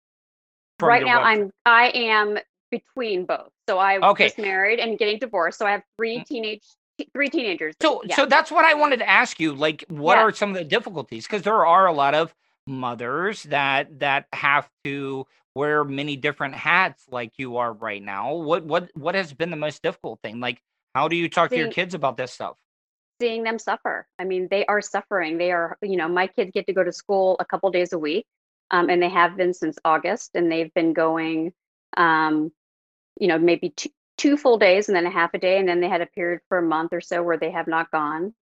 right 0.81 1.05
now 1.05 1.21
website. 1.21 1.25
i'm 1.25 1.51
i 1.67 1.89
am 1.95 2.39
between 2.71 3.25
both 3.25 3.51
so 3.69 3.79
i 3.79 3.99
Okay. 3.99 4.25
was 4.25 4.39
married 4.39 4.81
and 4.81 4.99
getting 4.99 5.19
divorced 5.19 5.59
so 5.59 5.67
i 5.67 5.73
have 5.73 5.83
three 5.97 6.19
Mm. 6.19 6.27
teenage 6.27 6.65
three 7.13 7.31
teenagers 7.31 7.75
So, 7.81 8.03
yeah. 8.05 8.17
so 8.17 8.27
that's 8.27 8.51
what 8.51 8.65
I 8.65 8.75
wanted 8.75 8.99
to 8.99 9.09
ask 9.09 9.39
you. 9.41 9.55
Like, 9.55 9.85
what 9.89 10.17
Yeah. 10.17 10.25
are 10.25 10.33
some 10.33 10.51
of 10.51 10.57
the 10.57 10.65
difficulties? 10.65 11.27
Because 11.27 11.43
there 11.43 11.65
are 11.67 11.87
a 11.87 11.93
lot 11.93 12.15
of 12.15 12.35
mothers 12.67 13.45
that 13.45 14.01
that 14.01 14.27
have 14.33 14.69
to 14.85 15.27
wear 15.55 15.85
many 15.85 16.17
different 16.17 16.55
hats, 16.55 17.05
like 17.11 17.33
you 17.39 17.57
are 17.59 17.73
right 17.73 18.03
now. 18.03 18.35
What 18.35 18.65
what 18.65 18.91
what 18.97 19.15
has 19.15 19.33
been 19.33 19.51
the 19.51 19.57
most 19.57 19.83
difficult 19.83 20.21
thing? 20.23 20.41
Like, 20.41 20.63
how 20.95 21.09
do 21.09 21.17
you 21.17 21.29
talk 21.29 21.53
to 21.53 21.61
your 21.61 21.69
kids 21.69 21.95
about 21.95 22.17
this 22.17 22.33
stuff? 22.33 22.59
seeing 23.21 23.43
them 23.43 23.59
suffer 23.59 24.07
i 24.19 24.25
mean 24.25 24.49
they 24.51 24.65
are 24.67 24.81
suffering 24.81 25.39
they 25.39 25.51
are 25.51 25.77
you 25.83 25.97
know 25.97 26.09
my 26.09 26.27
kids 26.27 26.51
get 26.53 26.67
to 26.67 26.73
go 26.73 26.85
to 26.85 26.93
school 26.93 27.37
a 27.41 27.45
couple 27.45 27.71
days 27.71 27.93
a 27.93 27.99
week 27.99 28.27
um, 28.71 28.91
and 28.91 29.03
they 29.03 29.09
have 29.09 29.37
been 29.37 29.53
since 29.55 29.79
august 29.85 30.31
and 30.35 30.51
they've 30.53 30.73
been 30.75 30.93
going 30.93 31.53
um, 31.97 32.53
you 33.19 33.29
know 33.29 33.39
maybe 33.39 33.71
two, 33.71 33.91
two 34.19 34.37
full 34.37 34.59
days 34.59 34.89
and 34.89 34.97
then 34.97 35.07
a 35.07 35.11
half 35.11 35.33
a 35.33 35.39
day 35.39 35.59
and 35.59 35.69
then 35.69 35.81
they 35.81 35.89
had 35.89 36.03
a 36.03 36.07
period 36.07 36.41
for 36.49 36.59
a 36.59 36.63
month 36.63 36.93
or 36.93 37.01
so 37.01 37.23
where 37.23 37.39
they 37.39 37.51
have 37.51 37.67
not 37.67 37.91
gone. 37.91 38.35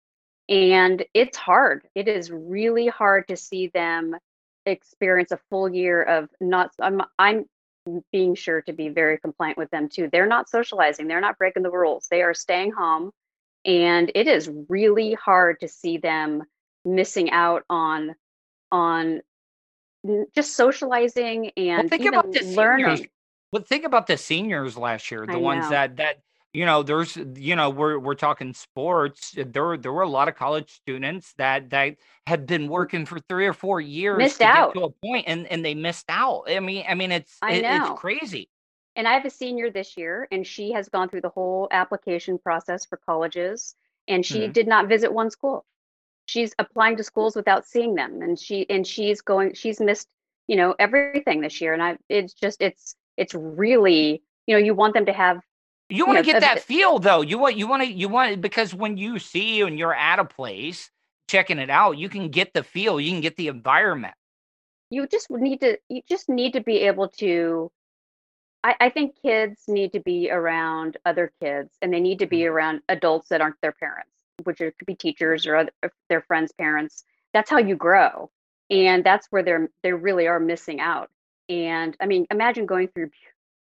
And 0.48 1.04
it's 1.12 1.36
hard. 1.36 1.86
It 1.94 2.08
is 2.08 2.30
really 2.30 2.86
hard 2.86 3.28
to 3.28 3.36
see 3.36 3.68
them 3.68 4.16
experience 4.66 5.30
a 5.30 5.38
full 5.50 5.68
year 5.68 6.02
of 6.02 6.26
not 6.40 6.70
i'm 6.80 7.02
i'm 7.18 7.44
being 8.12 8.34
sure 8.34 8.62
to 8.62 8.72
be 8.72 8.88
very 8.88 9.18
compliant 9.18 9.58
with 9.58 9.70
them 9.70 9.88
too. 9.88 10.08
They're 10.10 10.26
not 10.26 10.48
socializing. 10.48 11.06
They're 11.06 11.20
not 11.20 11.38
breaking 11.38 11.62
the 11.62 11.70
rules. 11.70 12.06
They 12.10 12.22
are 12.22 12.34
staying 12.34 12.72
home. 12.72 13.10
And 13.64 14.10
it 14.14 14.26
is 14.26 14.50
really 14.68 15.14
hard 15.14 15.60
to 15.60 15.68
see 15.68 15.98
them 15.98 16.42
missing 16.84 17.30
out 17.30 17.64
on 17.68 18.14
on 18.70 19.20
just 20.34 20.54
socializing 20.54 21.50
and 21.56 21.88
think 21.88 22.02
even 22.02 22.14
about 22.14 22.34
seniors. 22.34 22.56
learning 22.56 23.08
But 23.54 23.68
think 23.68 23.84
about 23.84 24.08
the 24.08 24.16
seniors 24.18 24.76
last 24.76 25.10
year, 25.12 25.26
the 25.28 25.38
ones 25.38 25.68
that 25.68 25.96
that 25.98 26.16
you 26.52 26.66
know, 26.66 26.82
there's 26.82 27.16
you 27.36 27.54
know, 27.56 27.70
we're 27.70 27.98
we're 28.00 28.16
talking 28.16 28.52
sports. 28.52 29.38
uh, 29.38 29.44
There 29.46 29.76
there 29.76 29.92
were 29.92 30.02
a 30.02 30.08
lot 30.08 30.28
of 30.28 30.34
college 30.34 30.72
students 30.72 31.34
that 31.34 31.70
that 31.70 31.96
had 32.26 32.46
been 32.46 32.68
working 32.68 33.06
for 33.06 33.20
three 33.20 33.46
or 33.46 33.52
four 33.52 33.80
years 33.80 34.18
Missed 34.18 34.40
to 34.40 34.46
out. 34.46 34.74
get 34.74 34.80
to 34.80 34.84
a 34.86 34.90
point, 34.90 35.28
and 35.28 35.46
and 35.46 35.64
they 35.64 35.74
missed 35.74 36.06
out. 36.08 36.44
I 36.48 36.58
mean, 36.60 36.84
I 36.88 36.94
mean, 36.96 37.12
it's 37.12 37.38
I 37.42 37.52
it- 37.54 37.64
it's 37.70 37.90
crazy. 37.90 38.48
and 38.96 39.06
I 39.08 39.14
have 39.14 39.24
a 39.24 39.30
senior 39.30 39.70
this 39.70 39.96
year, 39.96 40.28
and 40.32 40.46
she 40.46 40.72
has 40.72 40.88
gone 40.88 41.08
through 41.08 41.22
the 41.22 41.28
whole 41.30 41.68
application 41.70 42.38
process 42.38 42.84
for 42.86 42.96
colleges, 42.96 43.76
and 44.08 44.26
she 44.26 44.48
Mhm. 44.48 44.52
did 44.52 44.66
not 44.66 44.88
visit 44.88 45.12
one 45.12 45.30
school. 45.30 45.64
She's 46.26 46.54
applying 46.58 46.96
to 46.96 47.04
schools 47.04 47.36
without 47.36 47.66
seeing 47.66 47.94
them, 47.94 48.22
and 48.22 48.38
she 48.38 48.68
and 48.70 48.86
she's 48.86 49.22
going. 49.22 49.54
She's 49.54 49.80
missed, 49.80 50.08
you 50.48 50.56
know, 50.56 50.74
everything 50.78 51.40
this 51.40 51.60
year, 51.60 51.72
and 51.74 51.82
I. 51.82 51.98
It's 52.08 52.34
just 52.34 52.62
it's 52.62 52.96
it's 53.16 53.34
really 53.34 54.22
you 54.46 54.54
know 54.54 54.58
you 54.58 54.74
want 54.74 54.94
them 54.94 55.06
to 55.06 55.12
have 55.12 55.40
You 55.90 56.06
want 56.06 56.18
to 56.18 56.24
get 56.24 56.40
that 56.40 56.60
feel 56.60 56.98
though. 56.98 57.20
You 57.22 57.38
want 57.38 57.56
you 57.56 57.66
want 57.66 57.82
to 57.82 57.90
you 57.92 58.08
want 58.08 58.40
because 58.40 58.74
when 58.74 58.96
you 58.96 59.18
see 59.18 59.60
and 59.62 59.78
you're 59.78 59.94
at 59.94 60.18
a 60.18 60.24
place 60.24 60.90
checking 61.28 61.58
it 61.58 61.70
out, 61.70 61.98
you 61.98 62.08
can 62.08 62.28
get 62.30 62.54
the 62.54 62.62
feel. 62.62 63.00
You 63.00 63.10
can 63.10 63.20
get 63.20 63.36
the 63.36 63.48
environment. 63.48 64.14
you 64.90 65.06
just 65.06 65.30
need 65.30 65.60
to 65.60 65.78
you 65.88 66.02
just 66.08 66.28
need 66.28 66.52
to 66.52 66.60
be 66.60 66.78
able 66.78 67.08
to 67.08 67.70
I, 68.62 68.76
I 68.80 68.90
think 68.90 69.16
kids 69.22 69.62
need 69.68 69.92
to 69.92 70.00
be 70.00 70.30
around 70.30 70.96
other 71.04 71.32
kids 71.42 71.76
and 71.82 71.92
they 71.92 72.00
need 72.00 72.18
to 72.20 72.26
be 72.26 72.40
mm-hmm. 72.40 72.54
around 72.54 72.80
adults 72.88 73.28
that 73.28 73.40
aren't 73.40 73.60
their 73.60 73.72
parents 73.72 74.10
which 74.44 74.60
are, 74.60 74.72
could 74.72 74.86
be 74.86 74.96
teachers 74.96 75.46
or 75.46 75.56
other, 75.56 75.72
their 76.08 76.22
friends 76.22 76.52
parents 76.52 77.04
that's 77.32 77.50
how 77.50 77.58
you 77.58 77.76
grow 77.76 78.30
and 78.70 79.04
that's 79.04 79.26
where 79.30 79.42
they're 79.42 79.68
they 79.82 79.92
really 79.92 80.26
are 80.26 80.40
missing 80.40 80.80
out 80.80 81.10
and 81.48 81.96
i 82.00 82.06
mean 82.06 82.26
imagine 82.30 82.66
going 82.66 82.88
through 82.88 83.10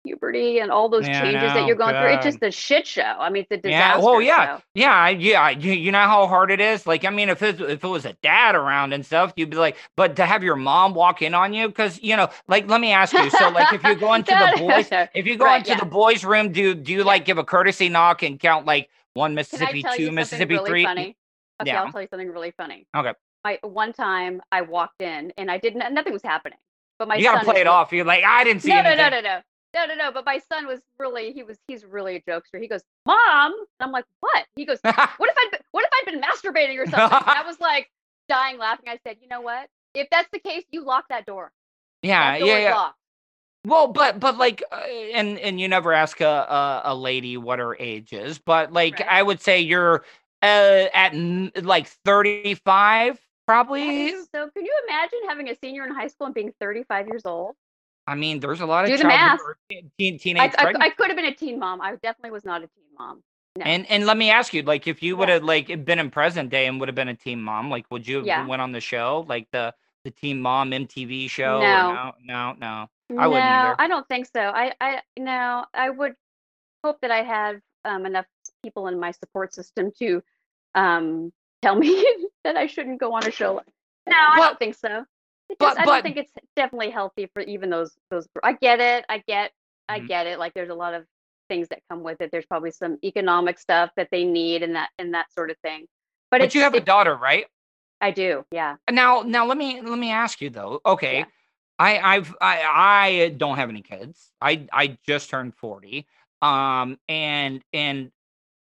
puberty 0.04 0.60
and 0.60 0.70
all 0.70 0.88
those 0.88 1.06
Yeah, 1.06 1.22
changes 1.22 1.52
that 1.52 1.66
you're 1.66 1.76
going 1.76 1.94
through 1.96 2.12
it's 2.14 2.22
just 2.24 2.42
a 2.42 2.50
shit 2.50 2.86
show 2.86 3.02
i 3.02 3.28
mean 3.28 3.42
it's 3.48 3.58
a 3.58 3.68
Yeah, 3.68 3.94
disaster 3.96 4.04
well, 4.04 4.22
yeah, 4.22 4.46
so- 4.56 4.62
yeah, 4.74 4.92
I- 4.94 5.10
yeah. 5.10 5.48
You, 5.50 5.72
you 5.72 5.90
know 5.90 6.02
how 6.06 6.26
hard 6.28 6.52
it 6.52 6.60
is. 6.60 6.86
Like, 6.86 7.04
I 7.04 7.10
mean, 7.10 7.28
if 7.28 7.42
it 7.42 7.60
if 7.60 7.82
it 7.82 7.88
was 7.88 8.04
a 8.04 8.12
dad 8.22 8.54
around 8.54 8.92
and 8.92 9.04
stuff, 9.04 9.32
you'd 9.36 9.50
be 9.50 9.56
like, 9.56 9.76
but 9.96 10.14
to 10.16 10.26
have 10.26 10.44
your 10.44 10.54
mom 10.56 10.94
walk 10.94 11.22
in 11.22 11.34
on 11.34 11.52
you, 11.52 11.66
because 11.66 12.00
you 12.00 12.16
know, 12.16 12.28
like, 12.46 12.68
let 12.68 12.80
me 12.80 12.92
ask 12.92 13.12
you. 13.18 13.28
So, 13.30 13.48
like, 13.48 13.72
if 13.72 13.84
you 13.84 13.96
go 13.96 14.14
into 14.14 14.32
No, 14.34 14.46
the 14.46 14.58
boys, 14.60 14.88
if 15.14 15.26
you 15.26 15.36
go 15.36 15.46
Right, 15.46 15.58
into 15.58 15.70
yeah. 15.70 15.80
the 15.80 15.84
boys' 15.84 16.24
room, 16.24 16.52
do 16.52 16.74
do 16.74 16.92
you 16.92 17.02
like 17.02 17.24
give 17.24 17.38
a 17.38 17.44
courtesy 17.44 17.88
knock 17.88 18.22
and 18.22 18.38
count 18.38 18.66
like 18.66 18.88
one 19.14 19.34
Mississippi, 19.34 19.82
two 19.82 20.12
Mississippi, 20.12 20.54
really 20.54 20.70
three? 20.70 20.84
funny? 20.84 21.16
Okay, 21.60 21.70
Yeah. 21.70 21.80
I'll 21.82 21.90
tell 21.90 22.02
you 22.02 22.08
something 22.10 22.30
really 22.30 22.52
funny. 22.56 22.86
Okay. 22.94 23.14
I 23.44 23.58
one 23.62 23.92
time 23.92 24.42
I 24.52 24.62
walked 24.62 25.02
in 25.02 25.32
and 25.36 25.50
I 25.50 25.58
didn't 25.58 25.92
nothing 25.92 26.12
was 26.12 26.22
happening. 26.22 26.58
But 26.98 27.08
my 27.08 27.16
You 27.16 27.24
gotta 27.24 27.44
son 27.44 27.52
play 27.54 27.60
it 27.60 27.66
off. 27.66 27.92
You're 27.92 28.04
like, 28.04 28.24
I 28.24 28.44
didn't 28.44 28.62
see 28.62 28.70
No, 28.70 28.82
no, 28.82 28.90
anything. 28.90 28.96
no, 28.96 29.08
no, 29.10 29.20
no. 29.20 29.40
no, 29.74 29.86
no, 29.86 29.94
no. 29.94 30.12
But 30.12 30.24
my 30.24 30.38
son 30.38 30.66
was 30.66 30.80
really, 30.98 31.32
he 31.32 31.42
was, 31.42 31.58
he's 31.68 31.84
really 31.84 32.16
a 32.16 32.20
jokester. 32.22 32.60
He 32.60 32.68
goes, 32.68 32.82
"Mom," 33.06 33.52
and 33.52 33.66
I'm 33.80 33.92
like, 33.92 34.04
"What?" 34.20 34.46
He 34.56 34.64
goes, 34.64 34.78
"What 34.82 34.94
if 34.94 35.36
I'd, 35.38 35.48
been, 35.50 35.60
what 35.72 35.84
if 35.84 35.90
I'd 35.92 36.10
been 36.12 36.20
masturbating 36.20 36.78
or 36.78 36.86
something?" 36.86 37.18
And 37.18 37.38
I 37.38 37.42
was 37.46 37.60
like 37.60 37.90
dying 38.28 38.58
laughing. 38.58 38.88
I 38.88 38.98
said, 39.06 39.16
"You 39.20 39.28
know 39.28 39.40
what? 39.42 39.68
If 39.94 40.08
that's 40.10 40.28
the 40.32 40.38
case, 40.40 40.64
you 40.70 40.84
lock 40.84 41.06
that 41.10 41.26
door. 41.26 41.52
yeah, 42.02 42.32
That 42.32 42.38
door 42.40 42.48
yeah, 42.48 42.58
yeah. 42.58 42.74
locked." 42.74 42.98
Well, 43.66 43.88
but 43.88 44.20
but 44.20 44.38
like, 44.38 44.62
uh, 44.70 44.76
and 45.14 45.38
and 45.40 45.60
you 45.60 45.68
never 45.68 45.92
ask 45.92 46.20
a, 46.20 46.24
a 46.26 46.82
a 46.86 46.94
lady 46.94 47.36
what 47.36 47.58
her 47.58 47.76
age 47.76 48.12
is, 48.12 48.38
but 48.38 48.72
like 48.72 49.00
Right. 49.00 49.08
I 49.10 49.22
would 49.22 49.40
say 49.40 49.60
you're 49.60 50.04
uh, 50.42 50.86
at 50.94 51.12
like 51.64 51.88
thirty 52.04 52.54
five, 52.54 53.14
That 53.16 53.20
probably. 53.46 54.10
so. 54.10 54.50
Can 54.50 54.64
you 54.64 54.74
imagine 54.88 55.18
having 55.28 55.48
a 55.48 55.56
senior 55.62 55.84
in 55.86 55.94
high 55.94 56.08
school 56.08 56.26
and 56.26 56.34
being 56.34 56.52
35 56.60 57.08
years 57.08 57.22
old? 57.24 57.54
I 58.06 58.14
mean, 58.14 58.40
there's 58.40 58.60
a 58.60 58.66
lot 58.66 58.84
of 58.84 58.90
Do 58.90 58.98
the 58.98 59.04
math. 59.04 59.40
teen, 59.68 59.90
teen, 59.98 60.14
I, 60.14 60.18
teenage 60.18 60.54
I. 60.58 60.72
I 60.80 60.90
could 60.90 61.08
have 61.08 61.16
been 61.16 61.26
a 61.26 61.34
teen 61.34 61.58
mom. 61.58 61.80
I 61.80 61.96
definitely 61.96 62.30
was 62.30 62.44
not 62.44 62.62
a 62.62 62.66
teen 62.66 62.84
mom. 62.98 63.22
No. 63.56 63.64
And 63.64 63.90
and 63.90 64.06
let 64.06 64.16
me 64.16 64.30
ask 64.30 64.52
you, 64.54 64.62
like, 64.62 64.86
if 64.86 65.02
you 65.02 65.16
would 65.16 65.28
Yeah. 65.28 65.34
have 65.34 65.44
like 65.44 65.84
been 65.84 65.98
in 65.98 66.10
present 66.10 66.50
day 66.50 66.66
and 66.66 66.78
would 66.78 66.88
have 66.88 66.94
been 66.94 67.08
a 67.08 67.14
teen 67.14 67.42
mom, 67.42 67.70
like, 67.70 67.86
would 67.90 68.06
you 68.06 68.18
have 68.18 68.26
Yeah. 68.26 68.46
went 68.46 68.60
on 68.62 68.72
the 68.72 68.80
show, 68.80 69.24
like 69.28 69.48
the 69.50 69.74
the 70.04 70.10
Teen 70.12 70.40
Mom 70.40 70.70
MTV 70.70 71.28
show? 71.28 71.58
No. 71.60 71.92
no, 71.92 72.12
no, 72.22 72.52
no. 72.58 72.86
I 73.18 73.26
no, 73.26 73.30
wouldn't 73.30 73.50
either. 73.50 73.74
I 73.78 73.88
don't 73.88 74.06
think 74.08 74.28
so. 74.32 74.40
I, 74.40 74.72
I, 74.80 75.00
no, 75.18 75.64
I 75.74 75.90
would 75.90 76.14
hope 76.84 77.00
that 77.00 77.10
I 77.10 77.22
have 77.22 77.60
um, 77.84 78.06
enough 78.06 78.26
people 78.62 78.86
in 78.88 79.00
my 79.00 79.10
support 79.10 79.52
system 79.54 79.90
to 79.98 80.22
um, 80.74 81.32
tell 81.62 81.74
me 81.76 82.04
that 82.44 82.56
I 82.56 82.66
shouldn't 82.66 83.00
go 83.00 83.12
on 83.14 83.26
a 83.26 83.30
show. 83.30 83.54
like- 83.54 83.66
No, 84.08 84.16
I 84.16 84.36
But- 84.36 84.46
don't 84.48 84.58
think 84.58 84.74
so. 84.74 85.04
It 85.48 85.58
but- 85.58 85.66
just- 85.74 85.80
I 85.80 85.84
don't 85.84 86.02
think 86.02 86.16
it's 86.16 86.32
definitely 86.56 86.90
healthy 86.90 87.28
for 87.34 87.42
even 87.42 87.70
those 87.70 87.94
those. 88.10 88.26
I 88.42 88.52
get 88.54 88.80
it. 88.80 89.04
I 89.08 89.18
get. 89.26 89.52
I 89.88 90.00
Mhm. 90.00 90.08
get 90.08 90.26
it. 90.26 90.38
Like 90.38 90.54
there's 90.54 90.70
a 90.70 90.74
lot 90.74 90.94
of 90.94 91.06
things 91.48 91.68
that 91.68 91.80
come 91.88 92.02
with 92.02 92.20
it. 92.20 92.30
There's 92.32 92.46
probably 92.46 92.72
some 92.72 92.98
economic 93.04 93.58
stuff 93.60 93.90
that 93.96 94.08
they 94.10 94.24
need 94.24 94.62
and 94.64 94.74
that 94.74 94.90
and 94.98 95.14
that 95.14 95.32
sort 95.32 95.50
of 95.50 95.56
thing. 95.58 95.86
But, 96.30 96.40
But 96.40 96.54
you 96.56 96.62
have 96.62 96.74
a 96.74 96.80
daughter, 96.80 97.14
right? 97.14 97.46
I 98.00 98.10
do. 98.10 98.44
Yeah. 98.50 98.76
Now, 98.90 99.22
now 99.22 99.46
let 99.46 99.56
me 99.56 99.80
let 99.80 99.98
me 99.98 100.10
ask 100.10 100.40
you 100.40 100.50
though. 100.50 100.80
Okay, 100.84 101.18
Yeah. 101.18 101.24
I 101.78 101.98
I've 102.16 102.34
I 102.40 102.62
I 102.64 103.28
don't 103.36 103.56
have 103.56 103.68
any 103.70 103.82
kids. 103.82 104.32
I 104.40 104.66
I 104.72 104.98
just 105.06 105.30
turned 105.30 105.54
forty. 105.54 106.06
Um, 106.42 106.98
and 107.08 107.62
and 107.72 108.10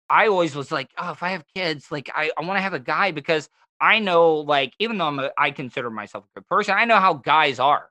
I 0.09 0.29
always 0.29 0.55
was 0.55 0.71
like, 0.73 0.90
oh, 0.99 1.12
if 1.12 1.23
I 1.23 1.31
have 1.31 1.45
kids, 1.55 1.90
like 1.90 2.11
I 2.14 2.31
I 2.37 2.42
want 2.45 2.59
to 2.59 2.62
have 2.62 2.75
a 2.75 2.81
guy 2.81 3.11
because 3.11 3.49
I 3.81 3.99
know, 3.99 4.37
like, 4.37 4.73
even 4.79 4.99
though 4.99 5.07
I'm 5.07 5.19
a, 5.19 5.31
I 5.37 5.51
consider 5.51 5.90
myself 5.90 6.25
a 6.25 6.40
good 6.40 6.47
person, 6.49 6.75
I 6.77 6.85
know 6.87 6.99
how 6.99 7.14
guys 7.14 7.59
are. 7.59 7.90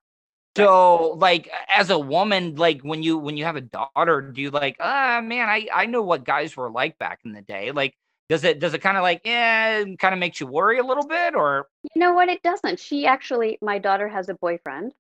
So, 0.58 1.16
like, 1.20 1.50
as 1.76 1.90
a 1.90 2.00
woman, 2.00 2.56
like 2.56 2.82
when 2.82 3.04
you 3.04 3.18
when 3.18 3.36
you 3.38 3.44
have 3.44 3.58
a 3.58 3.62
daughter, 3.62 4.22
do 4.22 4.42
you 4.42 4.52
like, 4.52 4.78
ah, 4.80 5.22
man, 5.24 5.50
I 5.50 5.68
I 5.74 5.86
know 5.86 6.02
what 6.02 6.24
guys 6.24 6.56
were 6.56 6.72
like 6.72 6.98
back 6.98 7.20
in 7.26 7.34
the 7.34 7.42
day. 7.42 7.72
Like, 7.72 7.94
does 8.30 8.44
it 8.46 8.60
does 8.60 8.74
it 8.74 8.80
kind 8.80 8.96
of 8.98 9.04
like, 9.04 9.22
yeah, 9.26 9.84
kind 10.00 10.14
of 10.14 10.20
makes 10.20 10.40
you 10.40 10.48
worry 10.48 10.80
a 10.80 10.84
little 10.84 11.06
bit, 11.06 11.36
or 11.36 11.68
You 11.94 12.00
know 12.00 12.14
what? 12.14 12.30
It 12.30 12.42
doesn't. 12.42 12.80
She 12.80 13.06
actually, 13.06 13.58
my 13.62 13.80
daughter 13.80 14.08
has 14.08 14.30
a 14.30 14.34
boyfriend, 14.34 14.94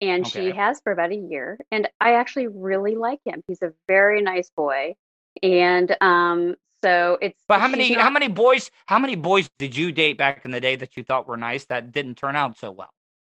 and 0.00 0.26
she 0.26 0.50
has 0.52 0.80
for 0.80 0.92
about 0.92 1.12
a 1.12 1.16
year. 1.16 1.58
And 1.70 1.88
I 2.00 2.14
actually 2.14 2.48
really 2.48 2.96
like 2.96 3.20
him. 3.24 3.42
He's 3.46 3.62
a 3.62 3.72
very 3.86 4.22
nice 4.22 4.50
boy, 4.50 4.94
and 5.42 5.96
um, 6.00 6.56
so 6.82 7.18
it's. 7.20 7.38
But 7.48 7.60
how 7.60 7.68
many 7.68 7.94
not- 7.94 8.02
how 8.02 8.10
many 8.10 8.28
boys 8.28 8.70
how 8.86 8.98
many 8.98 9.16
boys 9.16 9.48
did 9.58 9.76
you 9.76 9.92
date 9.92 10.18
back 10.18 10.44
in 10.44 10.50
the 10.50 10.60
day 10.60 10.76
that 10.76 10.96
you 10.96 11.04
thought 11.04 11.28
were 11.28 11.36
nice 11.36 11.64
that 11.66 11.92
didn't 11.92 12.16
turn 12.16 12.36
out 12.36 12.58
so 12.58 12.70
well? 12.70 12.90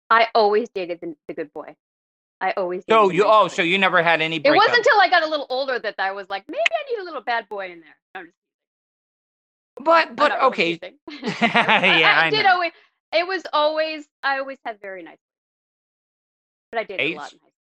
I 0.09 0.27
always 0.33 0.69
dated 0.69 0.99
the, 1.01 1.15
the 1.27 1.33
good 1.33 1.53
boy. 1.53 1.75
I 2.41 2.51
always. 2.51 2.83
So 2.89 3.07
the 3.07 3.15
you 3.15 3.23
oh 3.25 3.43
boy. 3.43 3.47
so 3.49 3.61
you 3.61 3.77
never 3.77 4.01
had 4.03 4.21
any 4.21 4.37
It 4.37 4.51
wasn't 4.51 4.77
until 4.77 4.99
I 4.99 5.09
got 5.09 5.23
a 5.23 5.27
little 5.27 5.47
older 5.49 5.79
that 5.79 5.95
I 5.99 6.11
was 6.11 6.27
like, 6.29 6.45
maybe 6.47 6.59
I 6.59 6.91
need 6.91 7.01
a 7.01 7.03
little 7.05 7.21
bad 7.21 7.49
boy 7.49 7.71
in 7.71 7.81
there. 7.81 7.97
No, 8.15 8.21
just 8.23 8.35
but 9.81 10.15
but 10.15 10.31
really 10.31 10.43
okay 10.47 10.79
yeah 11.41 12.15
I, 12.21 12.27
I 12.27 12.29
did 12.29 12.43
know. 12.43 12.53
always. 12.53 12.71
It 13.11 13.27
was 13.27 13.43
always. 13.53 14.05
I 14.23 14.39
always 14.39 14.57
had 14.65 14.79
very 14.81 15.03
nice. 15.03 15.17
But 16.71 16.81
I 16.81 16.83
dated 16.83 17.07
a 17.07 17.15
lot 17.15 17.27
Ace? 17.27 17.33
in 17.33 17.39
high 17.39 17.49
school. 17.49 17.53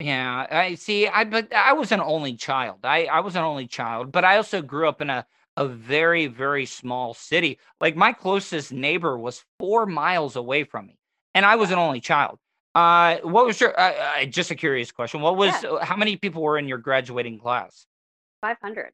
Yeah, 0.00 0.46
I 0.50 0.74
see. 0.74 1.08
I 1.08 1.24
but 1.24 1.52
I 1.54 1.72
was 1.72 1.90
an 1.92 2.00
only 2.00 2.34
child. 2.36 2.80
I 2.84 3.06
I 3.06 3.20
was 3.20 3.34
an 3.34 3.42
only 3.44 3.66
child, 3.66 4.12
but 4.12 4.24
I 4.24 4.36
also 4.36 4.60
grew 4.60 4.88
up 4.88 5.00
in 5.00 5.08
a 5.08 5.26
a 5.56 5.66
very 5.66 6.26
very 6.26 6.66
small 6.66 7.14
city. 7.14 7.58
Like 7.80 7.96
my 7.96 8.12
closest 8.12 8.72
neighbor 8.72 9.16
was 9.16 9.42
four 9.58 9.86
miles 9.86 10.36
away 10.36 10.64
from 10.64 10.86
me, 10.86 10.98
and 11.34 11.46
I 11.46 11.56
was 11.56 11.70
an 11.70 11.78
only 11.78 12.00
child. 12.00 12.38
Uh, 12.74 13.16
what 13.22 13.46
was 13.46 13.58
your? 13.58 13.78
Uh, 13.80 13.94
uh, 14.20 14.24
just 14.26 14.50
a 14.50 14.54
curious 14.54 14.92
question. 14.92 15.22
What 15.22 15.38
was? 15.38 15.48
Yeah. 15.62 15.70
uh, 15.70 15.84
How 15.84 15.96
many 15.96 16.16
people 16.16 16.42
were 16.42 16.58
in 16.58 16.68
your 16.68 16.76
graduating 16.76 17.38
class? 17.38 17.86
Five 18.42 18.58
hundred. 18.62 18.92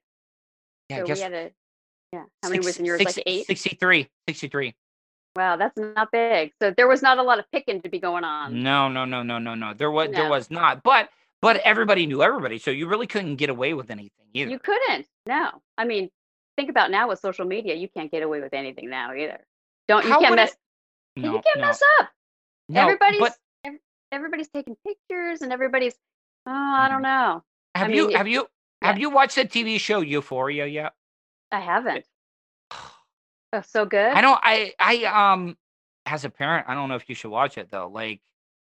Yeah, 0.89 0.99
so 1.05 1.13
we 1.15 1.19
had 1.21 1.33
a. 1.33 1.51
Yeah. 2.13 2.25
How 2.45 2.51
many 2.51 2.61
was 2.65 2.79
in 2.79 2.85
yours? 2.85 2.99
six- 2.99 3.17
like 3.17 3.25
eight. 3.27 3.47
63. 3.47 4.09
63. 4.29 4.75
Wow, 5.35 5.57
that's 5.57 5.77
not 5.79 6.11
big. 6.13 6.53
So 6.61 6.73
there 6.77 6.87
was 6.87 7.01
not 7.01 7.19
a 7.19 7.23
lot 7.23 7.39
of 7.39 7.51
picking 7.53 7.81
to 7.83 7.89
be 7.89 7.99
going 7.99 8.25
on. 8.25 8.63
No, 8.63 8.89
no, 8.89 9.05
no, 9.05 9.23
no, 9.23 9.39
no, 9.39 9.55
no. 9.55 9.73
There 9.75 9.91
was 9.91 10.11
there 10.11 10.29
was 10.29 10.51
not. 10.51 10.83
But 10.83 11.09
but 11.41 11.57
everybody 11.59 12.07
knew 12.07 12.23
everybody, 12.23 12.59
so 12.59 12.71
you 12.71 12.87
really 12.87 13.07
couldn't 13.07 13.37
get 13.37 13.49
away 13.51 13.75
with 13.75 13.91
anything 13.91 14.27
either. 14.35 14.51
You 14.51 14.59
couldn't. 14.59 15.07
No. 15.27 15.51
I 15.79 15.85
mean, 15.85 16.11
think 16.57 16.71
about 16.71 16.91
now 16.91 17.09
with 17.09 17.19
social 17.19 17.47
media, 17.47 17.75
you 17.75 17.89
can't 17.89 18.11
get 18.11 18.23
away 18.23 18.41
with 18.41 18.53
anything 18.53 18.91
now 18.91 19.15
either. 19.15 19.41
Don't 19.89 20.05
you 20.05 20.11
How 20.11 20.21
can't 20.21 20.31
would 20.31 20.39
it- 20.39 20.43
mess 20.43 20.57
no, 21.15 21.35
you 21.35 21.43
can't 21.43 21.59
no, 21.59 21.67
mess 21.67 21.83
up. 22.01 22.09
no, 22.71 22.81
everybody's 22.81 23.21
but 23.21 23.35
everybody's 24.11 24.49
taking 24.49 24.77
pictures 24.87 25.43
and 25.43 25.53
everybody's 25.53 25.95
oh, 26.47 26.51
I 26.51 26.89
don't 26.89 27.03
mm-hmm. 27.03 27.03
know. 27.03 27.45
have 27.75 27.91
I 27.91 27.93
you 27.93 28.03
mean, 28.03 28.11
if- 28.13 28.17
have 28.17 28.29
you 28.29 28.49
yeah. 28.81 28.89
have 28.89 28.99
you 28.99 29.11
watched 29.11 29.37
the 29.37 29.45
TV 29.45 29.79
show 29.79 30.01
Euphoria 30.01 30.67
yet? 30.67 30.95
I 31.51 31.61
haven't. 31.61 32.07
Oh, 33.53 33.63
so 33.63 33.85
good. 33.85 34.13
I 34.13 34.21
don't 34.21 34.39
I 34.43 34.73
I 34.79 35.05
um 35.33 35.57
as 36.07 36.25
a 36.25 36.31
parent, 36.31 36.67
I 36.69 36.75
don't 36.75 36.89
know 36.89 36.97
if 36.97 37.09
you 37.09 37.15
should 37.15 37.31
watch 37.31 37.59
it 37.59 37.71
though. 37.71 37.89
Like 37.89 38.21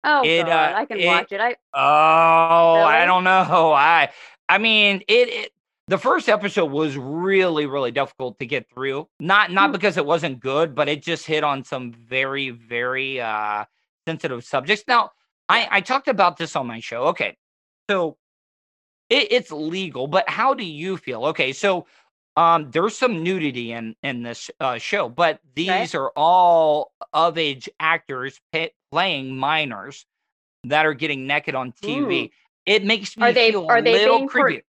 oh 0.04 0.24
it, 0.24 0.45
god, 0.45 0.74
uh, 0.74 0.78
I 0.78 0.86
can 0.86 1.00
it- 1.00 1.08
watch 1.08 1.32
it. 1.32 1.41
I 1.41 1.56
Oh, 1.74 2.84
I 2.84 3.06
don't 3.06 3.24
know. 3.24 3.74
I 3.74 4.10
I 4.48 4.58
mean, 4.60 5.02
it, 5.08 5.30
it 5.30 5.52
the 5.88 5.98
first 5.98 6.30
episode 6.30 6.71
was 6.71 6.98
really 6.98 7.65
really 7.65 7.91
difficult 7.91 8.39
to 8.39 8.45
get 8.45 8.69
through. 8.69 9.08
Not 9.19 9.52
not 9.52 9.67
Hmm. 9.69 9.74
because 9.74 9.98
it 9.98 10.06
wasn't 10.06 10.39
good, 10.39 10.76
but 10.76 10.88
it 10.89 11.02
just 11.02 11.26
hit 11.26 11.43
on 11.43 11.63
some 11.63 11.91
very 11.93 12.52
very 12.52 13.19
uh 13.21 13.65
sensitive 14.08 14.43
subjects. 14.43 14.84
Now, 14.88 15.12
I 15.50 15.67
I 15.71 15.82
talked 15.82 16.08
about 16.08 16.38
this 16.38 16.56
on 16.56 16.67
my 16.67 16.80
show. 16.80 17.06
Okay. 17.08 17.38
So 17.89 18.17
it, 19.10 19.28
it's 19.32 19.52
legal, 19.52 20.08
but 20.08 20.28
how 20.30 20.54
do 20.54 20.63
you 20.65 20.98
feel? 20.98 21.26
Okay, 21.28 21.54
so 21.54 21.86
um 22.38 22.69
there's 22.71 22.98
some 22.98 23.24
nudity 23.24 23.71
in 23.71 23.95
in 24.04 24.24
this 24.24 24.50
uh, 24.60 24.78
show, 24.78 25.10
but 25.10 25.39
these 25.56 25.95
are 25.95 26.12
all 26.15 26.91
of 27.13 27.38
age 27.38 27.69
actors 27.80 28.39
playing 28.91 29.38
minors 29.38 30.06
that 30.65 30.86
are 30.86 30.93
getting 30.93 31.28
naked 31.28 31.56
on 31.56 31.71
TV. 31.71 32.32
It 32.65 32.84
makes 32.84 33.15
me 33.15 33.24
Are 33.24 33.32
they- 33.34 33.52
feel 33.52 33.67
are 33.69 33.78
a 33.78 33.82
they 33.82 33.93
little 33.93 34.28
creepy. 34.28 34.63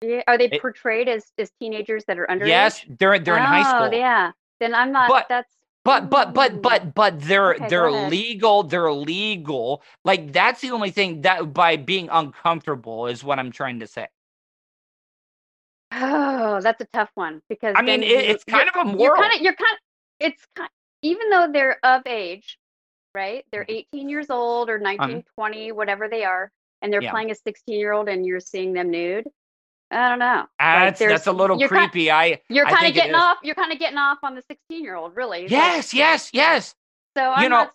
yeah, 0.00 0.22
are 0.26 0.38
they 0.38 0.46
It- 0.50 0.60
portrayed 0.60 1.08
as 1.08 1.30
as 1.38 1.50
teenagers 1.60 2.04
that 2.06 2.18
are 2.18 2.30
under 2.30 2.46
Yes, 2.46 2.84
they're 2.98 3.18
they're 3.18 3.36
in 3.36 3.42
high 3.42 3.62
school. 3.62 3.90
Oh, 3.92 3.96
yeah. 3.96 4.32
Then 4.60 4.74
I'm 4.74 4.92
not 4.92 5.08
But- 5.08 5.26
that's 5.28 5.52
But 5.84 6.10
but 6.10 6.32
but 6.32 6.62
but 6.62 6.94
but 6.94 7.20
they're 7.20 7.54
Okay, 7.54 7.66
they're 7.68 7.90
legal. 7.90 8.62
They're 8.62 8.92
legal. 8.92 9.82
Like 10.04 10.32
that's 10.32 10.60
the 10.60 10.70
only 10.70 10.90
thing 10.92 11.22
that 11.22 11.52
by 11.52 11.76
being 11.76 12.08
uncomfortable 12.10 13.08
is 13.08 13.24
what 13.24 13.38
I'm 13.40 13.50
trying 13.50 13.80
to 13.80 13.86
say. 13.88 14.06
Oh, 15.94 16.60
that's 16.60 16.80
a 16.80 16.86
tough 16.92 17.10
one 17.14 17.42
because 17.48 17.74
I 17.76 17.82
mean, 17.82 18.02
it, 18.02 18.08
it's 18.08 18.44
kind 18.44 18.68
of 18.68 18.74
a 18.76 18.84
moral. 18.84 19.00
You're 19.00 19.16
kind 19.16 19.34
of 19.34 19.40
you're 19.42 19.54
kind 19.54 19.72
of, 19.72 19.78
it's 20.20 20.46
kind 20.56 20.70
even 21.02 21.30
though 21.30 21.48
they're 21.52 21.78
of 21.84 22.02
age, 22.06 22.58
right? 23.14 23.44
They're 23.52 23.64
Mhm. 23.64 23.86
18 23.92 24.08
years 24.08 24.30
old 24.30 24.70
or 24.70 24.78
19, 24.78 25.24
20, 25.34 25.72
whatever 25.72 26.08
they 26.08 26.24
are, 26.24 26.50
and 26.80 26.92
they're 26.92 27.02
Yeah. 27.02 27.10
playing 27.10 27.30
a 27.30 27.34
16 27.34 27.78
year 27.78 27.92
old 27.92 28.08
and 28.08 28.24
you're 28.24 28.40
seeing 28.40 28.72
them 28.72 28.90
nude. 28.90 29.28
I 29.90 30.08
don't 30.08 30.20
know. 30.20 30.36
Like, 30.36 30.48
that's 30.58 30.98
there's- 31.00 31.12
that's 31.12 31.26
a 31.26 31.32
little 31.32 31.58
you're 31.58 31.68
kind- 31.68 31.90
creepy. 31.90 32.10
I 32.10 32.40
You're 32.48 32.64
kind 32.64 32.86
of 32.86 32.94
getting 32.94 33.14
off. 33.14 33.38
You're 33.42 33.54
kind 33.56 33.72
of 33.72 33.78
getting 33.78 33.98
off 33.98 34.18
on 34.22 34.34
the 34.34 34.42
16 34.42 34.82
year 34.82 34.94
old, 34.94 35.14
really. 35.16 35.42
Like, 35.42 35.50
yes 35.50 35.92
yes 35.92 36.30
yes. 36.32 36.74
So 37.16 37.22
I'm 37.32 37.42
you 37.42 37.48
know- 37.50 37.64
not. 37.64 37.74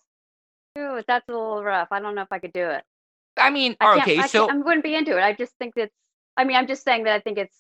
Ooh, 0.80 1.04
that's 1.08 1.28
a 1.28 1.32
little 1.32 1.64
rough. 1.64 1.90
I 1.92 2.00
don't 2.00 2.16
know 2.16 2.22
if 2.22 2.32
I 2.32 2.40
could 2.40 2.54
do 2.54 2.70
it. 2.70 2.84
I 3.36 3.50
mean, 3.52 3.76
I 3.80 4.00
okay, 4.00 4.18
I 4.20 4.28
so 4.28 4.50
I 4.50 4.54
wouldn't 4.56 4.84
be 4.84 4.96
into 4.96 5.16
it. 5.18 5.22
I 5.22 5.34
just 5.34 5.54
think 5.60 5.76
that's. 5.76 5.94
I 6.38 6.44
mean, 6.44 6.56
I'm 6.56 6.68
just 6.68 6.84
saying 6.84 7.04
that 7.04 7.14
I 7.16 7.20
think 7.20 7.38
it's 7.38 7.56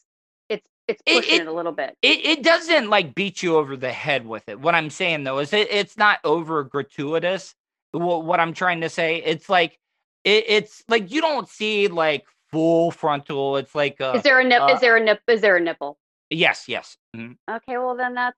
it's 0.87 1.01
it's 1.01 1.01
It- 1.05 1.15
pushing 1.23 1.35
it, 1.35 1.41
it- 1.41 1.47
a 1.47 1.51
little 1.53 1.71
bit. 1.71 1.95
it, 2.01 2.25
it 2.25 2.43
doesn't 2.43 2.89
like 2.89 3.15
beat 3.15 3.43
you 3.43 3.57
over 3.57 3.75
the 3.77 3.91
head 3.91 4.25
with 4.25 4.47
it. 4.49 4.59
What 4.59 4.75
I'm 4.75 4.89
saying 4.89 5.23
though 5.23 5.39
is 5.39 5.53
it, 5.53 5.67
it's 5.71 5.97
not 5.97 6.19
over 6.23 6.63
gratuitous. 6.63 7.55
Wh- 7.91 7.97
What 8.23 8.39
I'm 8.39 8.53
trying 8.53 8.81
to 8.81 8.89
say, 8.89 9.17
it's 9.23 9.49
like 9.49 9.77
it, 10.23 10.45
it's 10.47 10.83
like 10.87 11.11
you 11.11 11.21
don't 11.21 11.47
see 11.47 11.87
like 11.87 12.25
full 12.51 12.91
frontal. 12.91 13.57
It's 13.57 13.73
like 13.75 13.99
uh, 14.01 14.13
is 14.15 14.23
there 14.23 14.39
a 14.39 14.43
nip? 14.43 14.61
uh, 14.61 14.73
is 14.75 14.79
there 14.81 14.97
a 14.97 15.03
nip? 15.03 15.21
Is 15.27 15.41
there 15.41 15.57
a 15.57 15.61
nipple? 15.61 15.97
yes, 16.29 16.65
yes. 16.67 16.97
mhm. 17.15 17.37
Okay, 17.49 17.77
well 17.77 17.95
then 17.95 18.13
that's. 18.15 18.37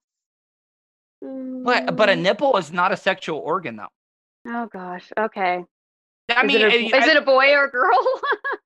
But 1.22 1.96
but 1.96 2.08
a 2.08 2.14
Mm, 2.14 2.22
nipple 2.22 2.56
is 2.56 2.72
not 2.72 2.92
a 2.92 2.96
sexual 2.96 3.38
organ 3.38 3.76
though. 3.76 3.88
Oh 4.48 4.66
gosh. 4.72 5.12
Okay. 5.18 5.64
I 6.30 6.40
is 6.42 6.46
mean, 6.46 6.60
it 6.62 6.72
a, 6.92 6.96
I- 6.96 7.00
is 7.00 7.06
it 7.08 7.16
a 7.16 7.20
boy 7.20 7.52
or 7.52 7.64
a 7.64 7.70
girl? 7.70 7.98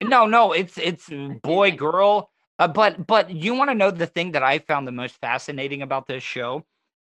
no, 0.03 0.26
no, 0.26 0.53
it's 0.53 0.78
it's 0.78 1.09
boy, 1.43 1.72
girl. 1.72 2.30
Uh, 2.59 2.68
but 2.68 3.07
but 3.07 3.30
you 3.30 3.55
want 3.55 3.70
to 3.70 3.74
know 3.74 3.90
the 3.90 4.07
thing 4.07 4.32
that 4.32 4.42
I 4.42 4.59
found 4.59 4.86
the 4.86 4.92
most 4.92 5.16
fascinating 5.16 5.82
about 5.82 6.07
this 6.07 6.22
show 6.22 6.64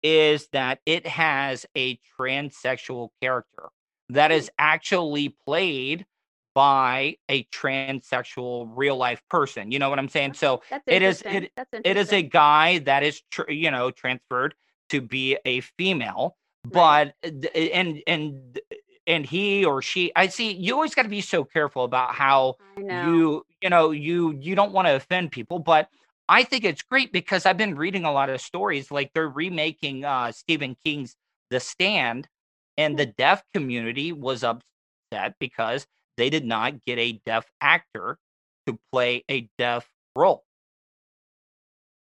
is 0.03 0.49
that 0.49 0.81
it 0.87 1.07
has 1.07 1.67
a 1.77 1.99
transsexual 2.19 3.09
character 3.21 3.69
that 4.11 4.33
is 4.33 4.51
actually 4.59 5.29
played 5.47 6.07
by 6.55 7.17
a 7.29 7.45
transsexual 7.45 8.71
real 8.75 8.97
life 8.97 9.23
person. 9.31 9.71
You 9.71 9.79
know 9.79 9.89
what 9.89 9.99
I'm 9.99 10.09
saying? 10.09 10.35
So 10.35 10.63
it 10.87 11.03
is 11.03 11.23
it, 11.23 11.53
it 11.85 11.97
is 11.97 12.13
a 12.13 12.23
guy 12.23 12.79
that 12.81 13.03
is 13.03 13.23
tr- 13.31 13.51
you 13.51 13.71
know 13.71 13.91
transferred 13.91 14.55
to 14.91 15.01
be 15.01 15.39
a 15.45 15.61
female, 15.61 16.37
Right. 16.65 17.13
but 17.23 17.47
uh, 17.47 17.59
and 17.59 18.03
and 18.07 18.61
and 19.07 19.25
he 19.25 19.65
or 19.65 19.81
she 19.81 20.13
I 20.17 20.27
see 20.27 20.53
you 20.53 20.75
always 20.75 20.95
got 20.95 21.05
to 21.05 21.09
be 21.09 21.21
so 21.23 21.45
careful 21.45 21.85
about 21.85 22.15
how 22.15 22.57
you 22.77 23.45
you 23.63 23.71
know 23.71 23.91
you 23.91 24.37
you 24.41 24.55
don't 24.55 24.73
want 24.73 24.87
to 24.89 24.95
offend 24.97 25.31
people 25.31 25.59
but 25.59 25.89
i 26.29 26.43
think 26.43 26.65
it's 26.65 26.83
great 26.83 27.13
because 27.13 27.47
i've 27.47 27.57
been 27.59 27.75
reading 27.75 28.05
a 28.05 28.13
lot 28.13 28.31
of 28.31 28.41
stories 28.41 28.91
like 28.91 29.11
they're 29.15 29.29
remaking 29.29 30.05
uh 30.05 30.31
stephen 30.33 30.77
king's 30.85 31.17
the 31.51 31.61
stand 31.61 32.29
and 32.77 32.99
the 32.99 33.07
deaf 33.07 33.43
community 33.55 34.13
was 34.13 34.43
upset 34.45 35.35
because 35.39 35.87
they 36.17 36.31
did 36.31 36.45
not 36.45 36.83
get 36.85 36.99
a 36.99 37.21
deaf 37.27 37.47
actor 37.61 38.19
to 38.67 38.79
play 38.93 39.25
a 39.31 39.49
deaf 39.59 39.89
role 40.17 40.45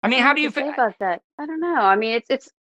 i 0.03 0.09
mean 0.09 0.21
how 0.23 0.33
do 0.35 0.41
you 0.41 0.49
what 0.49 0.55
to 0.55 0.61
say 0.61 0.65
feel 0.65 0.73
about 0.75 0.99
that? 1.01 1.23
I 1.39 1.47
don't 1.47 1.61
know. 1.61 1.75
I 1.77 1.97
mean, 1.97 2.15
it's 2.15 2.31
it's. 2.31 2.51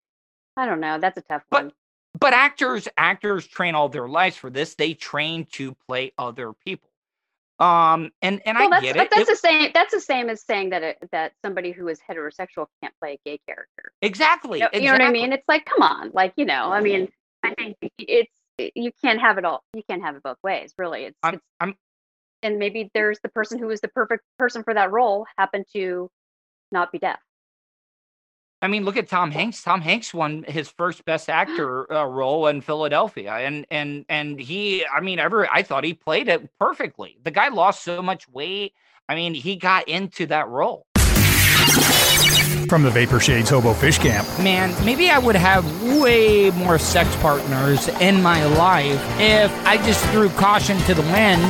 I 0.56 0.66
don't 0.66 0.80
know. 0.80 0.98
That's 0.98 1.18
a 1.18 1.22
tough 1.22 1.42
But- 1.50 1.64
one. 1.64 1.72
but 2.18 2.32
actors 2.32 2.88
actors 2.96 3.46
train 3.46 3.74
all 3.74 3.88
their 3.88 4.08
lives 4.08 4.36
for 4.36 4.50
this 4.50 4.74
they 4.76 4.94
train 4.94 5.46
to 5.52 5.74
play 5.88 6.12
other 6.18 6.52
people 6.64 6.88
um 7.60 8.10
and 8.22 8.40
and 8.46 8.58
Well, 8.58 8.68
i 8.68 8.70
that's 8.70 8.82
get 8.82 8.96
but 8.96 9.04
it, 9.04 9.10
that's 9.10 9.28
It- 9.28 9.32
the 9.32 9.36
same. 9.36 9.70
That's 9.72 9.94
the 9.94 10.00
same 10.00 10.28
as 10.28 10.42
saying 10.42 10.70
that 10.70 10.82
it, 10.82 10.98
that 11.12 11.32
somebody 11.44 11.70
who 11.72 11.88
is 11.88 12.00
heterosexual 12.08 12.66
can't 12.82 12.94
play 13.00 13.14
a 13.14 13.18
gay 13.24 13.40
character. 13.46 13.92
exactly 14.02 14.58
You 14.60 14.64
know, 14.64 14.70
you 14.78 14.86
know 14.86 14.92
what 14.92 15.02
I 15.02 15.10
mean? 15.10 15.32
It's 15.32 15.46
like, 15.48 15.64
come 15.64 15.82
on, 15.82 16.10
like 16.12 16.32
you 16.36 16.44
know. 16.44 16.72
I 16.72 16.80
mean, 16.80 17.08
I 17.42 17.54
think 17.54 17.76
it's 17.98 18.32
you 18.74 18.90
can't 19.02 19.20
have 19.20 19.38
it 19.38 19.44
all. 19.44 19.62
You 19.74 19.82
can't 19.88 20.02
have 20.02 20.16
it 20.16 20.22
both 20.22 20.38
ways, 20.42 20.72
really. 20.78 21.04
It's, 21.04 21.18
I'm, 21.22 21.34
it's 21.34 21.44
I'm 21.60 21.74
and 22.42 22.58
maybe 22.58 22.90
there's 22.94 23.18
the 23.20 23.28
person 23.28 23.58
who 23.58 23.70
is 23.70 23.80
the 23.80 23.88
perfect 23.88 24.24
person 24.38 24.62
for 24.64 24.74
that 24.74 24.90
role 24.92 25.26
happened 25.38 25.66
to 25.74 26.10
not 26.72 26.92
be 26.92 26.98
deaf. 26.98 27.20
I 28.64 28.66
mean, 28.66 28.86
look 28.86 28.96
at 28.96 29.08
Tom 29.08 29.30
Hanks. 29.30 29.62
Tom 29.62 29.82
Hanks 29.82 30.14
won 30.14 30.42
his 30.48 30.70
first 30.70 31.04
Best 31.04 31.28
Actor 31.28 31.92
uh, 31.92 32.06
role 32.06 32.46
in 32.46 32.62
Philadelphia, 32.62 33.34
and 33.34 33.66
and 33.70 34.06
and 34.08 34.40
he, 34.40 34.86
I 34.86 35.02
mean, 35.02 35.18
ever 35.18 35.46
I 35.52 35.62
thought 35.62 35.84
he 35.84 35.92
played 35.92 36.28
it 36.28 36.48
perfectly. 36.58 37.18
The 37.22 37.30
guy 37.30 37.48
lost 37.48 37.84
so 37.84 38.00
much 38.00 38.26
weight. 38.26 38.72
I 39.06 39.16
mean, 39.16 39.34
he 39.34 39.56
got 39.56 39.86
into 39.86 40.24
that 40.28 40.48
role. 40.48 40.86
From 42.66 42.82
the 42.82 42.90
Vapor 42.90 43.20
Shades 43.20 43.50
Hobo 43.50 43.74
Fish 43.74 43.98
Camp, 43.98 44.26
Man, 44.38 44.74
maybe 44.82 45.10
I 45.10 45.18
would 45.18 45.36
have 45.36 45.82
way 46.00 46.50
more 46.52 46.78
sex 46.78 47.14
partners 47.16 47.88
in 48.00 48.22
my 48.22 48.46
life 48.46 49.20
if 49.20 49.52
I 49.66 49.76
just 49.76 50.02
threw 50.06 50.30
caution 50.30 50.78
to 50.84 50.94
the 50.94 51.02
wind. 51.02 51.42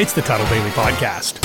it's 0.00 0.14
the 0.14 0.22
Tuttle 0.22 0.46
Daily 0.46 0.70
Podcast. 0.70 1.44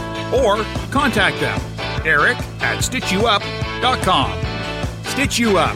or 0.33 0.63
contact 0.91 1.39
them, 1.39 1.59
Eric 2.05 2.37
at 2.61 2.79
StitchYouUp.com. 2.79 4.41
Stitch 5.05 5.39
You 5.39 5.57
Up. 5.57 5.75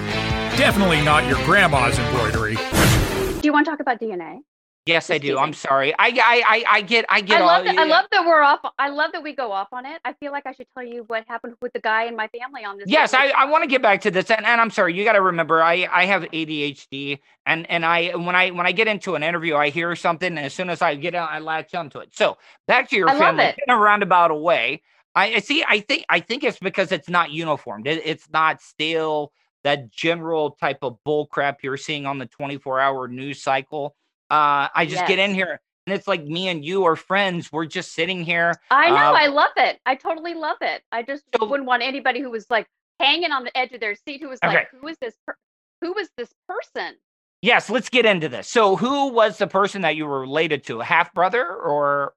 Definitely 0.57 1.03
not 1.03 1.27
your 1.27 1.37
grandma's 1.45 1.99
embroidery. 1.99 2.55
Do 2.55 3.41
you 3.43 3.51
want 3.51 3.65
to 3.65 3.71
talk 3.71 3.79
about 3.79 3.99
DNA? 3.99 4.39
Yes, 4.85 5.09
I 5.09 5.15
Just 5.15 5.23
do. 5.23 5.39
I'm 5.39 5.53
sorry. 5.53 5.93
I 5.97 6.09
I 6.09 6.43
I, 6.45 6.63
I 6.73 6.81
get 6.81 7.05
I 7.09 7.21
get 7.21 7.37
I 7.37 7.41
all. 7.41 7.47
love 7.47 7.65
that. 7.65 7.77
I 7.77 7.85
love 7.85 8.05
that 8.11 8.23
we're 8.23 8.41
off. 8.41 8.59
I 8.77 8.89
love 8.89 9.13
that 9.13 9.23
we 9.23 9.33
go 9.33 9.51
off 9.51 9.69
on 9.71 9.83
it. 9.83 9.99
I 10.05 10.13
feel 10.13 10.31
like 10.31 10.45
I 10.45 10.53
should 10.53 10.67
tell 10.75 10.85
you 10.85 11.03
what 11.07 11.25
happened 11.27 11.55
with 11.59 11.73
the 11.73 11.79
guy 11.79 12.03
in 12.03 12.15
my 12.15 12.27
family 12.27 12.63
on 12.63 12.77
this. 12.77 12.85
Yes, 12.87 13.15
I. 13.15 13.29
I 13.29 13.45
want 13.45 13.63
to 13.63 13.67
get 13.67 13.81
back 13.81 14.01
to 14.01 14.11
this, 14.11 14.29
and, 14.29 14.45
and 14.45 14.61
I'm 14.61 14.69
sorry. 14.69 14.93
You 14.93 15.03
got 15.03 15.13
to 15.13 15.21
remember, 15.21 15.63
I, 15.63 15.87
I 15.91 16.05
have 16.05 16.21
ADHD, 16.23 17.19
and 17.47 17.69
and 17.71 17.83
I 17.83 18.15
when 18.15 18.35
I 18.35 18.51
when 18.51 18.67
I 18.67 18.73
get 18.73 18.87
into 18.87 19.15
an 19.15 19.23
interview, 19.23 19.55
I 19.55 19.71
hear 19.71 19.95
something, 19.95 20.27
and 20.27 20.39
as 20.39 20.53
soon 20.53 20.69
as 20.69 20.83
I 20.83 20.93
get 20.93 21.15
out, 21.15 21.31
I 21.31 21.39
latch 21.39 21.73
onto 21.73 21.97
it. 21.97 22.09
So 22.15 22.37
back 22.67 22.87
to 22.91 22.95
your 22.95 23.09
I 23.09 23.17
family 23.17 23.55
in 23.67 23.73
a 23.73 23.77
roundabout 23.77 24.39
way. 24.39 24.83
I, 25.15 25.35
I 25.35 25.39
see. 25.39 25.63
I 25.67 25.79
think 25.79 26.05
I 26.09 26.19
think 26.19 26.43
it's 26.43 26.59
because 26.59 26.91
it's 26.91 27.09
not 27.09 27.31
uniformed. 27.31 27.87
It, 27.87 28.03
it's 28.05 28.29
not 28.31 28.61
still 28.61 29.31
that 29.63 29.89
general 29.89 30.51
type 30.51 30.79
of 30.83 30.97
bull 31.03 31.25
crap 31.25 31.63
you're 31.63 31.75
seeing 31.77 32.05
on 32.05 32.19
the 32.19 32.27
24 32.27 32.79
hour 32.79 33.07
news 33.07 33.41
cycle. 33.41 33.95
Uh, 34.29 34.67
I 34.73 34.85
just 34.87 35.05
get 35.07 35.19
in 35.19 35.33
here, 35.33 35.59
and 35.85 35.95
it's 35.95 36.07
like 36.07 36.23
me 36.25 36.47
and 36.47 36.63
you 36.65 36.85
are 36.85 36.95
friends. 36.95 37.51
We're 37.51 37.65
just 37.65 37.93
sitting 37.93 38.23
here. 38.23 38.53
I 38.71 38.89
know. 38.89 38.95
Uh, 38.95 39.13
I 39.13 39.27
love 39.27 39.51
it. 39.57 39.79
I 39.85 39.95
totally 39.95 40.33
love 40.33 40.57
it. 40.61 40.83
I 40.91 41.03
just 41.03 41.23
So- 41.39 41.45
wouldn't 41.45 41.67
want 41.67 41.83
anybody 41.83 42.21
who 42.21 42.31
was 42.31 42.49
like 42.49 42.67
hanging 42.99 43.31
on 43.31 43.43
the 43.43 43.55
edge 43.57 43.71
of 43.73 43.79
their 43.81 43.95
seat 43.95 44.21
who 44.21 44.29
was 44.29 44.39
Okay. 44.43 44.53
like, 44.55 44.69
"Who 44.71 44.87
is 44.87 44.97
this? 44.99 45.15
Per- 45.25 45.37
who 45.81 45.97
is 45.99 46.09
this 46.17 46.33
person?" 46.47 46.97
Yes, 47.41 47.69
let's 47.69 47.89
get 47.89 48.05
into 48.05 48.27
this. 48.29 48.47
So, 48.47 48.75
who 48.75 49.09
was 49.09 49.37
the 49.37 49.45
person 49.47 49.81
that 49.83 49.95
you 49.95 50.07
were 50.07 50.19
related 50.21 50.63
to? 50.65 50.81
A 50.81 50.83
half 50.85 51.13
brother 51.13 51.45
or 51.47 52.15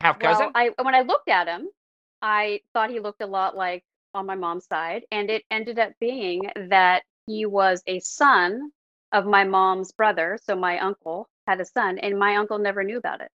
half 0.00 0.18
cousin? 0.18 0.46
Well, 0.46 0.52
I 0.54 0.82
when 0.82 0.94
I 0.94 1.02
looked 1.02 1.28
at 1.28 1.46
him, 1.46 1.68
I 2.22 2.60
thought 2.74 2.90
he 2.90 2.98
looked 2.98 3.22
a 3.22 3.26
lot 3.26 3.54
like 3.56 3.84
on 4.14 4.26
my 4.26 4.34
mom's 4.34 4.66
side, 4.66 5.04
and 5.12 5.30
it 5.30 5.44
ended 5.52 5.78
up 5.78 5.92
being 6.00 6.50
that 6.56 7.04
he 7.26 7.46
was 7.46 7.82
a 7.86 8.00
son 8.00 8.72
of 9.12 9.26
my 9.26 9.44
mom's 9.44 9.92
brother. 9.92 10.38
So 10.44 10.56
my 10.56 10.78
uncle 10.78 11.28
had 11.46 11.60
a 11.60 11.64
son, 11.64 11.98
and 11.98 12.18
my 12.18 12.36
uncle 12.36 12.58
never 12.58 12.84
knew 12.84 12.98
about 12.98 13.20
it. 13.20 13.30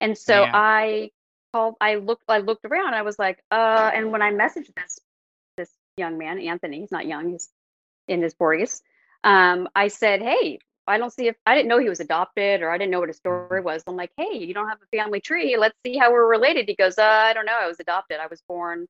And 0.00 0.16
so 0.18 0.44
Man. 0.44 0.50
I 0.54 1.10
called. 1.52 1.76
I 1.80 1.96
looked. 1.96 2.24
I 2.28 2.38
looked 2.38 2.64
around. 2.64 2.94
I 2.94 3.02
was 3.02 3.18
like, 3.18 3.38
uh. 3.50 3.90
And 3.94 4.12
when 4.12 4.22
I 4.22 4.32
messaged 4.32 4.74
this 4.74 5.00
this 5.56 5.70
young 5.96 6.18
man, 6.18 6.38
Anthony, 6.40 6.80
he's 6.80 6.92
not 6.92 7.06
young. 7.06 7.30
He's 7.30 7.48
in 8.08 8.22
his 8.22 8.34
forties. 8.34 8.82
Um, 9.22 9.68
I 9.74 9.88
said, 9.88 10.20
hey, 10.20 10.58
I 10.86 10.98
don't 10.98 11.12
see 11.12 11.28
if 11.28 11.36
I 11.46 11.54
didn't 11.54 11.68
know 11.68 11.78
he 11.78 11.88
was 11.88 12.00
adopted 12.00 12.60
or 12.60 12.70
I 12.70 12.76
didn't 12.76 12.90
know 12.90 13.00
what 13.00 13.08
his 13.08 13.16
story 13.16 13.62
was. 13.62 13.82
I'm 13.86 13.96
like, 13.96 14.12
hey, 14.18 14.36
you 14.36 14.52
don't 14.52 14.68
have 14.68 14.80
a 14.82 14.96
family 14.96 15.20
tree. 15.20 15.56
Let's 15.56 15.76
see 15.86 15.96
how 15.96 16.12
we're 16.12 16.28
related. 16.28 16.68
He 16.68 16.74
goes, 16.74 16.98
uh, 16.98 17.02
I 17.02 17.32
don't 17.32 17.46
know. 17.46 17.58
I 17.58 17.66
was 17.66 17.80
adopted. 17.80 18.18
I 18.20 18.26
was 18.26 18.42
born, 18.46 18.86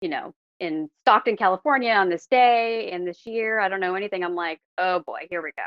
you 0.00 0.08
know, 0.08 0.34
in 0.60 0.88
Stockton, 1.02 1.36
California 1.36 1.92
on 1.92 2.08
this 2.08 2.26
day 2.26 2.90
and 2.90 3.06
this 3.06 3.26
year. 3.26 3.60
I 3.60 3.68
don't 3.68 3.80
know 3.80 3.94
anything. 3.94 4.24
I'm 4.24 4.34
like, 4.34 4.60
oh 4.78 5.00
boy, 5.00 5.26
here 5.30 5.42
we 5.42 5.50
go. 5.56 5.64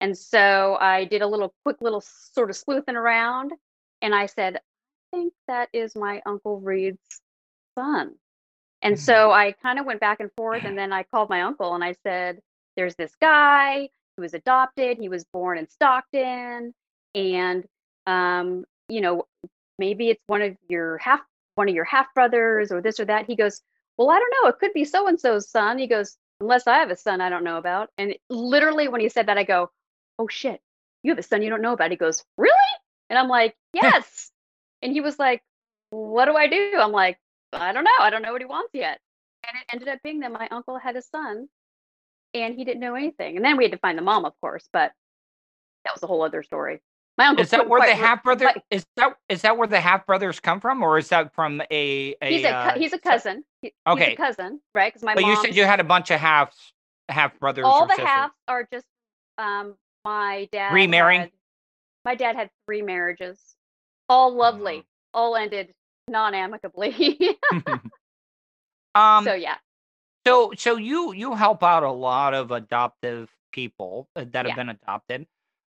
And 0.00 0.16
so 0.16 0.76
I 0.80 1.04
did 1.04 1.22
a 1.22 1.26
little 1.26 1.54
quick 1.64 1.78
little 1.80 2.00
sort 2.00 2.50
of 2.50 2.56
sleuthing 2.56 2.96
around 2.96 3.52
and 4.00 4.14
I 4.14 4.26
said, 4.26 4.56
I 4.56 5.16
think 5.16 5.32
that 5.48 5.68
is 5.72 5.96
my 5.96 6.22
Uncle 6.26 6.60
Reed's 6.60 6.98
son. 7.76 8.14
And 8.82 8.98
so 8.98 9.32
I 9.32 9.52
kind 9.52 9.78
of 9.78 9.86
went 9.86 10.00
back 10.00 10.20
and 10.20 10.30
forth 10.36 10.64
and 10.64 10.78
then 10.78 10.92
I 10.92 11.02
called 11.02 11.30
my 11.30 11.42
uncle 11.42 11.74
and 11.74 11.82
I 11.82 11.96
said, 12.04 12.40
there's 12.76 12.94
this 12.94 13.12
guy 13.20 13.88
who 14.16 14.22
was 14.22 14.34
adopted. 14.34 14.98
He 14.98 15.08
was 15.08 15.24
born 15.24 15.58
in 15.58 15.68
Stockton. 15.68 16.74
And 17.14 17.64
um, 18.06 18.64
you 18.88 19.00
know, 19.00 19.26
maybe 19.78 20.10
it's 20.10 20.22
one 20.26 20.42
of 20.42 20.56
your 20.68 20.98
half 20.98 21.20
one 21.56 21.68
of 21.68 21.74
your 21.74 21.84
half 21.84 22.12
brothers 22.14 22.70
or 22.70 22.80
this 22.80 23.00
or 23.00 23.04
that. 23.06 23.26
He 23.26 23.34
goes, 23.34 23.60
Well, 23.98 24.10
I 24.10 24.18
don't 24.18 24.34
know. 24.42 24.48
It 24.48 24.58
could 24.58 24.72
be 24.72 24.84
so 24.84 25.08
and 25.08 25.20
so's 25.20 25.50
son. 25.50 25.78
He 25.78 25.86
goes, 25.86 26.16
Unless 26.40 26.68
I 26.68 26.78
have 26.78 26.90
a 26.90 26.96
son 26.96 27.20
I 27.20 27.30
don't 27.30 27.42
know 27.44 27.58
about. 27.58 27.90
And 27.98 28.14
literally 28.30 28.86
when 28.88 29.00
he 29.00 29.08
said 29.08 29.26
that, 29.26 29.38
I 29.38 29.42
go, 29.44 29.70
Oh 30.18 30.28
shit, 30.28 30.60
you 31.02 31.10
have 31.10 31.18
a 31.18 31.22
son 31.22 31.42
you 31.42 31.50
don't 31.50 31.62
know 31.62 31.72
about. 31.72 31.90
He 31.90 31.96
goes, 31.96 32.24
Really? 32.36 32.54
And 33.10 33.18
I'm 33.18 33.28
like, 33.28 33.56
Yes. 33.72 34.30
and 34.80 34.92
he 34.92 35.00
was 35.00 35.18
like, 35.18 35.42
What 35.90 36.26
do 36.26 36.36
I 36.36 36.48
do? 36.48 36.72
I'm 36.78 36.92
like, 36.92 37.18
I 37.52 37.72
don't 37.72 37.84
know. 37.84 37.90
I 38.00 38.10
don't 38.10 38.22
know 38.22 38.32
what 38.32 38.40
he 38.40 38.46
wants 38.46 38.70
yet. 38.72 39.00
And 39.48 39.58
it 39.60 39.66
ended 39.72 39.88
up 39.88 39.98
being 40.04 40.20
that 40.20 40.32
my 40.32 40.48
uncle 40.50 40.78
had 40.78 40.96
a 40.96 41.02
son 41.02 41.48
and 42.34 42.54
he 42.54 42.64
didn't 42.64 42.80
know 42.80 42.94
anything. 42.94 43.36
And 43.36 43.44
then 43.44 43.56
we 43.56 43.64
had 43.64 43.72
to 43.72 43.78
find 43.78 43.96
the 43.96 44.02
mom, 44.02 44.24
of 44.24 44.34
course, 44.40 44.68
but 44.72 44.92
that 45.84 45.94
was 45.94 46.02
a 46.02 46.06
whole 46.06 46.22
other 46.22 46.42
story. 46.42 46.80
My 47.18 47.26
uncle 47.26 47.42
Is 47.42 47.50
that 47.50 47.68
where 47.68 47.80
the 47.86 47.96
half 47.96 48.22
brother 48.22 48.52
is 48.70 48.86
that 48.96 49.16
is 49.28 49.42
that 49.42 49.58
where 49.58 49.66
the 49.66 49.80
half 49.80 50.06
brothers 50.06 50.38
come 50.38 50.60
from, 50.60 50.82
or 50.84 50.98
is 50.98 51.08
that 51.08 51.34
from 51.34 51.60
a, 51.70 52.14
a 52.22 52.30
He's 52.30 52.44
a 52.44 52.54
uh, 52.54 52.78
he's 52.78 52.92
a 52.92 52.98
cousin. 52.98 53.44
He- 53.60 53.68
He's 53.68 53.72
Okay. 53.92 54.12
a 54.12 54.16
cousin, 54.16 54.60
right? 54.72 54.92
Because 54.92 55.02
my 55.04 55.14
But 55.16 55.24
you 55.24 55.34
said 55.36 55.56
you 55.56 55.64
had 55.64 55.80
a 55.80 55.84
bunch 55.84 56.12
of 56.12 56.20
halves, 56.20 56.72
half 57.08 57.36
brothers. 57.40 57.64
all 57.66 57.86
the 57.86 57.94
sisters. 57.94 58.06
halves 58.08 58.34
are 58.46 58.68
just 58.72 58.86
um 59.36 59.74
my 60.04 60.48
dad 60.52 60.72
Remarrying? 60.72 61.22
had- 61.22 61.32
My 62.04 62.14
dad 62.14 62.36
had 62.36 62.50
three 62.66 62.82
marriages, 62.82 63.40
all 64.08 64.32
lovely, 64.32 64.76
Wow. 64.76 64.82
all 65.14 65.36
ended 65.36 65.74
non-amicably. 66.08 67.36
um 68.94 69.24
so 69.24 69.34
yeah, 69.34 69.56
So 70.24 70.52
so 70.56 70.76
you 70.76 71.12
you 71.14 71.34
help 71.34 71.64
out 71.64 71.82
a 71.82 71.90
lot 71.90 72.32
of 72.32 72.52
adoptive 72.52 73.28
people 73.50 74.08
uh, 74.14 74.20
that 74.30 74.46
have 74.46 74.50
Yeah. 74.50 74.54
been 74.54 74.68
adopted. 74.68 75.26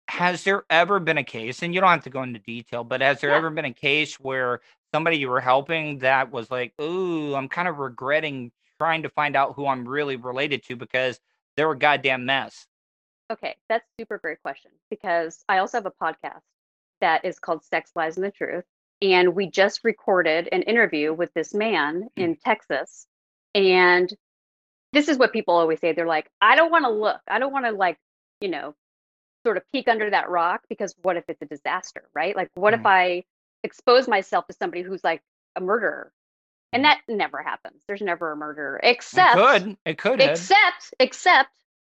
Has 0.09 0.43
there 0.43 0.65
ever 0.69 0.99
been 0.99 1.17
a 1.17 1.23
case, 1.23 1.63
and 1.63 1.73
you 1.73 1.81
don't 1.81 1.89
have 1.89 2.03
to 2.03 2.09
go 2.09 2.23
into 2.23 2.39
detail, 2.39 2.83
but 2.83 3.01
has 3.01 3.21
there 3.21 3.31
Yeah. 3.31 3.37
ever 3.37 3.49
been 3.49 3.65
a 3.65 3.73
case 3.73 4.19
where 4.19 4.61
somebody 4.93 5.17
you 5.17 5.29
were 5.29 5.41
helping 5.41 5.99
that 5.99 6.31
was 6.31 6.51
like, 6.51 6.73
"Ooh, 6.81 7.35
I'm 7.35 7.49
kind 7.49 7.67
of 7.67 7.79
regretting 7.79 8.51
trying 8.77 9.03
to 9.03 9.09
find 9.09 9.35
out 9.35 9.53
who 9.55 9.65
I'm 9.67 9.87
really 9.87 10.15
related 10.17 10.63
to 10.65 10.75
because 10.75 11.19
they're 11.55 11.71
a 11.71 11.77
goddamn 11.77 12.25
mess." 12.25 12.67
okay, 13.31 13.55
that's 13.69 13.85
super 13.99 14.17
great 14.17 14.41
question 14.41 14.71
because 14.89 15.43
I 15.49 15.59
also 15.59 15.77
have 15.77 15.85
a 15.85 15.91
podcast 15.91 16.41
that 17.01 17.25
is 17.25 17.39
called 17.39 17.63
Sex 17.65 17.91
Lies 17.95 18.17
and 18.17 18.25
the 18.25 18.31
Truth, 18.31 18.65
and 19.01 19.35
we 19.35 19.49
just 19.49 19.81
recorded 19.83 20.49
an 20.51 20.63
interview 20.63 21.13
with 21.13 21.33
this 21.33 21.53
man 21.53 22.09
hmm. 22.15 22.21
in 22.21 22.35
Texas, 22.37 23.07
and 23.55 24.13
this 24.93 25.09
is 25.09 25.17
what 25.17 25.33
people 25.33 25.55
always 25.55 25.79
say. 25.79 25.93
They're 25.93 26.05
like, 26.07 26.29
I 26.41 26.55
don't 26.55 26.71
want 26.71 26.85
to 26.85 26.91
look. 26.91 27.21
I 27.27 27.39
don't 27.39 27.53
want 27.53 27.65
to 27.65 27.71
like, 27.71 27.97
you 28.41 28.49
know, 28.49 28.75
sort 29.43 29.57
of 29.57 29.63
peek 29.71 29.87
under 29.87 30.09
that 30.09 30.29
rock 30.29 30.61
because 30.69 30.95
what 31.01 31.17
if 31.17 31.25
it's 31.27 31.41
a 31.41 31.45
disaster, 31.45 32.09
right? 32.13 32.35
Like, 32.35 32.49
what 32.55 32.73
if 32.73 32.81
Mhm. 32.81 32.87
I 32.89 33.23
expose 33.63 34.07
myself 34.07 34.47
to 34.47 34.53
somebody 34.53 34.81
who's 34.81 35.03
like 35.03 35.21
a 35.55 35.61
murderer? 35.61 36.11
And 36.71 36.85
that 36.85 37.01
never 37.07 37.43
happens. 37.43 37.83
There's 37.87 38.01
never 38.01 38.31
a 38.31 38.35
murderer, 38.35 38.79
except 38.81 39.37
it 39.37 39.61
could. 39.61 39.77
It 39.85 39.97
could. 39.99 40.19
have. 40.19 40.31
except 40.31 40.93
except 40.99 41.51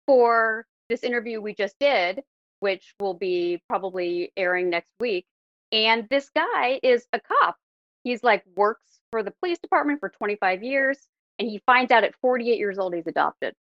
for 0.07 0.67
this 0.89 1.03
interview 1.03 1.41
we 1.41 1.53
just 1.55 1.77
did, 1.81 2.23
which 2.61 2.95
will 3.01 3.15
be 3.15 3.61
probably 3.69 4.33
airing 4.37 4.71
next 4.71 4.93
week. 5.01 5.27
And 5.73 6.09
this 6.09 6.31
guy 6.31 6.79
is 6.83 7.07
a 7.13 7.19
cop. 7.19 7.57
He's 8.05 8.23
like 8.23 8.45
works 8.55 9.01
for 9.11 9.25
the 9.25 9.33
police 9.33 9.59
department 9.59 9.99
for 9.99 10.11
25 10.11 10.63
years, 10.63 10.99
and 11.41 11.49
he 11.49 11.59
finds 11.67 11.91
out 11.91 12.05
at 12.05 12.15
48 12.21 12.57
years 12.59 12.79
old 12.79 12.95
he's 12.95 13.07
adopted. 13.09 13.55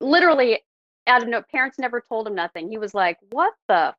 Literally, 0.00 0.60
out 1.08 1.22
of 1.22 1.28
no 1.28 1.42
parents 1.42 1.78
never 1.78 2.02
told 2.08 2.26
him 2.28 2.34
nothing. 2.36 2.70
He 2.70 2.78
was 2.78 2.94
like, 2.94 3.18
"What 3.30 3.54
the?" 3.68 3.94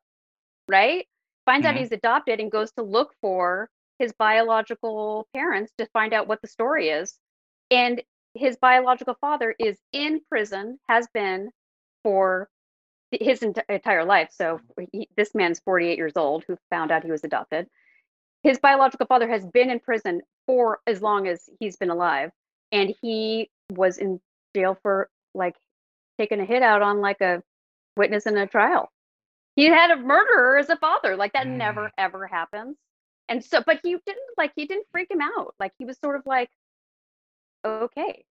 Right? 0.68 1.08
Finds 1.46 1.66
out 1.66 1.74
Mhm. 1.74 1.78
he's 1.78 1.92
adopted 1.92 2.40
and 2.40 2.50
goes 2.50 2.72
to 2.72 2.82
look 2.82 3.14
for 3.20 3.70
his 3.98 4.12
biological 4.14 5.28
parents 5.34 5.72
to 5.78 5.86
find 5.88 6.12
out 6.14 6.28
what 6.28 6.40
the 6.42 6.48
story 6.48 6.88
is. 6.90 7.18
And 7.70 8.02
his 8.34 8.56
biological 8.56 9.14
father 9.20 9.54
is 9.58 9.78
in 9.92 10.20
prison, 10.30 10.80
has 10.88 11.08
been 11.08 11.50
for 12.04 12.48
his 13.12 13.42
ent- 13.42 13.58
entire 13.68 14.04
life. 14.04 14.30
So 14.32 14.60
he, 14.92 15.08
this 15.16 15.34
man's 15.34 15.60
48 15.60 15.98
years 15.98 16.16
old 16.16 16.44
who 16.46 16.56
found 16.70 16.90
out 16.92 17.04
he 17.04 17.10
was 17.10 17.24
adopted. 17.24 17.68
His 18.42 18.58
biological 18.58 19.06
father 19.06 19.28
has 19.28 19.46
been 19.46 19.70
in 19.70 19.80
prison 19.80 20.22
for 20.46 20.80
as 20.86 21.02
long 21.02 21.26
as 21.28 21.48
he's 21.60 21.76
been 21.76 21.90
alive. 21.90 22.32
And 22.72 22.94
he 23.02 23.50
was 23.72 23.98
in 23.98 24.20
jail 24.54 24.78
for 24.82 25.10
like 25.34 25.56
taking 26.20 26.40
a 26.40 26.44
hit 26.44 26.62
out 26.62 26.82
on 26.82 27.00
like 27.00 27.20
a 27.22 27.42
witness 27.96 28.26
in 28.26 28.36
a 28.36 28.46
trial. 28.46 28.90
He 29.56 29.64
had 29.66 29.90
a 29.90 29.96
murderer 29.96 30.58
as 30.58 30.68
a 30.68 30.76
father. 30.76 31.16
Like 31.16 31.32
that 31.32 31.46
Mm. 31.46 31.56
never 31.56 31.90
ever 31.96 32.26
happens. 32.26 32.76
And 33.28 33.42
so, 33.44 33.62
but 33.64 33.80
he 33.82 33.92
didn't 34.06 34.30
like, 34.36 34.52
he 34.56 34.66
didn't 34.66 34.86
freak 34.92 35.10
him 35.10 35.20
out. 35.20 35.54
Like 35.58 35.72
he 35.78 35.84
was 35.84 35.96
sort 35.98 36.16
of 36.16 36.22
like, 36.26 36.50
okay, 37.64 38.24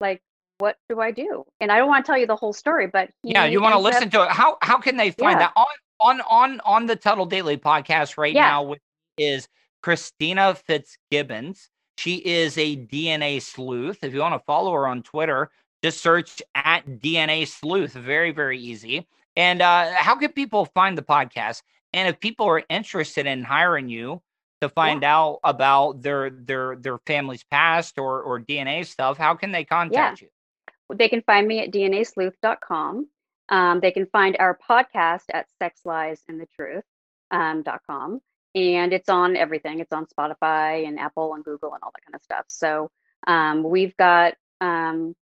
like, 0.00 0.20
what 0.58 0.76
do 0.88 1.00
I 1.00 1.10
do? 1.10 1.44
And 1.60 1.72
I 1.72 1.78
don't 1.78 1.88
want 1.88 2.04
to 2.04 2.10
tell 2.12 2.18
you 2.18 2.26
the 2.26 2.36
whole 2.36 2.52
story, 2.52 2.86
but 2.86 3.10
he 3.22 3.32
Yeah, 3.32 3.44
you 3.46 3.60
want 3.60 3.72
to 3.72 3.76
ends 3.78 3.86
up- 3.88 3.94
listen 3.94 4.10
to 4.10 4.22
it. 4.24 4.30
How 4.30 4.58
how 4.62 4.78
can 4.78 4.96
they 4.96 5.10
find 5.10 5.40
Yeah. 5.40 5.46
that 5.48 5.52
on 5.56 5.66
on 6.00 6.20
on 6.22 6.60
on 6.60 6.86
the 6.86 6.96
Tuttle 6.96 7.26
Daily 7.26 7.56
podcast 7.56 8.18
right 8.18 8.34
Yeah. 8.34 8.48
now? 8.48 8.62
With 8.64 8.80
is 9.16 9.48
Christina 9.82 10.54
Fitzgibbons. 10.54 11.70
She 11.98 12.16
is 12.16 12.56
a 12.56 12.76
DNA 12.76 13.40
sleuth. 13.40 14.02
If 14.02 14.14
you 14.14 14.20
want 14.20 14.34
to 14.34 14.44
follow 14.46 14.72
her 14.74 14.86
on 14.86 15.02
Twitter, 15.02 15.50
just 15.82 16.00
search 16.00 16.42
at 16.54 16.86
DNA 16.86 17.46
sleuth. 17.46 17.92
Very 17.92 18.32
very 18.32 18.58
easy. 18.58 19.06
And 19.36 19.62
uh, 19.62 19.92
how 19.94 20.16
can 20.16 20.32
people 20.32 20.66
find 20.66 20.98
the 20.98 21.02
podcast? 21.02 21.62
And 21.92 22.08
if 22.08 22.20
people 22.20 22.46
are 22.46 22.62
interested 22.68 23.26
in 23.26 23.42
hiring 23.44 23.88
you 23.88 24.22
to 24.60 24.68
find 24.68 25.04
out 25.04 25.40
about 25.44 26.02
their 26.02 26.30
their 26.30 26.76
their 26.76 26.98
family's 27.06 27.44
past 27.44 27.98
or 27.98 28.20
or 28.22 28.40
DNA 28.40 28.84
stuff, 28.86 29.16
how 29.16 29.34
can 29.34 29.52
they 29.52 29.64
contact 29.64 30.20
you? 30.20 30.28
They 30.94 31.08
can 31.08 31.22
find 31.22 31.46
me 31.46 31.60
at 31.60 31.70
dnasleuth.com. 31.70 33.08
Um, 33.48 33.80
they 33.80 33.90
can 33.92 34.06
find 34.06 34.36
our 34.38 34.58
podcast 34.68 35.24
at 35.32 35.46
sexliesandthetruth.com. 35.62 36.82
Um, 37.32 37.62
dot 37.62 37.82
com. 37.88 38.20
and 38.56 38.92
it's 38.92 39.08
on 39.08 39.36
everything. 39.36 39.78
It's 39.78 39.92
on 39.92 40.06
Spotify 40.06 40.84
and 40.84 40.98
Apple 40.98 41.34
and 41.34 41.44
Google 41.44 41.74
and 41.74 41.82
all 41.84 41.92
that 41.94 42.04
kind 42.04 42.16
of 42.16 42.22
stuff. 42.24 42.44
So 42.48 42.90
um, 43.28 43.62
we've 43.62 43.96
got 43.96 44.34
um, 44.60 45.14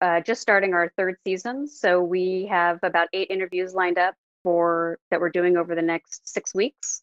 uh, 0.00 0.20
just 0.20 0.40
starting 0.40 0.74
our 0.74 0.92
third 0.96 1.16
season. 1.24 1.66
So 1.66 2.02
we 2.02 2.46
have 2.46 2.78
about 2.82 3.08
eight 3.12 3.30
interviews 3.30 3.74
lined 3.74 3.98
up 3.98 4.14
for 4.42 4.98
that 5.10 5.20
we're 5.20 5.30
doing 5.30 5.56
over 5.56 5.74
the 5.74 5.82
next 5.82 6.28
six 6.28 6.54
weeks, 6.54 7.02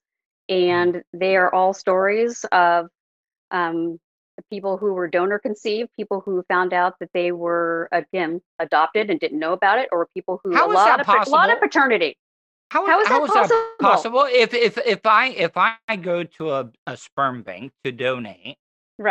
and 0.49 1.03
they 1.13 1.35
are 1.35 1.53
all 1.53 1.73
stories 1.73 2.45
of 2.51 2.87
um, 3.51 3.99
people 4.49 4.77
who 4.77 4.93
were 4.93 5.07
donor 5.07 5.39
conceived, 5.39 5.89
people 5.95 6.21
who 6.21 6.43
found 6.47 6.73
out 6.73 6.99
that 6.99 7.09
they 7.13 7.31
were 7.31 7.87
again 7.91 8.41
adopted 8.59 9.09
and 9.09 9.19
didn't 9.19 9.39
know 9.39 9.53
about 9.53 9.79
it, 9.79 9.89
or 9.91 10.07
people 10.13 10.39
who 10.43 10.53
How 10.53 10.71
a 10.71 10.73
lot 10.73 10.85
that 10.85 10.99
of 11.01 11.05
pa- 11.05 11.25
lot 11.27 11.51
of 11.51 11.59
paternity. 11.59 12.17
How, 12.71 12.85
How 12.87 13.01
is 13.01 13.07
that 13.07 13.27
possible? 13.27 13.61
possible? 13.79 14.27
If 14.29 14.53
if 14.53 14.77
if 14.79 15.05
I 15.05 15.27
if 15.27 15.51
I 15.55 15.77
go 16.01 16.23
to 16.23 16.51
a, 16.51 16.71
a 16.87 16.97
sperm 16.97 17.43
bank 17.43 17.71
to 17.83 17.91
donate, 17.91 18.57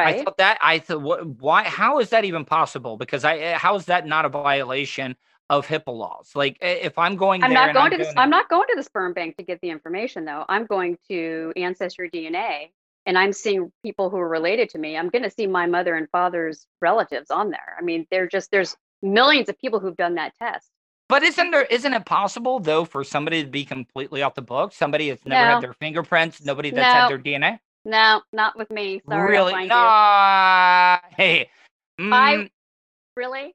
I 0.03 0.12
thought 0.14 0.39
that 0.39 0.59
I 0.62 0.78
thought 0.80 1.03
what 1.03 1.26
why 1.26 1.64
how 1.64 1.99
is 2.01 2.11
that 2.11 2.24
even 2.24 2.45
possible? 2.45 2.97
Because 2.97 3.24
I 3.24 3.37
eh, 3.39 3.59
how 3.59 3.76
is 3.76 3.87
that 3.87 4.07
not 4.07 4.24
a 4.24 4.28
violation 4.28 5.16
of 5.51 5.66
HIPAA 5.66 5.97
laws? 5.97 6.32
Like 6.35 6.59
eh, 6.61 6.78
if 6.82 6.99
I'm 6.99 7.16
going 7.16 7.41
I'm 7.43 7.51
there 7.51 7.59
not 7.59 7.72
going 7.72 7.87
I'm 7.87 7.93
to 7.93 7.99
this. 7.99 8.12
I'm 8.16 8.30
not 8.30 8.49
going 8.49 8.66
to 8.68 8.74
the 8.76 8.82
sperm 8.82 9.12
bank 9.12 9.37
to 9.37 9.45
get 9.45 9.61
the 9.61 9.70
information 9.70 10.24
though. 10.24 10.45
I'm 10.49 10.66
going 10.66 10.99
to 11.09 11.53
Ancestry 11.57 12.11
DNA, 12.11 12.70
and 13.07 13.18
I'm 13.18 13.32
seeing 13.32 13.72
people 13.85 14.11
who 14.11 14.16
are 14.18 14.28
related 14.28 14.70
to 14.70 14.78
me. 14.78 14.97
I'm 14.97 15.11
going 15.11 15.24
to 15.24 15.30
see 15.30 15.47
my 15.47 15.66
mother 15.66 15.95
and 15.95 16.09
father's 16.11 16.66
relatives 16.80 17.30
on 17.30 17.51
there. 17.51 17.76
I 17.78 17.82
mean, 17.82 18.07
they're 18.11 18.28
just 18.28 18.51
there's 18.51 18.76
millions 19.03 19.49
of 19.49 19.59
people 19.59 19.80
who've 19.80 19.97
done 19.97 20.16
that 20.16 20.32
test. 20.39 20.68
But 21.09 21.22
isn't 21.22 21.51
there 21.51 21.62
isn't 21.64 21.93
it 21.93 22.07
possible 22.07 22.61
though 22.61 22.85
for 22.85 23.05
somebody 23.05 23.45
to 23.45 23.51
be 23.51 23.64
completely 23.64 24.22
off 24.22 24.35
the 24.35 24.43
book? 24.43 24.72
Somebody 24.72 25.11
that's 25.11 25.26
never 25.26 25.45
No. 25.45 25.51
had 25.51 25.61
their 25.61 25.74
fingerprints, 25.74 26.43
nobody 26.43 26.70
that's 26.70 26.93
had 26.93 27.07
their 27.09 27.18
DNA. 27.18 27.61
No, 27.85 28.22
not 28.32 28.57
with 28.57 28.70
me. 28.70 29.03
Sorry, 29.09 29.30
really? 29.30 29.53
find 29.53 29.68
Nah. 29.68 30.99
Hey. 31.16 31.51
you. 31.99 32.11
I 32.12 32.35
mm, 32.37 32.51
really 33.16 33.55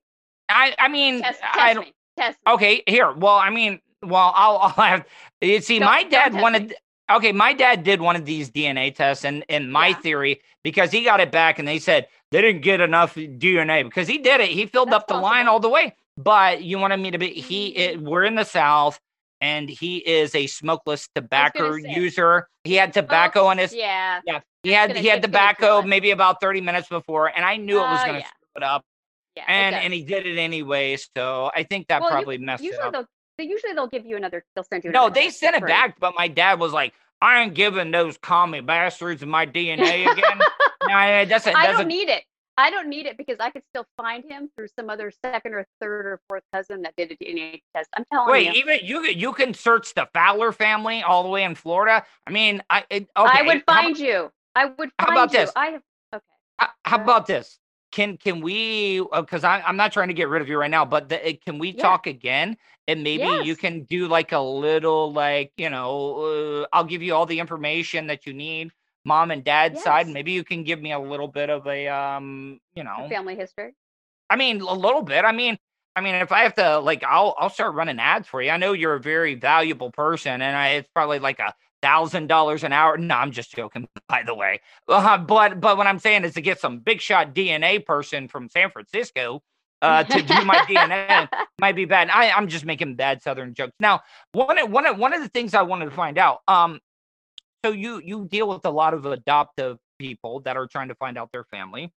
I 0.50 0.76
I 0.80 0.88
mean 0.88 1.22
test, 1.22 1.40
I 1.44 1.74
don't. 1.74 1.86
me. 1.86 1.94
Test 2.18 2.38
me. 2.46 2.54
Okay, 2.54 2.84
here. 2.88 3.12
Well, 3.14 3.36
I 3.36 3.50
mean, 3.50 3.80
well, 4.04 4.32
I'll, 4.36 4.58
I'll 4.58 4.70
have. 4.70 5.06
You 5.42 5.62
see, 5.62 5.80
Don't- 5.80 5.88
my 5.88 6.04
dad 6.04 6.32
test 6.32 6.42
wanted. 6.42 6.76
Okay, 7.12 7.32
my 7.32 7.54
dad 7.54 7.84
did 7.84 8.02
one 8.02 8.16
of 8.16 8.26
these 8.26 8.52
DNA 8.52 8.94
tests, 8.94 9.26
and 9.26 9.44
in 9.50 9.72
my 9.72 9.88
Yeah. 9.90 10.00
theory, 10.00 10.42
because 10.64 10.92
he 10.92 11.04
got 11.04 11.20
it 11.20 11.32
back, 11.32 11.58
and 11.58 11.68
they 11.68 11.80
said 11.80 12.08
they 12.32 12.42
didn't 12.42 12.62
get 12.62 12.82
enough 12.82 13.16
DNA 13.16 13.84
because 13.84 14.08
he 14.08 14.20
did 14.20 14.42
it. 14.42 14.50
He 14.50 14.68
filled 14.68 14.92
That's 14.92 15.02
up 15.04 15.08
the 15.08 15.16
line 15.16 15.48
all 15.48 15.60
the 15.60 15.70
way. 15.70 15.96
But 16.18 16.62
you 16.64 16.78
wanted 16.78 16.98
me 16.98 17.10
to 17.12 17.18
be. 17.18 17.30
He. 17.30 17.76
It, 17.76 18.02
we're 18.02 18.26
in 18.26 18.36
the 18.36 18.44
South, 18.44 19.00
and 19.42 19.70
he 19.70 19.98
is 19.98 20.36
a 20.36 20.48
smokeless 20.48 21.08
tobacco 21.16 21.76
user. 21.76 22.48
He 22.64 22.76
had 22.76 22.90
oh, 22.90 23.02
tobacco 23.02 23.46
on 23.46 23.58
his. 23.58 23.74
Yeah. 23.74 24.22
Yeah, 24.26 24.40
he 24.64 24.72
had 24.72 24.96
he 24.98 25.08
had 25.08 25.20
it's 25.20 25.28
gonna 25.28 25.54
kill 25.56 25.82
tobacco 25.82 25.82
maybe 25.84 26.12
about 26.12 26.42
thirty 26.42 26.62
minutes 26.62 26.90
before, 26.90 27.28
and 27.28 27.46
I 27.46 27.58
knew 27.58 27.78
it 27.78 27.82
was 27.82 28.00
Oh, 28.02 28.06
going 28.06 28.16
to 28.16 28.20
yeah. 28.22 28.28
screw 28.28 28.52
it 28.58 28.64
up, 28.64 28.84
Yeah. 29.36 29.44
and 29.48 29.76
and 29.76 29.94
he 29.94 30.04
did 30.04 30.26
it 30.28 30.38
anyway. 30.38 30.98
So 31.16 31.50
I 31.56 31.64
think 31.64 31.88
that 31.88 32.02
Well, 32.02 32.10
you- 32.10 32.16
probably 32.16 32.38
messed 32.40 32.64
it 32.64 32.68
usually 32.68 32.84
up. 32.84 32.94
they'll 32.94 33.06
they 33.38 33.46
usually 33.46 33.74
they'll 33.74 33.88
give 33.88 34.06
you 34.06 34.18
another. 34.18 34.44
They'll 34.56 34.66
send 34.66 34.84
you. 34.84 34.92
No, 34.92 35.10
they 35.10 35.30
sent 35.30 35.56
it 35.56 35.60
free. 35.62 35.70
back, 35.70 35.98
but 36.00 36.14
my 36.18 36.28
dad 36.28 36.60
was 36.60 36.74
like, 36.74 36.94
"I 37.22 37.42
ain't 37.42 37.54
giving 37.54 37.90
those 37.92 38.18
commie 38.18 38.60
bastards 38.62 39.26
my 39.26 39.46
DNA 39.56 40.12
again." 40.12 40.40
no, 40.88 41.26
that's 41.26 41.48
a, 41.48 41.58
I 41.58 41.68
that's 41.68 41.78
don't 41.78 41.82
a, 41.82 41.86
need 41.86 42.10
it. 42.10 42.24
I 42.60 42.70
don't 42.70 42.90
need 42.90 43.06
it 43.06 43.18
because 43.18 43.38
I 43.40 43.50
could 43.50 43.64
still 43.74 43.86
find 43.98 44.24
him 44.24 44.50
through 44.56 44.68
some 44.78 44.90
other 44.90 45.12
second 45.24 45.54
or 45.54 45.66
third 45.82 46.06
or 46.06 46.20
fourth 46.28 46.44
cousin 46.54 46.82
that 46.82 46.94
did 46.98 47.12
a 47.12 47.16
DNA 47.16 47.62
test. 47.76 47.90
I'm 47.96 48.04
telling 48.12 48.32
wait. 48.32 48.48
you. 48.56 48.66
Wait, 48.66 48.82
even 48.84 48.88
you 48.88 49.02
can- 49.02 49.20
you 49.20 49.34
can 49.34 49.54
search 49.54 49.94
the 49.94 50.08
Fowler 50.14 50.52
family 50.52 51.02
all 51.02 51.24
the 51.24 51.30
way 51.30 51.44
in 51.44 51.56
Florida. 51.56 52.06
I 52.28 52.32
mean, 52.32 52.62
I 52.70 52.84
it, 52.90 53.08
okay. 53.18 53.40
I 53.40 53.42
would 53.44 53.64
how- 53.68 53.74
find 53.82 53.98
you. 53.98 54.32
I 54.56 54.66
would 54.66 54.90
how 55.00 55.12
about 55.12 55.32
you. 55.32 55.40
this? 55.40 55.52
I 55.56 55.66
have 55.68 55.82
okay. 56.14 56.24
How, 56.58 56.68
how 56.84 57.02
about 57.02 57.26
this? 57.28 57.60
Can 57.92 58.18
can 58.18 58.42
we? 58.42 59.00
Because 59.16 59.44
I'm 59.44 59.78
not 59.78 59.92
trying 59.94 60.10
to 60.10 60.14
get 60.14 60.28
rid 60.30 60.42
of 60.42 60.50
you 60.50 60.58
right 60.60 60.70
now, 60.70 60.86
but 60.86 61.10
the, 61.10 61.40
can 61.46 61.58
we 61.60 61.70
Yeah. 61.70 61.82
talk 61.82 62.08
again? 62.08 62.58
And 62.88 63.04
maybe 63.04 63.46
you 63.46 63.56
can 63.56 63.84
do 63.84 64.08
like 64.08 64.32
a 64.32 64.40
little, 64.40 65.14
like 65.14 65.54
you 65.58 65.70
know, 65.70 66.64
uh, 66.64 66.68
I'll 66.76 66.84
give 66.84 67.02
you 67.02 67.16
all 67.16 67.26
the 67.26 67.40
information 67.40 68.08
that 68.08 68.26
you 68.28 68.34
need, 68.34 68.72
mom 69.06 69.32
and 69.32 69.44
dad's 69.44 69.82
side. 69.82 70.08
Maybe 70.08 70.32
you 70.32 70.44
can 70.44 70.64
give 70.64 70.82
me 70.82 70.92
a 70.92 71.00
little 71.00 71.28
bit 71.28 71.50
of 71.50 71.66
a, 71.68 71.88
um, 71.88 72.60
you 72.76 72.84
know, 72.84 73.08
Family 73.10 73.36
history. 73.36 73.74
I 74.30 74.36
mean, 74.36 74.62
a 74.62 74.74
little 74.74 75.02
bit. 75.02 75.26
I 75.26 75.32
mean, 75.32 75.58
I 75.96 76.02
mean, 76.02 76.16
if 76.16 76.32
I 76.32 76.44
have 76.44 76.56
to, 76.56 76.80
like, 76.80 77.04
I'll 77.04 77.36
I'll 77.38 77.50
start 77.50 77.74
running 77.74 78.00
ads 78.00 78.28
for 78.28 78.42
you. 78.42 78.52
I 78.52 78.58
know 78.58 78.74
you're 78.74 78.96
a 78.96 79.02
very 79.02 79.36
valuable 79.36 79.92
person, 79.92 80.42
and 80.42 80.56
I, 80.56 80.70
it's 80.70 80.90
probably 80.94 81.20
like 81.20 81.40
a 81.40 81.54
thousand 81.82 82.28
dollars 82.28 82.64
an 82.64 82.74
hour. 82.74 82.98
No, 82.98 83.16
I'm 83.16 83.32
just 83.32 83.56
joking, 83.56 83.88
by 84.08 84.24
the 84.24 84.36
way. 84.36 84.62
Uh, 84.88 85.18
but 85.18 85.60
but 85.60 85.78
what 85.78 85.88
I'm 85.88 86.00
saying 86.00 86.24
is 86.24 86.36
to 86.36 86.42
get 86.42 86.60
some 86.60 86.80
big 86.80 87.02
shot 87.02 87.34
DNA 87.34 87.86
person 87.86 88.28
from 88.28 88.50
San 88.50 88.70
Francisco 88.70 89.42
uh, 89.82 90.04
to 90.04 90.22
do 90.22 90.46
my 90.46 90.58
DNA 90.60 91.28
might 91.60 91.76
be 91.76 91.86
bad. 91.86 92.10
I, 92.10 92.32
I'm 92.32 92.48
just 92.48 92.66
making 92.66 92.96
bad 92.96 93.22
Southern 93.22 93.54
jokes. 93.54 93.74
Now, 93.80 94.02
one 94.34 94.58
of, 94.58 94.70
one 94.70 94.86
of, 94.86 94.98
one 94.98 95.14
of 95.14 95.22
the 95.22 95.30
things 95.30 95.54
I 95.54 95.62
wanted 95.62 95.86
to 95.86 95.92
find 95.92 96.18
out. 96.18 96.40
Um, 96.48 96.80
so 97.64 97.72
you 97.72 98.02
you 98.04 98.26
deal 98.26 98.48
with 98.48 98.66
a 98.66 98.70
lot 98.70 98.94
of 98.94 99.06
adoptive 99.06 99.78
people 99.98 100.40
that 100.42 100.58
are 100.58 100.68
trying 100.68 100.88
to 100.88 100.96
find 100.96 101.18
out 101.18 101.32
their 101.32 101.44
family. 101.44 101.92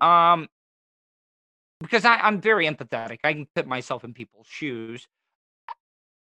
Right. 0.00 0.32
Um, 0.32 0.48
because 1.80 2.04
I, 2.04 2.16
I'm 2.16 2.40
very 2.40 2.66
empathetic. 2.66 3.18
I 3.24 3.32
can 3.32 3.46
put 3.54 3.66
myself 3.66 4.04
in 4.04 4.14
people's 4.14 4.46
shoes. 4.48 5.06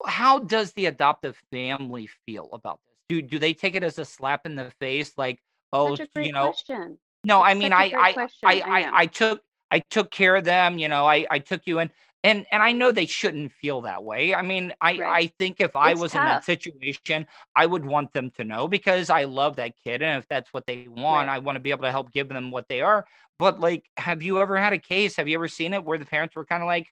How 0.04 0.38
does 0.38 0.72
the 0.72 0.86
adoptive 0.86 1.36
family 1.50 2.08
feel 2.26 2.48
about 2.52 2.80
this? 2.86 2.96
Do 3.08 3.22
do 3.22 3.38
they 3.38 3.52
take 3.52 3.74
it 3.74 3.82
as 3.82 3.98
a 3.98 4.04
slap 4.04 4.46
in 4.46 4.56
the 4.56 4.72
face, 4.80 5.12
like, 5.16 5.38
oh, 5.72 5.96
you 6.16 6.32
know? 6.32 6.46
Question. 6.46 6.98
No, 7.24 7.42
I 7.42 7.54
mean, 7.54 7.72
I 7.72 7.92
I, 7.94 8.28
I, 8.44 8.60
I 8.60 8.90
I 9.00 9.06
took 9.06 9.42
I 9.70 9.80
took 9.90 10.10
care 10.10 10.36
of 10.36 10.44
them. 10.44 10.78
You 10.78 10.88
know, 10.88 11.06
I 11.06 11.26
I 11.30 11.38
took 11.38 11.62
you 11.66 11.80
in, 11.80 11.90
and 12.22 12.46
and 12.52 12.62
I 12.62 12.72
know 12.72 12.92
they 12.92 13.06
shouldn't 13.06 13.52
feel 13.52 13.82
that 13.82 14.04
way. 14.04 14.34
I 14.34 14.42
mean, 14.42 14.72
I 14.80 14.98
right. 14.98 15.24
I 15.24 15.32
think 15.38 15.60
if 15.60 15.74
I 15.74 15.94
was 15.94 16.12
tough. 16.12 16.20
in 16.20 16.26
that 16.26 16.44
situation, 16.44 17.26
I 17.56 17.66
would 17.66 17.84
want 17.84 18.12
them 18.12 18.30
to 18.36 18.44
know 18.44 18.68
because 18.68 19.08
I 19.10 19.24
love 19.24 19.56
that 19.56 19.72
kid, 19.82 20.02
and 20.02 20.22
if 20.22 20.28
that's 20.28 20.52
what 20.52 20.66
they 20.66 20.86
want, 20.88 21.28
right. 21.28 21.36
I 21.36 21.38
want 21.38 21.56
to 21.56 21.60
be 21.60 21.70
able 21.70 21.84
to 21.84 21.90
help 21.90 22.12
give 22.12 22.28
them 22.28 22.50
what 22.50 22.68
they 22.68 22.82
are. 22.82 23.06
But 23.38 23.58
like, 23.58 23.84
have 23.96 24.22
you 24.22 24.40
ever 24.40 24.58
had 24.58 24.74
a 24.74 24.78
case? 24.78 25.16
Have 25.16 25.28
you 25.28 25.36
ever 25.36 25.48
seen 25.48 25.72
it 25.72 25.82
where 25.82 25.96
the 25.96 26.04
parents 26.04 26.36
were 26.36 26.44
kind 26.44 26.62
of 26.62 26.66
like, 26.66 26.88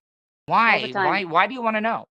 "Why? 0.47 0.91
Why? 0.93 1.24
Why 1.24 1.47
do 1.47 1.55
you 1.55 1.62
want 1.62 1.76
to 1.76 1.83
know?" 1.83 2.07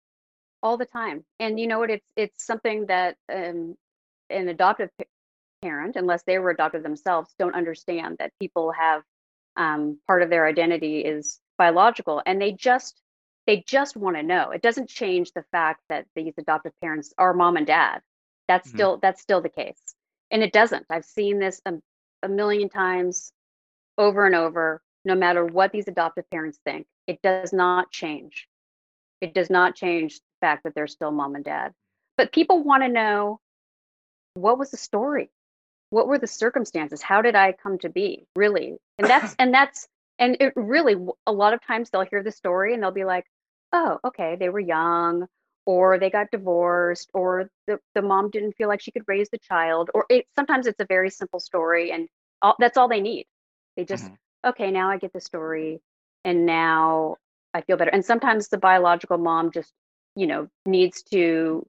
All 0.62 0.78
the 0.78 0.86
time, 0.86 1.24
and 1.40 1.60
you 1.60 1.68
know 1.68 1.80
what? 1.80 1.90
It's 1.90 2.12
it's 2.18 2.46
something 2.46 2.88
that 2.88 3.16
um, 3.32 3.76
an 4.30 4.50
adoptive 4.50 4.90
parent, 5.62 5.96
unless 5.96 6.24
they 6.24 6.38
were 6.38 6.50
adopted 6.50 6.84
themselves, 6.84 7.34
don't 7.40 7.56
understand 7.56 8.18
that 8.20 8.34
people 8.42 8.74
have 8.74 9.04
um, 9.56 10.00
part 10.06 10.22
of 10.22 10.30
their 10.30 10.46
identity 10.46 11.00
is 11.00 11.40
biological, 11.58 12.22
and 12.26 12.42
they 12.42 12.52
just 12.52 13.02
they 13.48 13.64
just 13.68 13.96
want 13.96 14.18
to 14.18 14.24
know. 14.24 14.52
It 14.52 14.62
doesn't 14.62 14.90
change 14.90 15.32
the 15.32 15.46
fact 15.52 15.82
that 15.90 16.06
these 16.16 16.34
adoptive 16.38 16.74
parents 16.82 17.14
are 17.18 17.34
mom 17.34 17.58
and 17.58 17.68
dad. 17.68 18.02
That's 18.48 18.68
mm-hmm. 18.68 18.78
still 18.78 18.98
that's 19.02 19.22
still 19.22 19.42
the 19.42 19.50
case, 19.50 19.80
and 20.32 20.44
it 20.44 20.54
doesn't. 20.54 20.86
I've 20.90 21.06
seen 21.06 21.40
this 21.40 21.62
a, 21.66 21.74
a 22.24 22.30
million 22.30 22.70
times, 22.70 23.32
over 23.98 24.26
and 24.26 24.36
over. 24.36 24.82
No 25.04 25.16
matter 25.16 25.46
what 25.46 25.72
these 25.72 25.88
adoptive 25.88 26.28
parents 26.32 26.60
think, 26.66 26.88
it 27.06 27.22
does 27.22 27.54
not 27.54 27.92
change. 27.92 28.48
It 29.22 29.36
does 29.36 29.52
not 29.52 29.76
change 29.76 30.16
the 30.16 30.48
fact 30.48 30.64
that 30.64 30.74
they're 30.74 30.88
still 30.88 31.12
mom 31.12 31.36
and 31.36 31.46
dad. 31.46 31.74
But 32.18 32.32
people 32.32 32.64
want 32.64 32.82
to 32.84 32.90
know 32.90 33.40
what 34.36 34.60
was 34.60 34.72
the 34.72 34.78
story 34.78 35.30
what 35.90 36.08
were 36.08 36.20
the 36.20 36.28
circumstances 36.28 37.02
how 37.02 37.22
did 37.22 37.36
i 37.36 37.52
come 37.52 37.78
to 37.80 37.90
be 37.90 38.26
really 38.36 38.78
and 38.98 39.10
that's 39.10 39.36
and 39.40 39.54
that's 39.54 39.88
and 40.20 40.38
it 40.40 40.54
really 40.56 40.96
a 41.26 41.32
lot 41.32 41.54
of 41.54 41.66
times 41.66 41.90
they'll 41.90 42.06
hear 42.06 42.24
the 42.24 42.32
story 42.32 42.74
and 42.74 42.84
they'll 42.84 42.92
be 42.92 43.06
like 43.06 43.26
oh 43.74 44.00
okay 44.06 44.36
they 44.40 44.50
were 44.50 44.60
young 44.60 45.28
or 45.66 45.98
they 45.98 46.10
got 46.10 46.32
divorced 46.32 47.10
or 47.14 47.50
the, 47.68 47.80
the 47.96 48.02
mom 48.02 48.30
didn't 48.30 48.54
feel 48.54 48.68
like 48.68 48.82
she 48.82 48.92
could 48.92 49.04
raise 49.08 49.30
the 49.30 49.40
child 49.40 49.90
or 49.94 50.06
it 50.10 50.26
sometimes 50.36 50.68
it's 50.68 50.80
a 50.80 50.86
very 50.86 51.10
simple 51.10 51.40
story 51.40 51.92
and 51.92 52.08
all, 52.42 52.56
that's 52.60 52.78
all 52.78 52.88
they 52.88 53.02
need. 53.02 53.26
They 53.76 53.86
just 53.86 54.06
mm-hmm. 54.06 54.50
okay 54.50 54.72
now 54.72 54.90
i 54.90 54.98
get 54.98 55.14
the 55.14 55.22
story 55.22 55.82
and 56.24 56.46
now 56.46 57.18
i 57.54 57.62
feel 57.62 57.78
better. 57.78 57.92
And 57.92 58.06
sometimes 58.06 58.48
the 58.48 58.58
biological 58.58 59.18
mom 59.18 59.52
just 59.52 59.72
you 60.16 60.28
know 60.28 60.48
needs 60.66 61.04
to 61.12 61.66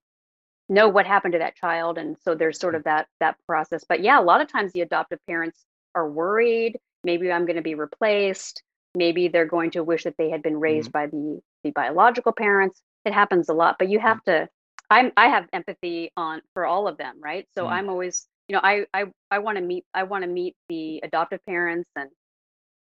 know 0.68 0.88
what 0.88 1.06
happened 1.06 1.32
to 1.32 1.38
that 1.38 1.56
child 1.56 1.96
and 1.96 2.16
so 2.24 2.34
there's 2.34 2.58
sort 2.58 2.74
of 2.74 2.84
that 2.84 3.08
that 3.20 3.36
process. 3.46 3.84
But 3.88 4.02
yeah 4.02 4.20
a 4.20 4.22
lot 4.22 4.40
of 4.40 4.50
times 4.50 4.72
the 4.72 4.82
adoptive 4.82 5.20
parents 5.26 5.64
are 5.94 6.08
worried 6.08 6.78
maybe 7.04 7.32
i'm 7.32 7.46
going 7.46 7.56
to 7.56 7.62
be 7.62 7.74
replaced. 7.74 8.62
Maybe 8.94 9.28
they're 9.28 9.46
going 9.46 9.72
to 9.72 9.84
wish 9.84 10.04
that 10.04 10.16
they 10.16 10.30
had 10.30 10.42
been 10.42 10.58
raised 10.58 10.90
mm-hmm. 10.90 10.98
by 10.98 11.06
the 11.06 11.40
the 11.66 11.72
biological 11.72 12.32
parents 12.32 12.82
it 13.04 13.12
happens 13.12 13.48
a 13.48 13.52
lot 13.52 13.76
but 13.78 13.88
you 13.88 13.98
have 13.98 14.18
mm-hmm. 14.18 14.44
to 14.44 14.48
i'm 14.90 15.12
i 15.16 15.28
have 15.28 15.46
empathy 15.52 16.10
on 16.16 16.40
for 16.54 16.66
all 16.66 16.88
of 16.88 16.96
them 16.96 17.16
right 17.20 17.46
so 17.54 17.64
mm-hmm. 17.64 17.72
i'm 17.72 17.88
always 17.88 18.26
you 18.48 18.54
know 18.54 18.60
i 18.62 18.86
i, 18.94 19.04
I 19.30 19.38
want 19.40 19.58
to 19.58 19.64
meet 19.64 19.84
i 19.94 20.04
want 20.04 20.22
to 20.22 20.28
meet 20.28 20.54
the 20.68 21.00
adoptive 21.02 21.40
parents 21.46 21.90
and 21.96 22.10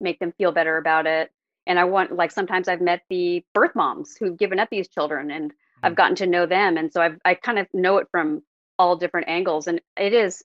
make 0.01 0.19
them 0.19 0.33
feel 0.39 0.53
better 0.53 0.77
about 0.79 1.07
it 1.07 1.31
and 1.67 1.79
i 1.79 1.85
want 1.85 2.13
like 2.13 2.31
sometimes 2.31 2.69
i've 2.69 2.81
met 2.81 3.03
the 3.11 3.45
birth 3.55 3.75
moms 3.75 4.17
who've 4.19 4.39
given 4.39 4.59
up 4.59 4.69
these 4.71 4.89
children 4.89 5.31
and 5.31 5.53
I've 5.83 5.95
gotten 5.95 6.17
to 6.17 6.27
know 6.27 6.47
them. 6.47 6.77
And 6.77 6.93
so 6.93 7.01
I've, 7.01 7.19
I 7.25 7.35
kind 7.35 7.59
of 7.59 7.67
know 7.73 7.99
it 7.99 8.09
from 8.11 8.43
all 8.79 8.97
different 8.97 9.29
angles. 9.29 9.67
And 9.67 9.81
it 9.97 10.13
is 10.13 10.43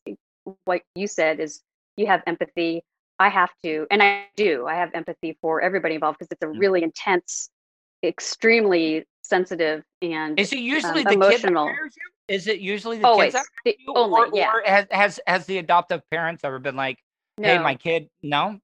what 0.66 0.82
you 0.96 1.08
said 1.08 1.40
is 1.40 1.62
you 1.98 2.08
have 2.08 2.22
empathy. 2.28 2.84
I 3.18 3.30
have 3.30 3.52
to, 3.64 3.88
and 3.90 4.04
I 4.04 4.26
do, 4.36 4.66
I 4.68 4.76
have 4.76 4.92
empathy 4.94 5.38
for 5.42 5.62
everybody 5.62 5.96
involved 5.96 6.20
because 6.20 6.32
it's 6.32 6.44
a 6.44 6.50
really 6.50 6.84
intense, 6.84 7.50
extremely 8.08 9.06
sensitive 9.22 9.84
and 10.02 10.40
is 10.40 10.54
it 10.54 10.60
usually 10.60 11.06
um, 11.06 11.10
the 11.10 11.14
emotional. 11.14 11.68
kid? 11.68 11.92
Is 12.28 12.48
it 12.48 12.60
usually 12.60 12.98
the 12.98 13.08
Always. 13.08 13.34
kids 13.34 13.48
that 13.66 13.76
you? 13.80 13.94
Only, 13.96 14.22
or, 14.22 14.30
yeah. 14.34 14.52
or 14.52 14.64
has, 14.66 14.88
has 14.90 15.20
has 15.28 15.46
the 15.46 15.60
adoptive 15.60 16.02
parents 16.10 16.44
ever 16.44 16.58
been 16.58 16.76
like, 16.76 16.98
"Hey, 17.40 17.60
my 17.60 17.76
kid"? 17.76 18.10
No. 18.24 18.60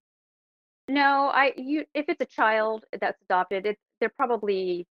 No, 0.87 1.29
I 1.31 1.53
you 1.55 1.85
if 1.93 2.05
it's 2.09 2.21
a 2.21 2.25
child 2.25 2.85
that's 2.99 3.21
adopted, 3.21 3.67
it's 3.67 3.81
they're 3.99 4.09
probably 4.09 4.87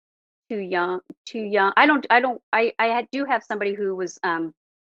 too 0.49 0.57
young 0.57 0.99
too 1.25 1.39
young 1.39 1.71
i 1.77 1.85
don't 1.85 2.05
i 2.09 2.19
don't 2.19 2.41
i 2.51 2.73
i 2.79 3.07
do 3.11 3.23
have 3.23 3.43
somebody 3.43 3.73
who 3.73 3.95
was 3.95 4.19
um 4.23 4.53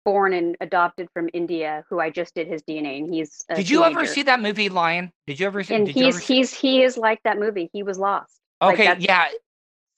born 0.04 0.32
and 0.32 0.56
adopted 0.60 1.08
from 1.12 1.28
india 1.32 1.84
who 1.90 1.98
i 1.98 2.08
just 2.08 2.34
did 2.34 2.46
his 2.46 2.62
dna 2.62 2.98
and 2.98 3.12
he's 3.12 3.44
did 3.54 3.68
you 3.68 3.84
ever 3.84 4.06
see 4.06 4.22
that 4.22 4.40
movie 4.40 4.68
lion 4.68 5.12
did 5.26 5.38
you 5.38 5.46
ever 5.46 5.62
see 5.62 5.74
and 5.74 5.88
he's 5.88 6.18
he's 6.18 6.54
he 6.54 6.82
is 6.82 6.96
like 6.96 7.20
that 7.24 7.38
movie 7.38 7.68
he 7.72 7.82
was 7.82 7.98
lost 7.98 8.39
okay 8.62 8.88
like 8.88 9.06
yeah 9.06 9.26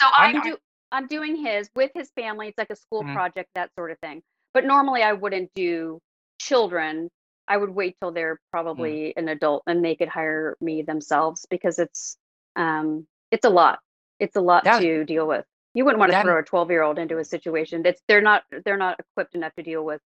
so 0.01 0.09
i'm, 0.17 0.37
I'm 0.37 0.43
do 0.43 0.57
i'm 0.91 1.07
doing 1.07 1.37
his 1.37 1.69
with 1.75 1.91
his 1.95 2.11
family 2.15 2.49
it's 2.49 2.59
like 2.59 2.71
a 2.71 2.77
school 2.77 3.03
mm-hmm. 3.03 3.15
project 3.15 3.51
that 3.55 3.71
sort 3.79 3.91
of 3.91 3.99
thing 4.01 4.23
but 4.55 4.65
normally 4.65 5.03
i 5.03 5.13
wouldn't 5.13 5.51
do 5.55 5.99
children 6.39 7.09
i 7.49 7.57
would 7.57 7.71
wait 7.71 7.97
till 8.01 8.13
they're 8.13 8.39
probably 8.51 9.13
mm. 9.17 9.21
an 9.21 9.29
adult 9.29 9.63
and 9.67 9.85
they 9.85 9.95
could 9.95 10.09
hire 10.09 10.57
me 10.61 10.83
themselves 10.83 11.47
because 11.51 11.79
it's 11.79 12.17
um 12.57 13.07
it's 13.31 13.45
a 13.45 13.51
lot 13.51 13.79
it's 14.23 14.37
a 14.37 14.41
lot 14.41 14.63
that, 14.65 14.81
to 14.81 15.05
deal 15.05 15.27
with. 15.27 15.45
You 15.75 15.85
wouldn't 15.85 15.99
want 15.99 16.11
to 16.11 16.15
that, 16.15 16.25
throw 16.25 16.39
a 16.39 16.45
12 16.45 16.71
year 16.71 16.83
old 16.83 16.99
into 16.99 17.19
a 17.19 17.25
situation 17.25 17.83
that's 17.83 18.01
they're 18.07 18.21
not 18.21 18.45
they're 18.65 18.77
not 18.77 19.01
equipped 19.01 19.35
enough 19.35 19.53
to 19.57 19.65
deal 19.65 19.85
with 19.85 20.01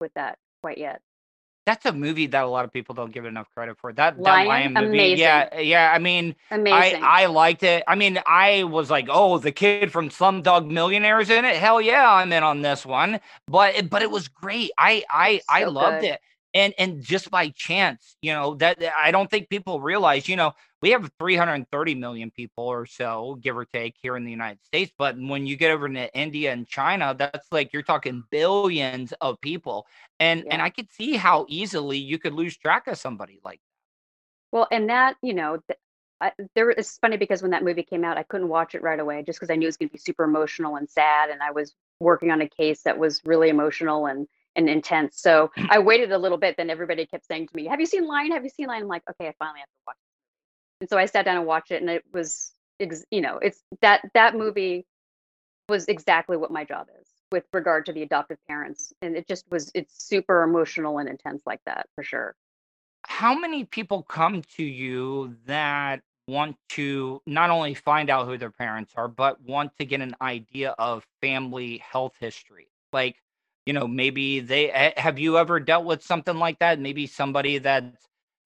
with 0.00 0.10
that 0.14 0.38
quite 0.62 0.78
yet. 0.78 1.02
That's 1.68 1.84
a 1.84 1.92
movie 1.92 2.26
that 2.28 2.44
a 2.44 2.46
lot 2.46 2.64
of 2.64 2.72
people 2.72 2.94
don't 2.94 3.12
give 3.12 3.26
enough 3.26 3.50
credit 3.52 3.76
for. 3.76 3.92
That 3.92 4.18
Lion, 4.18 4.44
that 4.44 4.48
Lion 4.48 4.72
movie, 4.72 4.86
amazing. 4.86 5.18
yeah, 5.18 5.58
yeah. 5.58 5.92
I 5.92 5.98
mean, 5.98 6.34
amazing. 6.50 7.02
I, 7.04 7.24
I 7.24 7.26
liked 7.26 7.62
it. 7.62 7.84
I 7.86 7.94
mean, 7.94 8.18
I 8.26 8.64
was 8.64 8.90
like, 8.90 9.08
oh, 9.10 9.36
the 9.36 9.52
kid 9.52 9.92
from 9.92 10.08
Slumdog 10.08 10.66
Millionaires 10.66 11.28
in 11.28 11.44
it. 11.44 11.56
Hell 11.56 11.78
yeah, 11.82 12.10
I'm 12.10 12.32
in 12.32 12.42
on 12.42 12.62
this 12.62 12.86
one. 12.86 13.20
But 13.46 13.90
but 13.90 14.00
it 14.00 14.10
was 14.10 14.28
great. 14.28 14.70
I 14.78 15.04
I 15.10 15.38
so 15.38 15.44
I 15.50 15.64
loved 15.64 16.00
good. 16.00 16.12
it 16.12 16.20
and 16.54 16.74
and 16.78 17.02
just 17.02 17.30
by 17.30 17.48
chance 17.50 18.16
you 18.22 18.32
know 18.32 18.54
that 18.54 18.78
i 18.98 19.10
don't 19.10 19.30
think 19.30 19.48
people 19.48 19.80
realize 19.80 20.28
you 20.28 20.36
know 20.36 20.52
we 20.80 20.90
have 20.90 21.10
330 21.18 21.94
million 21.94 22.30
people 22.30 22.64
or 22.64 22.86
so 22.86 23.38
give 23.40 23.56
or 23.56 23.64
take 23.64 23.94
here 24.00 24.16
in 24.16 24.24
the 24.24 24.30
united 24.30 24.62
states 24.64 24.92
but 24.96 25.16
when 25.18 25.46
you 25.46 25.56
get 25.56 25.70
over 25.70 25.88
to 25.88 26.14
india 26.18 26.52
and 26.52 26.66
china 26.66 27.14
that's 27.18 27.46
like 27.52 27.72
you're 27.72 27.82
talking 27.82 28.22
billions 28.30 29.12
of 29.20 29.40
people 29.40 29.86
and 30.20 30.44
yeah. 30.46 30.54
and 30.54 30.62
i 30.62 30.70
could 30.70 30.90
see 30.92 31.16
how 31.16 31.44
easily 31.48 31.98
you 31.98 32.18
could 32.18 32.32
lose 32.32 32.56
track 32.56 32.86
of 32.86 32.96
somebody 32.96 33.40
like 33.44 33.58
that 33.58 34.56
well 34.56 34.68
and 34.70 34.88
that 34.88 35.16
you 35.22 35.34
know 35.34 35.58
I, 36.20 36.32
there 36.56 36.70
it's 36.70 36.98
funny 36.98 37.16
because 37.16 37.42
when 37.42 37.52
that 37.52 37.62
movie 37.62 37.84
came 37.84 38.04
out 38.04 38.18
i 38.18 38.22
couldn't 38.22 38.48
watch 38.48 38.74
it 38.74 38.82
right 38.82 38.98
away 38.98 39.22
just 39.22 39.38
because 39.38 39.52
i 39.52 39.56
knew 39.56 39.66
it 39.66 39.68
was 39.68 39.76
going 39.76 39.90
to 39.90 39.92
be 39.92 39.98
super 39.98 40.24
emotional 40.24 40.76
and 40.76 40.88
sad 40.88 41.30
and 41.30 41.42
i 41.42 41.50
was 41.50 41.74
working 42.00 42.30
on 42.30 42.40
a 42.40 42.48
case 42.48 42.82
that 42.82 42.98
was 42.98 43.20
really 43.24 43.50
emotional 43.50 44.06
and 44.06 44.26
and 44.56 44.68
intense. 44.68 45.20
So 45.20 45.50
mm. 45.56 45.66
I 45.70 45.78
waited 45.78 46.12
a 46.12 46.18
little 46.18 46.38
bit. 46.38 46.56
Then 46.56 46.70
everybody 46.70 47.06
kept 47.06 47.26
saying 47.26 47.48
to 47.48 47.56
me, 47.56 47.66
"Have 47.66 47.80
you 47.80 47.86
seen 47.86 48.06
Lion? 48.06 48.32
Have 48.32 48.44
you 48.44 48.50
seen 48.50 48.66
Lion?" 48.66 48.82
I'm 48.82 48.88
like, 48.88 49.02
"Okay, 49.10 49.28
I 49.28 49.34
finally 49.38 49.60
have 49.60 49.68
to 49.68 49.82
watch." 49.86 49.96
It. 49.96 50.82
And 50.82 50.90
so 50.90 50.98
I 50.98 51.06
sat 51.06 51.24
down 51.24 51.36
and 51.36 51.46
watched 51.46 51.70
it, 51.70 51.80
and 51.80 51.90
it 51.90 52.04
was, 52.12 52.52
you 53.10 53.20
know, 53.20 53.38
it's 53.38 53.60
that 53.80 54.02
that 54.14 54.34
movie 54.36 54.86
was 55.68 55.86
exactly 55.86 56.36
what 56.36 56.50
my 56.50 56.64
job 56.64 56.86
is 57.00 57.08
with 57.30 57.44
regard 57.52 57.86
to 57.86 57.92
the 57.92 58.02
adoptive 58.02 58.38
parents, 58.48 58.92
and 59.02 59.16
it 59.16 59.28
just 59.28 59.44
was. 59.50 59.70
It's 59.74 60.02
super 60.02 60.42
emotional 60.42 60.98
and 60.98 61.08
intense 61.08 61.42
like 61.46 61.60
that 61.66 61.86
for 61.94 62.02
sure. 62.02 62.34
How 63.06 63.38
many 63.38 63.64
people 63.64 64.02
come 64.02 64.42
to 64.56 64.64
you 64.64 65.36
that 65.46 66.02
want 66.26 66.56
to 66.68 67.22
not 67.26 67.48
only 67.50 67.74
find 67.74 68.10
out 68.10 68.26
who 68.26 68.36
their 68.36 68.50
parents 68.50 68.92
are, 68.96 69.08
but 69.08 69.40
want 69.40 69.72
to 69.78 69.86
get 69.86 70.00
an 70.00 70.14
idea 70.20 70.74
of 70.78 71.06
family 71.20 71.78
health 71.78 72.14
history? 72.20 72.68
Like, 72.92 73.16
you 73.68 73.74
know 73.74 73.86
maybe 73.86 74.40
they 74.40 74.92
have 74.96 75.18
you 75.18 75.36
ever 75.36 75.60
dealt 75.60 75.84
with 75.84 76.02
something 76.02 76.38
like 76.38 76.58
that 76.58 76.80
maybe 76.80 77.06
somebody 77.06 77.58
that 77.58 77.84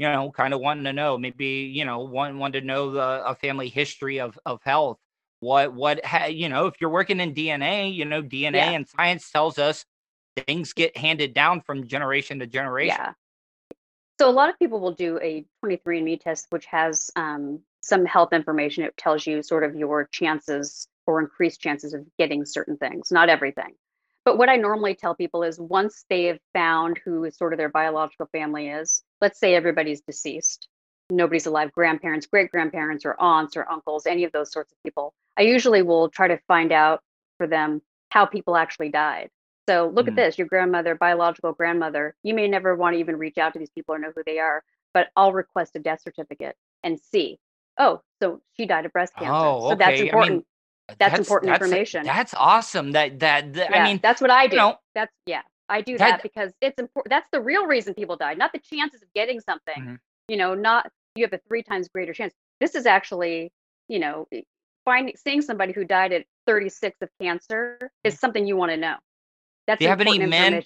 you 0.00 0.08
know 0.08 0.32
kind 0.32 0.52
of 0.52 0.58
wanting 0.58 0.82
to 0.82 0.92
know 0.92 1.16
maybe 1.16 1.70
you 1.72 1.84
know 1.84 2.00
one 2.00 2.40
want 2.40 2.54
to 2.54 2.60
know 2.60 2.90
the 2.90 3.24
a 3.24 3.36
family 3.36 3.68
history 3.68 4.18
of 4.18 4.36
of 4.44 4.60
health 4.64 4.98
what 5.38 5.72
what 5.74 6.04
ha, 6.04 6.24
you 6.24 6.48
know 6.48 6.66
if 6.66 6.74
you're 6.80 6.90
working 6.90 7.20
in 7.20 7.32
dna 7.32 7.94
you 7.94 8.04
know 8.04 8.20
dna 8.20 8.52
Yeah. 8.54 8.70
and 8.72 8.88
science 8.88 9.30
tells 9.30 9.60
us 9.60 9.84
things 10.48 10.72
get 10.72 10.96
handed 10.96 11.32
down 11.34 11.60
from 11.60 11.86
generation 11.86 12.40
to 12.40 12.46
generation 12.48 12.96
Yeah. 12.96 13.12
So 14.18 14.28
a 14.28 14.32
lot 14.32 14.50
of 14.50 14.58
people 14.58 14.80
will 14.80 14.94
do 14.94 15.18
a 15.20 15.44
23andMe 15.64 16.20
test, 16.20 16.46
which 16.50 16.66
has 16.66 17.10
um, 17.16 17.60
some 17.80 18.04
health 18.04 18.32
information. 18.32 18.84
It 18.84 18.96
tells 18.96 19.26
you 19.26 19.42
sort 19.42 19.64
of 19.64 19.74
your 19.74 20.08
chances 20.12 20.86
or 21.06 21.20
increased 21.20 21.60
chances 21.60 21.92
of 21.94 22.06
getting 22.18 22.44
certain 22.44 22.76
things, 22.76 23.10
not 23.10 23.28
everything. 23.28 23.74
But 24.24 24.38
what 24.38 24.48
I 24.48 24.56
normally 24.56 24.94
tell 24.94 25.14
people 25.14 25.42
is 25.42 25.58
once 25.58 26.04
they 26.08 26.24
have 26.24 26.38
found 26.52 26.98
who 27.04 27.24
is 27.24 27.36
sort 27.36 27.52
of 27.52 27.58
their 27.58 27.68
biological 27.68 28.26
family 28.26 28.68
is, 28.68 29.02
let's 29.20 29.38
say 29.40 29.54
everybody's 29.54 30.00
deceased, 30.02 30.68
nobody's 31.10 31.46
alive, 31.46 31.72
grandparents, 31.72 32.26
great 32.26 32.50
grandparents, 32.50 33.04
or 33.04 33.20
aunts 33.20 33.56
or 33.56 33.68
uncles, 33.70 34.06
any 34.06 34.24
of 34.24 34.32
those 34.32 34.52
sorts 34.52 34.72
of 34.72 34.78
people, 34.84 35.14
I 35.36 35.42
usually 35.42 35.82
will 35.82 36.08
try 36.08 36.28
to 36.28 36.38
find 36.46 36.72
out 36.72 37.02
for 37.38 37.46
them 37.46 37.82
how 38.10 38.26
people 38.26 38.56
actually 38.56 38.90
died. 38.90 39.30
So 39.68 39.88
look 39.94 40.06
Mm. 40.06 40.10
at 40.10 40.14
this 40.16 40.38
your 40.38 40.46
grandmother, 40.46 40.94
biological 40.94 41.52
grandmother. 41.52 42.14
You 42.22 42.34
may 42.34 42.48
never 42.48 42.74
want 42.76 42.94
to 42.94 43.00
even 43.00 43.16
reach 43.18 43.38
out 43.38 43.52
to 43.54 43.58
these 43.58 43.70
people 43.70 43.94
or 43.94 43.98
know 43.98 44.12
who 44.14 44.22
they 44.24 44.38
are, 44.38 44.62
but 44.94 45.08
I'll 45.16 45.32
request 45.32 45.76
a 45.76 45.78
death 45.80 46.02
certificate 46.02 46.56
and 46.82 47.00
see. 47.00 47.38
Oh, 47.78 48.02
so 48.20 48.42
she 48.56 48.66
died 48.66 48.86
of 48.86 48.92
breast 48.92 49.14
cancer. 49.18 49.56
Oh, 49.56 49.66
So 49.66 49.74
that's 49.74 50.00
okay. 50.00 50.10
I 50.12 50.16
mean, 50.16 50.44
important. 51.00 51.10
That's 51.10 51.18
important 51.28 51.52
information. 51.62 52.04
that's 52.04 52.34
awesome 52.34 52.92
that 52.92 53.18
that, 53.20 53.52
that- 53.54 53.70
yeah, 53.70 53.82
i 53.82 53.84
mean 53.84 54.00
that's 54.02 54.20
what 54.20 54.30
I 54.30 54.46
do. 54.46 54.56
know, 54.56 54.76
that's 54.94 55.12
yeah, 55.26 55.42
I 55.68 55.80
do 55.80 55.98
that- 55.98 56.08
that, 56.10 56.22
because 56.22 56.52
it's 56.60 56.78
important. 56.78 57.10
That's 57.10 57.28
the 57.32 57.40
real 57.40 57.66
reason 57.66 57.94
people 57.94 58.16
die, 58.16 58.34
not 58.34 58.52
the 58.52 58.58
chances 58.60 59.02
of 59.02 59.08
getting 59.14 59.40
something. 59.40 59.74
Mhm. 59.78 59.98
You 60.28 60.36
know, 60.36 60.54
not 60.54 60.90
you 61.14 61.24
have 61.24 61.32
a 61.32 61.40
three 61.48 61.62
times 61.62 61.88
greater 61.88 62.12
chance. 62.14 62.32
This 62.60 62.74
is 62.74 62.86
actually, 62.86 63.52
you 63.88 63.98
know, 63.98 64.26
finding 64.84 65.14
seeing 65.16 65.42
somebody 65.42 65.72
who 65.72 65.84
died 65.84 66.12
at 66.12 66.24
36 66.46 66.96
of 67.02 67.08
cancer 67.20 67.78
is 68.04 68.18
something 68.18 68.46
you 68.46 68.56
want 68.56 68.70
to 68.72 68.76
know. 68.76 68.96
That's 69.66 69.78
Do 69.78 69.84
you 69.84 69.88
have 69.90 70.00
any 70.00 70.18
men- 70.18 70.62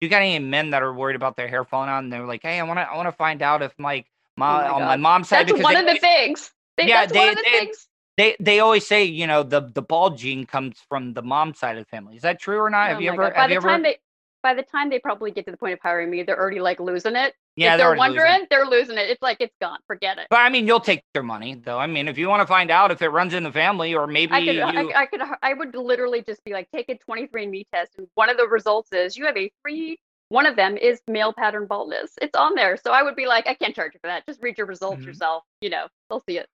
you 0.00 0.08
got 0.10 0.20
any 0.22 0.38
men 0.38 0.70
that 0.70 0.82
are 0.82 0.92
worried 0.92 1.16
about 1.16 1.36
their 1.36 1.48
hair 1.48 1.64
falling 1.64 1.88
out 1.88 2.00
and 2.02 2.12
they're 2.12 2.26
like 2.26 2.42
hey 2.42 2.60
i 2.60 2.62
want 2.64 2.78
to 2.78 2.82
i 2.82 2.94
want 2.96 3.06
to 3.06 3.12
find 3.12 3.40
out 3.40 3.62
if 3.62 3.72
my 3.78 4.04
my 4.36 4.68
Oh 4.68 4.72
my 4.74 4.74
on 4.74 4.82
my 4.82 4.96
mom's 4.96 5.28
side 5.30 5.46
That's 5.48 5.52
because 5.52 5.64
one 5.64 5.72
they 5.74 5.80
of 5.80 5.86
the 5.86 5.98
things. 6.00 6.52
They, 6.76 6.86
Yeah, 6.88 7.00
that's 7.06 7.12
they- 7.14 7.18
one 7.20 7.28
of 7.30 7.36
the 7.36 7.42
they- 7.44 7.58
things. 7.60 7.88
They 8.16 8.36
they 8.40 8.60
always 8.60 8.86
say 8.86 9.04
you 9.04 9.26
know 9.26 9.42
the 9.42 9.60
the 9.60 9.82
bald 9.82 10.18
gene 10.18 10.46
comes 10.46 10.76
from 10.88 11.12
the 11.14 11.22
mom 11.22 11.54
side 11.54 11.76
of 11.78 11.84
the 11.84 11.88
family 11.90 12.16
is 12.16 12.22
that 12.22 12.40
true 12.40 12.58
or 12.58 12.70
not 12.70 12.88
have 12.88 12.98
Oh 12.98 13.00
you 13.00 13.08
my 13.10 13.14
ever 13.14 13.22
God. 13.24 13.34
By 13.34 13.40
have 13.42 13.48
the 13.48 13.52
you 13.52 13.56
ever 13.58 13.68
time 13.68 13.82
they 13.82 13.98
by 14.42 14.54
the 14.54 14.62
time 14.62 14.90
they 14.90 14.98
probably 15.00 15.30
get 15.32 15.44
to 15.46 15.50
the 15.50 15.56
point 15.56 15.72
of 15.72 15.80
hiring 15.82 16.10
me, 16.10 16.22
they're 16.22 16.38
already 16.38 16.60
like 16.60 16.78
losing 16.80 17.16
it. 17.16 17.34
yeah 17.56 17.74
if 17.74 17.78
they're 17.78 17.88
losing. 17.88 17.98
wondering, 17.98 18.46
they're 18.50 18.66
losing 18.66 18.96
it. 18.98 19.10
It's 19.10 19.22
like 19.22 19.38
it's 19.40 19.54
gone. 19.60 19.78
Forget 19.86 20.18
it. 20.18 20.26
but 20.30 20.36
i 20.40 20.48
mean 20.48 20.66
you'll 20.66 20.80
take 20.80 21.02
their 21.14 21.22
money 21.22 21.54
though 21.64 21.78
i 21.78 21.86
mean 21.86 22.08
if 22.08 22.16
you 22.18 22.28
want 22.28 22.42
to 22.42 22.46
find 22.46 22.70
out 22.70 22.90
if 22.90 23.02
it 23.02 23.08
runs 23.08 23.34
in 23.34 23.42
the 23.42 23.52
family 23.52 23.94
or 23.94 24.06
maybe 24.06 24.34
I 24.34 24.40
could, 24.40 24.56
you 24.56 24.62
I, 24.62 25.02
I 25.02 25.06
could, 25.06 25.20
I 25.42 25.54
would 25.54 25.74
literally 25.74 26.22
just 26.22 26.42
be 26.44 26.52
like, 26.52 26.68
take 26.70 26.88
a 26.88 26.98
23andMe 27.10 27.64
test, 27.72 27.92
and 27.98 28.06
one 28.14 28.28
of 28.30 28.36
the 28.36 28.46
results 28.46 28.92
is 28.92 29.16
you 29.16 29.26
have 29.26 29.36
a 29.36 29.50
free. 29.62 29.98
One 30.28 30.44
of 30.46 30.56
them 30.56 30.76
is 30.76 31.00
male 31.06 31.32
pattern 31.32 31.66
baldness. 31.66 32.12
It's 32.20 32.34
on 32.36 32.54
there, 32.56 32.76
so 32.76 32.90
I 32.92 33.02
would 33.02 33.14
be 33.14 33.26
like, 33.26 33.46
I 33.46 33.54
can't 33.54 33.74
charge 33.74 33.94
you 33.94 34.00
for 34.00 34.08
that. 34.08 34.26
Just 34.26 34.42
read 34.42 34.58
your 34.58 34.66
results 34.66 35.04
Mhm. 35.04 35.06
yourself. 35.06 35.44
You 35.60 35.70
know, 35.70 35.86
they'll 36.10 36.22
see 36.28 36.38
it. 36.38 36.48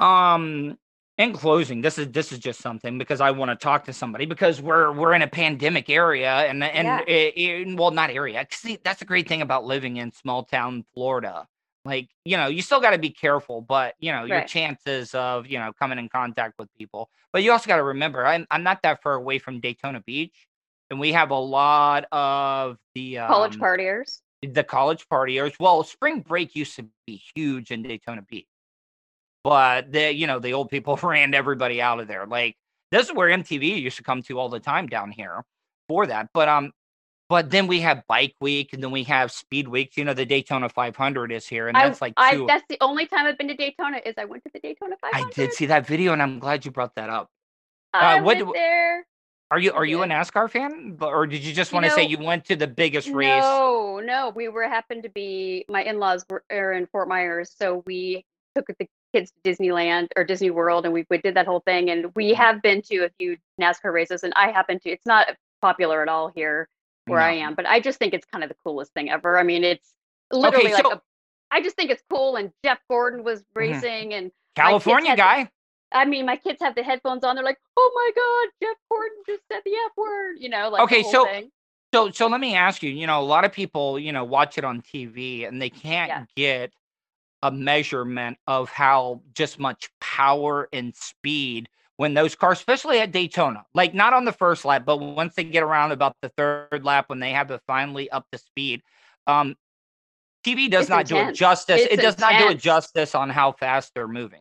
Um 0.00 0.76
in 1.18 1.32
closing 1.34 1.82
this 1.82 1.98
is 1.98 2.08
this 2.12 2.32
is 2.32 2.38
just 2.38 2.60
something 2.60 2.96
because 2.98 3.20
i 3.20 3.30
want 3.30 3.50
to 3.50 3.56
talk 3.56 3.84
to 3.84 3.92
somebody 3.92 4.24
because 4.26 4.60
we're 4.62 4.90
we're 4.92 5.12
in 5.12 5.22
a 5.22 5.26
pandemic 5.28 5.90
area 5.90 6.30
and 6.48 6.64
and 6.64 6.86
Yeah. 6.86 7.00
it- 7.06 7.34
it- 7.36 7.76
well 7.78 7.90
not 7.90 8.10
area 8.10 8.46
see 8.50 8.78
that's 8.82 9.00
the 9.00 9.04
great 9.04 9.28
thing 9.28 9.42
about 9.42 9.64
living 9.64 9.98
in 9.98 10.12
small 10.12 10.44
town 10.44 10.84
florida 10.94 11.46
like 11.84 12.08
you 12.24 12.36
know 12.38 12.46
you 12.46 12.62
still 12.62 12.80
got 12.80 12.90
to 12.90 12.98
be 12.98 13.10
careful 13.10 13.60
but 13.60 13.94
you 14.00 14.12
know 14.12 14.24
your 14.24 14.42
chances 14.46 15.14
of 15.14 15.46
you 15.46 15.58
know 15.58 15.72
coming 15.78 15.98
in 15.98 16.08
contact 16.08 16.54
with 16.58 16.68
people 16.78 17.10
but 17.32 17.42
you 17.42 17.52
also 17.52 17.68
got 17.68 17.76
to 17.76 17.82
remember 17.84 18.26
I'm, 18.26 18.46
I'm 18.50 18.62
not 18.62 18.80
that 18.82 19.02
far 19.02 19.14
away 19.14 19.38
from 19.38 19.60
daytona 19.60 20.00
beach 20.00 20.46
and 20.90 20.98
we 20.98 21.12
have 21.12 21.30
a 21.30 21.38
lot 21.38 22.06
of 22.12 22.76
the 22.94 23.16
College 23.16 23.54
um, 23.54 23.60
partiers. 23.60 24.22
the 24.42 24.64
college 24.64 25.06
partiers. 25.08 25.54
Well, 25.60 25.84
spring 25.84 26.20
break 26.20 26.56
used 26.56 26.74
to 26.76 26.88
be 27.06 27.22
huge 27.36 27.70
in 27.70 27.82
Daytona 27.82 28.22
Beach, 28.22 28.48
but 29.44 29.92
the 29.92 30.12
you 30.14 30.26
know 30.26 30.38
the 30.38 30.52
old 30.52 30.70
people 30.70 30.96
ran 31.02 31.34
everybody 31.34 31.80
out 31.80 32.00
of 32.00 32.08
there. 32.08 32.26
Like 32.26 32.56
this 32.90 33.08
is 33.08 33.14
where 33.14 33.28
MTV 33.28 33.80
used 33.80 33.96
to 33.98 34.02
come 34.02 34.22
to 34.22 34.38
all 34.38 34.48
the 34.48 34.60
time 34.60 34.86
down 34.86 35.10
here 35.10 35.42
for 35.88 36.06
that. 36.06 36.28
But 36.34 36.48
um, 36.48 36.72
but 37.28 37.50
then 37.50 37.68
we 37.68 37.80
have 37.80 38.02
Bike 38.08 38.34
Week, 38.40 38.72
and 38.72 38.82
then 38.82 38.90
we 38.90 39.04
have 39.04 39.30
Speed 39.30 39.68
Week. 39.68 39.96
You 39.96 40.04
know, 40.04 40.14
the 40.14 40.26
Daytona 40.26 40.68
500 40.68 41.30
is 41.30 41.46
here, 41.46 41.68
and 41.68 41.76
I, 41.76 41.86
that's 41.86 42.00
like 42.00 42.14
I, 42.16 42.44
that's 42.46 42.64
the 42.68 42.78
only 42.80 43.06
time 43.06 43.26
I've 43.26 43.38
been 43.38 43.48
to 43.48 43.54
Daytona 43.54 44.00
is 44.04 44.14
I 44.18 44.24
went 44.24 44.42
to 44.44 44.50
the 44.52 44.60
Daytona 44.60 44.96
500. 45.00 45.26
I 45.26 45.30
did 45.30 45.52
see 45.52 45.66
that 45.66 45.86
video, 45.86 46.12
and 46.12 46.20
I'm 46.20 46.40
glad 46.40 46.64
you 46.64 46.72
brought 46.72 46.94
that 46.96 47.08
up. 47.08 47.28
I 47.94 48.18
uh, 48.18 48.22
what 48.22 48.36
went 48.38 48.54
there. 48.54 49.06
Are 49.52 49.58
you 49.58 49.72
are 49.72 49.84
you 49.84 50.02
a. 50.02 50.06
NASCAR 50.06 50.48
fan, 50.50 50.94
But- 50.96 51.08
or 51.08 51.26
did 51.26 51.42
you 51.44 51.52
just 51.52 51.72
You 51.72 51.76
want 51.76 51.86
to 51.86 51.92
say 51.92 52.04
you 52.04 52.18
went 52.18 52.44
to 52.46 52.56
the 52.56 52.68
biggest 52.68 53.08
race? 53.08 53.42
No, 53.42 54.00
no, 54.02 54.32
we 54.34 54.48
were 54.48 54.68
happened 54.68 55.02
to 55.04 55.08
be 55.08 55.64
my 55.68 55.82
in-laws 55.82 56.24
were 56.28 56.44
are 56.50 56.72
in 56.72 56.86
Fort 56.86 57.08
Myers, 57.08 57.54
so 57.56 57.82
we 57.86 58.24
took 58.54 58.66
the 58.78 58.86
kids 59.12 59.32
to 59.32 59.50
Disneyland 59.50 60.08
or 60.16 60.24
Disney 60.24 60.50
World, 60.50 60.84
and 60.84 60.94
we, 60.94 61.04
we 61.10 61.18
did 61.18 61.34
that 61.36 61.46
whole 61.46 61.60
thing. 61.60 61.90
And 61.90 62.14
we 62.14 62.34
have 62.34 62.62
been 62.62 62.82
to 62.82 63.04
a 63.04 63.10
few 63.18 63.36
NASCAR 63.60 63.92
races, 63.92 64.22
and 64.22 64.32
I 64.36 64.50
happen 64.50 64.78
to. 64.80 64.90
It's 64.90 65.06
not 65.06 65.28
popular 65.62 66.02
at 66.02 66.08
all 66.08 66.28
here 66.34 66.68
where 67.06 67.20
I 67.20 67.32
am, 67.32 67.54
but 67.54 67.66
I 67.66 67.80
just 67.80 67.98
think 67.98 68.14
it's 68.14 68.26
kind 68.26 68.44
of 68.44 68.48
the 68.50 68.56
coolest 68.64 68.92
thing 68.94 69.10
ever. 69.10 69.38
I 69.38 69.42
mean, 69.42 69.64
it's 69.64 69.92
literally 70.32 70.72
like 70.72 70.84
so- 70.84 70.92
a. 70.92 71.00
I 71.50 71.60
just 71.60 71.74
think 71.76 71.90
it's 71.90 72.02
cool, 72.10 72.36
and 72.36 72.52
Jeff 72.64 72.78
Gordon 72.88 73.24
was 73.24 73.40
Mm-hmm. 73.40 73.58
racing, 73.58 74.14
and 74.14 74.30
California 74.54 75.10
had 75.10 75.18
the- 75.18 75.22
guy. 75.22 75.50
I 75.92 76.04
mean, 76.04 76.24
my 76.24 76.36
kids 76.36 76.58
have 76.62 76.76
the 76.76 76.84
headphones 76.84 77.24
on. 77.24 77.34
They're 77.34 77.44
like, 77.44 77.58
"Oh 77.76 77.90
my 77.94 78.10
God, 78.14 78.68
Jeff 78.68 78.76
Gordon 78.88 79.18
just 79.26 79.42
said 79.50 79.60
the 79.64 79.72
F 79.72 79.92
word," 79.96 80.36
you 80.38 80.48
know, 80.48 80.68
like 80.68 80.82
Okay, 80.82 81.02
so- 81.02 81.24
thing. 81.24 81.50
So 81.92 82.12
so 82.12 82.28
let 82.28 82.40
me 82.40 82.54
ask 82.54 82.84
you, 82.84 82.90
you 82.92 83.08
know, 83.08 83.20
a 83.20 83.24
lot 83.26 83.44
of 83.44 83.50
people, 83.50 83.98
you 83.98 84.12
know, 84.12 84.22
watch 84.22 84.56
it 84.56 84.62
on 84.64 84.80
TV 84.80 85.48
and 85.48 85.60
they 85.60 85.70
can't 85.70 86.08
Yeah. 86.08 86.24
get 86.36 86.72
a 87.42 87.50
measurement 87.50 88.38
of 88.46 88.70
how 88.70 89.22
just 89.34 89.58
much 89.58 89.88
power 90.00 90.68
and 90.72 90.94
speed 90.94 91.68
when 91.96 92.14
those 92.14 92.34
cars, 92.34 92.58
especially 92.58 92.98
at 93.00 93.12
Daytona, 93.12 93.64
like 93.74 93.92
not 93.94 94.14
on 94.14 94.24
the 94.24 94.32
first 94.32 94.64
lap, 94.64 94.84
but 94.86 94.98
once 94.98 95.34
they 95.34 95.44
get 95.44 95.62
around 95.62 95.92
about 95.92 96.16
the 96.22 96.30
third 96.30 96.82
lap 96.84 97.08
when 97.08 97.20
they 97.20 97.32
have 97.32 97.48
to 97.48 97.58
finally 97.66 98.10
up 98.10 98.26
the 98.32 98.38
speed, 98.38 98.82
um, 99.26 99.54
TV 100.44 100.70
does 100.70 100.82
It's 100.84 100.90
not 100.90 101.06
do 101.06 101.16
it 101.16 101.20
intense. 101.20 101.38
justice. 101.38 101.82
it 101.82 101.92
It's 101.92 102.02
does 102.02 102.18
not 102.18 102.38
do 102.38 102.48
it 102.48 102.58
justice 102.58 103.14
on 103.14 103.28
how 103.28 103.52
fast 103.52 103.92
they're 103.94 104.08
moving. 104.08 104.40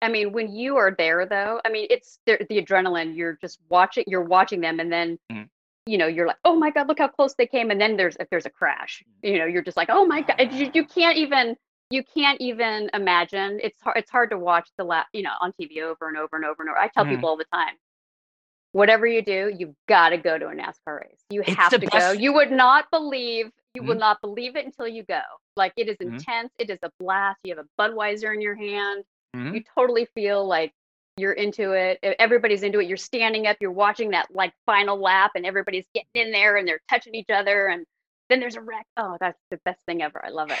I 0.00 0.08
mean, 0.08 0.32
when 0.32 0.50
you 0.54 0.76
are 0.76 0.94
there, 0.96 1.26
though, 1.26 1.60
I 1.64 1.70
mean, 1.70 1.88
it's 1.90 2.20
the, 2.24 2.38
the 2.48 2.62
adrenaline. 2.62 3.16
You're 3.16 3.36
just 3.40 3.58
watching. 3.68 4.04
You're 4.06 4.22
watching 4.22 4.60
them, 4.60 4.80
and 4.80 4.90
then, 4.92 5.18
Mhm. 5.30 5.48
you 5.86 5.98
know, 5.98 6.06
you're 6.06 6.26
like, 6.26 6.38
"Oh 6.44 6.56
my 6.56 6.70
God, 6.70 6.88
look 6.88 7.00
how 7.00 7.08
close 7.08 7.34
they 7.34 7.46
came!" 7.46 7.70
And 7.70 7.80
then 7.80 7.96
there's 7.96 8.16
if 8.20 8.30
there's 8.30 8.46
a 8.46 8.50
crash, 8.50 9.02
you 9.22 9.38
know, 9.38 9.44
you're 9.44 9.62
just 9.62 9.76
like, 9.76 9.88
"Oh 9.90 10.06
my 10.06 10.22
God!" 10.22 10.52
You, 10.52 10.70
you 10.72 10.86
can't 10.86 11.16
even 11.16 11.56
you 11.90 12.02
can't 12.04 12.40
even 12.40 12.90
imagine. 12.94 13.60
It's 13.62 13.80
hard. 13.82 13.96
It's 13.98 14.10
hard 14.10 14.30
to 14.30 14.38
watch 14.38 14.68
the 14.76 14.84
la- 14.84 15.04
you 15.12 15.22
know 15.22 15.32
on 15.40 15.52
TV 15.60 15.82
over 15.82 16.08
and 16.08 16.16
over 16.16 16.36
and 16.36 16.44
over 16.44 16.62
and 16.62 16.70
over. 16.70 16.78
I 16.78 16.88
tell 16.88 17.04
Mhm. 17.04 17.10
people 17.10 17.28
all 17.30 17.36
the 17.36 17.46
time, 17.52 17.74
whatever 18.72 19.06
you 19.06 19.22
do, 19.22 19.52
you've 19.56 19.74
got 19.86 20.10
to 20.10 20.18
go 20.18 20.38
to 20.38 20.48
a 20.48 20.54
NASCAR 20.54 21.00
race. 21.00 21.20
You 21.30 21.42
It's 21.42 21.54
have 21.54 21.70
to 21.70 21.86
go. 21.86 22.12
You 22.12 22.32
would 22.34 22.50
not 22.50 22.90
believe. 22.90 23.50
You 23.74 23.82
will 23.82 23.94
Mhm. 23.94 24.00
not 24.00 24.20
believe 24.20 24.56
it 24.56 24.66
until 24.66 24.88
you 24.88 25.02
go. 25.04 25.20
Like 25.56 25.72
it 25.76 25.88
is 25.88 25.96
Mhm. 25.96 26.12
intense. 26.12 26.52
It 26.58 26.70
is 26.70 26.78
a 26.82 26.90
blast. 26.98 27.38
You 27.44 27.56
have 27.56 27.64
a 27.64 27.82
Budweiser 27.82 28.32
in 28.34 28.40
your 28.40 28.54
hand 28.54 29.04
you 29.34 29.62
totally 29.74 30.06
feel 30.14 30.46
like 30.46 30.72
you're 31.16 31.32
into 31.32 31.72
it 31.72 31.98
everybody's 32.18 32.62
into 32.62 32.80
it 32.80 32.86
you're 32.88 32.96
standing 32.96 33.46
up 33.46 33.56
you're 33.60 33.70
watching 33.70 34.10
that 34.10 34.26
like 34.32 34.52
final 34.66 34.96
lap 34.96 35.32
and 35.34 35.44
everybody's 35.44 35.84
getting 35.94 36.08
in 36.26 36.32
there 36.32 36.56
and 36.56 36.66
they're 36.66 36.80
touching 36.88 37.14
each 37.14 37.28
other 37.30 37.66
and 37.66 37.84
then 38.30 38.40
there's 38.40 38.56
a 38.56 38.60
wreck 38.60 38.86
oh 38.96 39.16
that's 39.20 39.38
the 39.50 39.58
best 39.64 39.80
thing 39.86 40.02
ever 40.02 40.24
i 40.24 40.30
love 40.30 40.50
it 40.50 40.58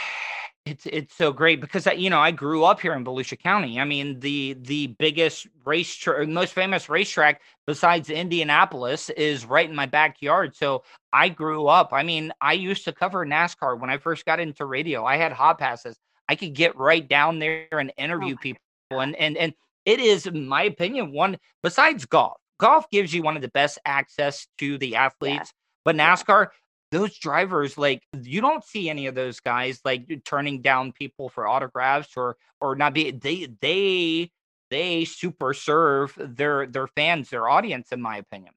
It's 0.68 0.86
it's 0.86 1.14
so 1.14 1.32
great 1.32 1.60
because 1.60 1.86
I, 1.86 1.92
you 1.92 2.10
know 2.10 2.18
I 2.20 2.30
grew 2.30 2.64
up 2.64 2.80
here 2.80 2.92
in 2.92 3.04
Volusia 3.04 3.38
County. 3.38 3.80
I 3.80 3.84
mean 3.84 4.20
the 4.20 4.54
the 4.60 4.88
biggest 4.98 5.46
race 5.64 5.94
tra- 5.94 6.26
most 6.26 6.52
famous 6.52 6.88
racetrack 6.88 7.40
besides 7.66 8.10
Indianapolis 8.10 9.08
is 9.10 9.46
right 9.46 9.68
in 9.68 9.74
my 9.74 9.86
backyard. 9.86 10.54
So 10.54 10.84
I 11.12 11.30
grew 11.30 11.66
up. 11.68 11.92
I 11.92 12.02
mean 12.02 12.32
I 12.40 12.52
used 12.52 12.84
to 12.84 12.92
cover 12.92 13.24
NASCAR 13.24 13.80
when 13.80 13.88
I 13.88 13.96
first 13.98 14.26
got 14.26 14.40
into 14.40 14.66
radio. 14.66 15.04
I 15.04 15.16
had 15.16 15.32
hot 15.32 15.58
passes. 15.58 15.96
I 16.28 16.34
could 16.34 16.54
get 16.54 16.76
right 16.76 17.06
down 17.08 17.38
there 17.38 17.66
and 17.72 17.90
oh 17.98 18.02
interview 18.02 18.34
my 18.34 18.40
people 18.42 18.60
and 18.90 19.16
and 19.16 19.36
and 19.36 19.54
it 19.86 20.00
is 20.00 20.26
in 20.26 20.46
my 20.46 20.64
opinion 20.64 21.12
one 21.12 21.38
besides 21.62 22.04
golf. 22.04 22.36
Golf 22.60 22.90
gives 22.90 23.14
you 23.14 23.22
one 23.22 23.36
of 23.36 23.42
the 23.42 23.48
best 23.48 23.78
access 23.84 24.46
to 24.58 24.76
the 24.78 24.96
athletes, 24.96 25.52
but 25.84 25.94
Yeah. 25.96 26.14
NASCAR 26.14 26.48
those 26.90 27.18
drivers 27.18 27.76
like 27.76 28.02
you 28.22 28.40
don't 28.40 28.64
see 28.64 28.88
any 28.88 29.06
of 29.06 29.14
those 29.14 29.40
guys 29.40 29.80
like 29.84 30.06
turning 30.24 30.62
down 30.62 30.92
people 30.92 31.28
for 31.28 31.46
autographs 31.46 32.16
or 32.16 32.36
or 32.60 32.74
not 32.74 32.94
be 32.94 33.10
they 33.10 33.48
they 33.60 34.30
they 34.70 35.04
super 35.04 35.52
serve 35.52 36.14
their 36.16 36.66
their 36.66 36.86
fans 36.86 37.30
their 37.30 37.48
audience 37.48 37.92
in 37.92 38.00
my 38.00 38.16
opinion 38.16 38.52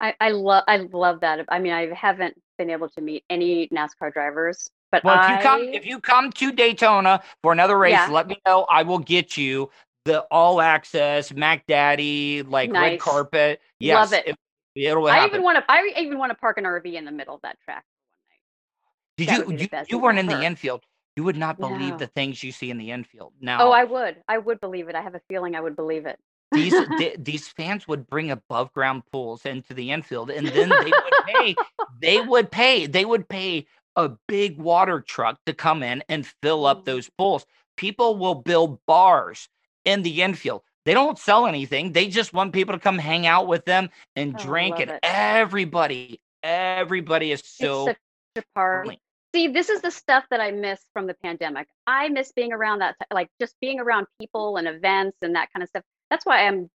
i 0.00 0.14
i 0.20 0.30
love 0.30 0.64
i 0.66 0.76
love 0.76 1.20
that 1.20 1.44
i 1.48 1.58
mean 1.58 1.72
i 1.72 1.92
haven't 1.94 2.34
been 2.58 2.70
able 2.70 2.88
to 2.88 3.00
meet 3.00 3.24
any 3.30 3.68
nascar 3.68 4.12
drivers 4.12 4.70
but 4.90 5.04
well 5.04 5.14
if 5.14 5.28
I, 5.28 5.32
you 5.32 5.42
come 5.42 5.60
if 5.72 5.86
you 5.86 6.00
come 6.00 6.32
to 6.32 6.52
daytona 6.52 7.22
for 7.42 7.52
another 7.52 7.78
race 7.78 7.92
Yeah. 7.92 8.08
let 8.10 8.26
me 8.26 8.40
know 8.46 8.66
i 8.70 8.82
will 8.82 8.98
get 8.98 9.36
you 9.36 9.70
the 10.06 10.20
all 10.30 10.60
access 10.60 11.34
Mac 11.34 11.66
Daddy 11.66 12.42
like 12.42 12.72
red 12.72 13.00
carpet. 13.00 13.60
Yes, 13.80 14.12
Love 14.12 14.24
it. 14.24 14.36
It'll 14.76 15.06
I 15.08 15.16
happen. 15.16 15.30
even 15.30 15.42
want 15.42 15.58
to. 15.58 15.64
I 15.70 15.92
even 15.98 16.18
want 16.18 16.30
to 16.30 16.36
park 16.36 16.58
an 16.58 16.64
RV 16.64 16.92
in 16.94 17.04
the 17.04 17.10
middle 17.12 17.34
of 17.34 17.42
that 17.42 17.58
track 17.60 17.84
one 17.84 18.28
night. 18.30 19.16
Did 19.16 19.28
that 19.28 19.38
you 19.40 19.46
would 19.46 19.58
be 19.58 19.66
the 19.66 19.78
you, 19.78 19.84
you 19.96 19.98
weren't 19.98 20.18
in 20.18 20.26
the 20.26 20.42
infield? 20.42 20.84
You 21.16 21.24
would 21.24 21.36
not 21.36 21.58
believe 21.58 21.92
No. 21.92 21.96
the 21.96 22.06
things 22.08 22.42
you 22.42 22.52
see 22.52 22.70
in 22.70 22.76
the 22.78 22.90
infield. 22.90 23.32
Now, 23.40 23.62
Oh, 23.66 23.70
I 23.70 23.84
would. 23.84 24.16
I 24.28 24.36
would 24.38 24.60
believe 24.60 24.88
it. 24.88 24.94
I 24.94 25.00
have 25.00 25.14
a 25.14 25.20
feeling 25.28 25.54
I 25.56 25.60
would 25.62 25.74
believe 25.76 26.04
it. 26.06 26.18
these 26.52 26.74
th- 26.98 27.16
these 27.18 27.48
fans 27.48 27.88
would 27.88 28.06
bring 28.06 28.30
above 28.30 28.72
ground 28.74 29.02
pools 29.10 29.46
into 29.46 29.72
the 29.74 29.90
infield, 29.92 30.30
and 30.30 30.46
then 30.48 30.68
they 30.68 30.76
would 30.90 31.14
pay. 31.26 31.54
They 32.02 32.20
would 32.20 32.50
pay. 32.50 32.86
They 32.86 33.04
would 33.06 33.28
pay 33.28 33.66
a 33.96 34.10
big 34.28 34.58
water 34.58 35.00
truck 35.00 35.38
to 35.46 35.54
come 35.54 35.82
in 35.82 36.04
and 36.10 36.26
fill 36.42 36.66
up 36.66 36.82
Mm. 36.82 36.84
those 36.84 37.10
pools. 37.16 37.46
People 37.78 38.16
will 38.18 38.34
build 38.34 38.78
bars 38.86 39.48
in 39.86 40.02
the 40.02 40.20
infield. 40.22 40.62
They 40.86 40.94
don't 40.94 41.18
sell 41.18 41.46
anything. 41.46 41.92
They 41.92 42.06
just 42.08 42.32
want 42.32 42.52
people 42.52 42.72
to 42.74 42.78
come 42.80 42.96
hang 42.96 43.26
out 43.26 43.48
with 43.48 43.64
them 43.64 43.90
and 44.14 44.34
Oh, 44.38 44.42
drink. 44.42 44.78
And 44.78 44.92
it. 44.92 45.00
everybody, 45.02 46.20
everybody 46.44 47.32
is 47.32 47.42
so. 47.44 47.88
it's 47.88 47.98
such 48.36 48.44
a 48.44 48.54
part. 48.54 48.84
friendly. 48.84 49.00
See, 49.34 49.48
this 49.48 49.68
is 49.68 49.82
the 49.82 49.90
stuff 49.90 50.24
that 50.30 50.40
I 50.40 50.52
miss 50.52 50.80
from 50.94 51.08
the 51.08 51.14
pandemic. 51.22 51.66
I 51.86 52.08
miss 52.08 52.32
being 52.32 52.52
around 52.52 52.78
that, 52.78 52.94
like 53.12 53.28
just 53.40 53.54
being 53.60 53.80
around 53.80 54.06
people 54.20 54.56
and 54.56 54.66
events 54.68 55.18
and 55.20 55.34
that 55.34 55.52
kind 55.52 55.62
of 55.64 55.68
stuff. 55.68 55.82
That's 56.08 56.24
why 56.24 56.46
I'm 56.46 56.70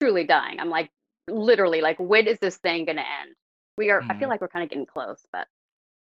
truly 0.00 0.24
dying. 0.24 0.60
I'm 0.60 0.70
like, 0.70 0.88
literally, 1.28 1.80
like, 1.82 1.98
when 1.98 2.28
is 2.28 2.38
this 2.38 2.56
thing 2.58 2.84
going 2.86 2.96
to 2.96 3.02
end? 3.02 3.34
We 3.76 3.90
are, 3.90 4.02
I 4.08 4.14
feel 4.18 4.28
Mhm. 4.28 4.30
like 4.30 4.40
we're 4.40 4.48
kind 4.48 4.62
of 4.62 4.70
getting 4.70 4.86
close, 4.86 5.20
but 5.32 5.46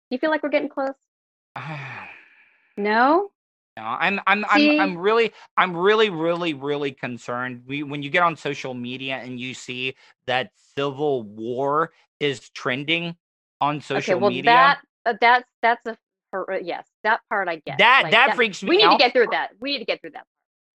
do 0.10 0.16
you 0.16 0.18
feel 0.18 0.32
like 0.32 0.42
we're 0.44 0.50
getting 0.50 0.70
close? 0.70 0.96
No? 2.78 3.32
I'm 3.86 4.20
I'm 4.28 4.46
I'm 4.50 4.80
I'm 4.80 4.98
really 4.98 5.34
I'm 5.56 5.76
really 5.76 6.10
really 6.10 6.54
really 6.54 6.92
concerned. 6.92 7.64
We 7.68 7.84
when 7.84 8.04
you 8.04 8.10
get 8.10 8.24
on 8.24 8.36
social 8.36 8.74
media 8.74 9.16
and 9.18 9.40
you 9.40 9.54
see 9.54 9.96
that 10.26 10.52
civil 10.76 11.24
war 11.24 11.92
is 12.20 12.50
trending 12.50 13.16
on 13.62 13.82
social 13.82 14.16
okay, 14.16 14.22
well, 14.22 14.30
media, 14.30 14.44
that, 14.46 14.80
uh, 15.06 15.14
that's, 15.20 15.46
that's 15.62 15.86
a, 15.88 15.98
uh, 16.38 16.58
yes, 16.62 16.86
that 17.04 17.22
part 17.30 17.48
I 17.48 17.56
get. 17.66 17.78
that 17.80 18.02
Like, 18.04 18.12
that 18.12 18.36
freaks 18.36 18.62
me 18.62 18.68
out. 18.68 18.70
we 18.70 18.78
need 18.78 18.84
out. 18.84 18.92
to 18.92 18.98
get 18.98 19.14
through 19.14 19.28
that. 19.32 19.52
We 19.60 19.72
need 19.74 19.80
to 19.80 19.86
get 19.86 20.02
through 20.02 20.12
that. 20.12 20.26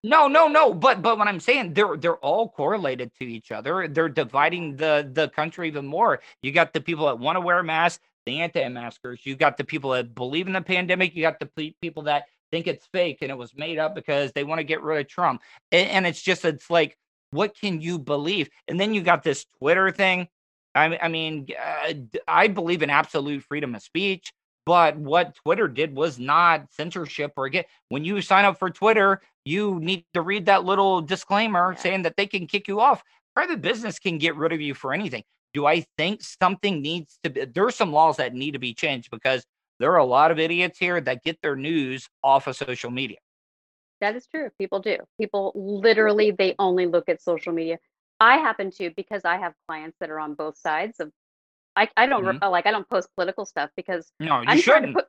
No, 0.04 0.28
no, 0.28 0.47
no. 0.47 0.74
But 0.74 1.04
but 1.04 1.20
what 1.20 1.28
I'm 1.28 1.39
saying, 1.39 1.74
they're 1.74 1.95
they're 1.95 2.18
all 2.18 2.49
correlated 2.49 3.12
to 3.20 3.26
each 3.26 3.52
other. 3.52 3.88
They're 3.88 4.10
dividing 4.10 4.78
the 4.78 5.08
the 5.12 5.30
country 5.30 5.68
even 5.68 5.86
more. 5.86 6.22
You 6.41 6.52
got 6.52 6.74
the 6.74 6.82
people 6.82 7.06
that 7.06 7.20
want 7.20 7.36
to 7.36 7.41
wear 7.41 7.62
masks, 7.62 8.04
the 8.26 8.39
anti-maskers. 8.39 9.24
You 9.26 9.36
got 9.36 9.58
the 9.58 9.64
people 9.64 9.91
that 9.91 10.16
believe 10.16 10.47
in 10.47 10.54
the 10.54 10.62
pandemic. 10.62 11.16
You 11.16 11.22
got 11.22 11.39
the 11.39 11.45
pe- 11.45 11.76
people 11.82 12.04
that 12.04 12.24
think 12.52 12.68
it's 12.68 12.86
fake 12.88 13.20
and 13.22 13.32
it 13.32 13.38
was 13.38 13.56
made 13.56 13.80
up 13.80 13.95
because 13.95 14.32
they 14.34 14.43
want 14.43 14.60
to 14.60 14.64
get 14.64 14.82
rid 14.82 14.99
of 14.99 15.08
Trump. 15.08 15.41
And, 15.72 15.89
and 15.89 16.08
it's 16.08 16.22
just 16.22 16.45
it's 16.45 16.70
like, 16.70 16.97
what 17.32 17.58
can 17.60 17.82
you 17.82 17.97
believe? 17.97 18.49
And 18.68 18.80
then 18.80 18.93
you 18.93 19.02
got 19.02 19.24
this 19.24 19.45
Twitter 19.60 19.91
thing. 19.91 20.28
I 20.76 20.97
I 21.02 21.08
mean, 21.08 21.47
uh, 21.60 21.93
I 22.28 22.47
believe 22.47 22.82
in 22.84 22.89
absolute 22.89 23.43
freedom 23.43 23.76
of 23.76 23.82
speech. 23.82 24.32
But 24.66 24.95
what 24.95 25.36
Twitter 25.36 25.68
did 25.68 25.95
was 25.95 26.20
not 26.20 26.68
censorship 26.72 27.34
or 27.36 27.49
get 27.49 27.68
when 27.89 28.06
you 28.06 28.22
sign 28.22 28.45
up 28.45 28.60
for 28.60 28.70
Twitter, 28.70 29.22
you 29.43 29.80
need 29.80 30.06
to 30.14 30.22
read 30.22 30.45
that 30.45 30.64
little 30.64 31.02
disclaimer 31.02 31.74
Yeah. 31.74 31.80
saying 31.80 32.02
that 32.04 32.16
they 32.16 32.28
can 32.28 32.45
kick 32.47 32.68
you 32.68 32.80
off. 32.80 33.02
Private 33.36 33.62
business 33.62 33.97
can 33.97 34.18
get 34.20 34.36
rid 34.36 34.54
of 34.54 34.62
you 34.62 34.76
for 34.76 34.93
anything. 34.93 35.24
Do 35.54 35.66
I 35.66 35.86
think 35.97 36.22
something 36.22 36.82
needs 36.82 37.18
to 37.24 37.30
be 37.32 37.45
there 37.45 37.66
are 37.66 37.72
some 37.72 37.91
laws 37.91 38.18
that 38.18 38.34
need 38.34 38.52
to 38.52 38.60
be 38.60 38.74
changed 38.74 39.10
because 39.10 39.45
there 39.82 39.91
are 39.91 39.97
a 39.97 40.05
lot 40.05 40.32
of 40.32 40.39
idiots 40.39 40.77
here 40.77 41.01
that 41.01 41.23
get 41.23 41.41
their 41.41 41.55
news 41.55 42.07
off 42.23 42.47
of 42.47 42.55
social 42.55 42.91
media. 42.91 43.17
That 43.99 44.15
is 44.15 44.25
true. 44.27 44.49
People 44.57 44.79
do. 44.79 44.97
People 45.19 45.51
literally 45.55 46.32
they 46.32 46.55
only 46.57 46.88
look 46.88 47.09
at 47.09 47.21
social 47.21 47.53
media. 47.53 47.77
I 48.19 48.38
happen 48.38 48.71
to 48.71 48.91
because 48.95 49.25
I 49.25 49.38
have 49.38 49.53
clients 49.67 49.97
that 49.99 50.09
are 50.09 50.19
on 50.19 50.34
both 50.36 50.57
sides 50.57 50.99
of. 50.99 51.11
I 51.75 51.89
I 51.95 52.05
don't 52.05 52.23
mm-hmm. 52.23 52.43
re- 52.43 52.49
like 52.49 52.65
I 52.65 52.71
don't 52.71 52.88
post 52.89 53.09
political 53.15 53.45
stuff 53.45 53.69
because 53.75 54.11
No, 54.19 54.25
you 54.25 54.32
I'm 54.32 54.45
trying 54.45 54.57
to 54.57 54.61
shouldn't. 54.61 54.95
put. 54.95 55.05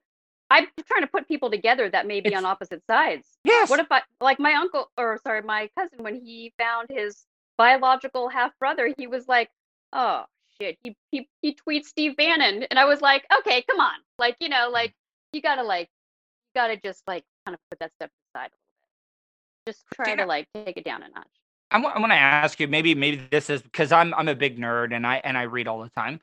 I'm 0.51 0.67
trying 0.87 1.01
to 1.01 1.07
put 1.07 1.27
people 1.27 1.51
together 1.51 1.89
that 1.89 2.07
may 2.07 2.21
be 2.21 2.29
It's- 2.29 2.39
on 2.43 2.45
opposite 2.45 2.83
sides. 2.87 3.27
yes. 3.45 3.71
What 3.71 3.81
if 3.81 3.91
I 3.91 4.03
like 4.21 4.39
my 4.39 4.55
uncle 4.55 4.91
or 4.99 5.19
sorry 5.25 5.43
my 5.43 5.71
cousin 5.79 6.03
when 6.03 6.17
he 6.25 6.53
found 6.59 6.89
his 6.91 7.25
biological 7.59 8.29
half 8.29 8.59
brother 8.59 8.93
he 8.97 9.07
was 9.07 9.29
like 9.29 9.51
oh 9.93 10.25
shit. 10.61 10.79
He, 10.83 10.97
he 11.11 11.29
he 11.41 11.55
tweets 11.55 11.87
Steve 11.87 12.17
Bannon 12.17 12.65
and 12.65 12.79
I 12.79 12.85
was 12.85 13.01
like 13.01 13.25
okay 13.39 13.63
come 13.63 13.81
on. 13.81 13.95
Like 14.19 14.37
you 14.41 14.49
know 14.49 14.69
mm. 14.69 14.73
like 14.73 14.95
you 15.33 15.43
gotta 15.43 15.63
like 15.63 15.89
you 16.55 16.61
gotta 16.61 16.77
just 16.77 17.03
like 17.07 17.25
kind 17.47 17.55
of 17.55 17.61
put 17.71 17.79
that 17.81 17.93
stuff 17.97 18.11
aside 18.35 18.51
a 18.51 18.57
little 18.57 18.81
bit. 19.67 19.73
Just 19.73 19.85
try 19.95 20.17
to 20.17 20.27
like 20.27 20.47
take 20.55 20.77
it 20.77 20.85
down 20.85 21.03
a 21.03 21.09
notch. 21.09 21.27
I 21.73 21.79
want, 21.79 22.13
to 22.13 22.15
ask 22.15 22.61
you 22.61 22.69
maybe 22.69 22.95
maybe 22.95 23.27
this 23.31 23.49
is 23.49 23.63
because 23.63 23.93
I'm 23.93 24.13
I'm 24.15 24.29
a 24.29 24.35
big 24.35 24.59
nerd 24.59 24.95
and 24.95 25.07
I 25.07 25.17
and 25.25 25.39
I 25.39 25.43
read 25.43 25.67
all 25.67 25.83
the 25.83 25.89
time. 25.89 26.21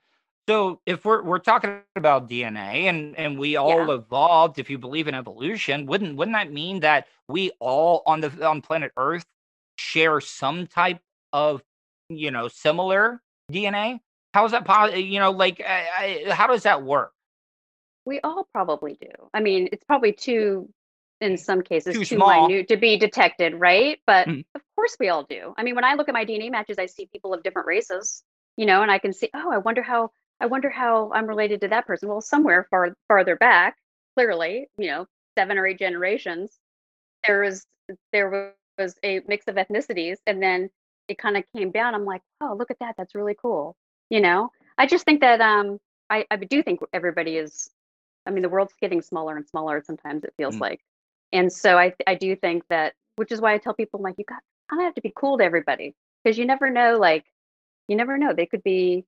So 0.47 0.79
if 0.85 1.05
we're 1.05 1.23
we're 1.23 1.39
talking 1.39 1.81
about 1.95 2.29
DNA 2.29 2.85
and 2.85 3.17
and 3.17 3.37
we 3.37 3.55
all 3.55 3.91
evolved, 3.91 4.59
if 4.59 4.69
you 4.69 4.77
believe 4.77 5.07
in 5.07 5.15
evolution, 5.15 5.85
wouldn't 5.87 6.15
wouldn't 6.15 6.35
that 6.35 6.51
mean 6.51 6.79
that 6.81 7.07
we 7.27 7.51
all 7.59 8.03
on 8.05 8.21
the 8.21 8.47
on 8.47 8.61
planet 8.61 8.91
Earth 8.95 9.25
share 9.77 10.21
some 10.21 10.67
type 10.67 10.99
of 11.33 11.63
you 12.09 12.29
know 12.29 12.47
similar 12.47 13.21
DNA? 13.51 13.99
How 14.33 14.45
is 14.45 14.51
that 14.51 14.65
possible? 14.65 14.99
You 14.99 15.19
know, 15.19 15.31
like 15.31 15.61
I, 15.61 16.25
I, 16.27 16.33
how 16.33 16.47
does 16.47 16.63
that 16.63 16.83
work? 16.83 17.11
we 18.05 18.19
all 18.21 18.47
probably 18.53 18.97
do 18.99 19.09
I 19.33 19.39
mean 19.39 19.69
it's 19.71 19.83
probably 19.83 20.13
too 20.13 20.69
in 21.21 21.37
some 21.37 21.61
cases 21.61 21.93
Too 21.95 22.05
too, 22.05 22.15
small. 22.15 22.47
minute 22.47 22.69
to 22.69 22.77
be 22.77 22.97
detected 22.97 23.53
right 23.55 23.99
but 24.07 24.27
Mm. 24.27 24.45
of 24.55 24.61
course 24.75 24.95
we 24.99 25.09
all 25.09 25.23
do 25.23 25.53
I 25.57 25.63
mean 25.63 25.75
when 25.75 25.83
I 25.83 25.93
look 25.95 26.07
at 26.09 26.13
my 26.13 26.25
DNA 26.25 26.49
matches 26.49 26.79
I 26.79 26.87
see 26.87 27.07
people 27.11 27.33
of 27.33 27.43
different 27.43 27.67
races 27.67 28.23
you 28.57 28.65
know 28.65 28.81
and 28.81 28.89
I 28.89 28.97
can 28.99 29.13
see 29.13 29.29
oh 29.33 29.51
I 29.51 29.57
wonder 29.57 29.83
how 29.83 30.11
I 30.39 30.47
wonder 30.47 30.69
how 30.69 31.11
I'm 31.13 31.27
related 31.27 31.61
to 31.61 31.67
that 31.67 31.85
person 31.85 32.09
well 32.09 32.21
somewhere 32.21 32.67
far 32.71 32.95
farther 33.07 33.35
back 33.35 33.75
clearly 34.15 34.69
you 34.77 34.87
know 34.87 35.05
seven 35.37 35.57
or 35.57 35.67
eight 35.67 35.77
generations 35.79 36.57
there 37.27 37.41
was 37.41 37.65
there 38.11 38.53
was 38.77 38.95
a 39.03 39.21
mix 39.27 39.47
of 39.47 39.55
ethnicities 39.55 40.17
and 40.25 40.41
then 40.41 40.69
it 41.07 41.17
kind 41.17 41.37
of 41.37 41.43
came 41.55 41.71
down 41.71 41.95
i'm 41.95 42.05
like 42.05 42.21
oh 42.41 42.55
look 42.57 42.71
at 42.71 42.79
that 42.79 42.95
that's 42.97 43.15
really 43.15 43.35
cool 43.39 43.75
you 44.09 44.21
know 44.21 44.51
i 44.77 44.85
just 44.85 45.05
think 45.05 45.21
that 45.21 45.41
um 45.41 45.79
i 46.09 46.25
i 46.31 46.35
do 46.37 46.63
think 46.63 46.79
everybody 46.93 47.37
is 47.37 47.69
i 48.25 48.31
mean 48.31 48.43
the 48.43 48.49
world's 48.49 48.73
getting 48.81 49.01
smaller 49.01 49.37
and 49.37 49.47
smaller 49.47 49.83
sometimes 49.85 50.23
it 50.23 50.33
feels 50.37 50.57
Mm. 50.57 50.61
like 50.61 50.81
and 51.31 51.51
so 51.51 51.77
i 51.77 51.93
i 52.07 52.15
do 52.15 52.35
think 52.35 52.63
that 52.69 52.93
which 53.15 53.31
is 53.31 53.41
why 53.41 53.53
i 53.53 53.57
tell 53.57 53.73
people 53.73 54.01
like 54.01 54.15
you 54.17 54.25
got 54.25 54.41
kind 54.69 54.81
of 54.81 54.85
have 54.85 54.95
to 54.95 55.01
be 55.01 55.13
cool 55.15 55.37
to 55.39 55.43
everybody 55.43 55.95
because 56.23 56.37
you 56.37 56.45
never 56.45 56.69
know 56.69 56.97
like 56.97 57.25
you 57.87 57.95
never 57.95 58.17
know 58.17 58.33
they 58.33 58.45
could 58.45 58.63
be 58.63 59.05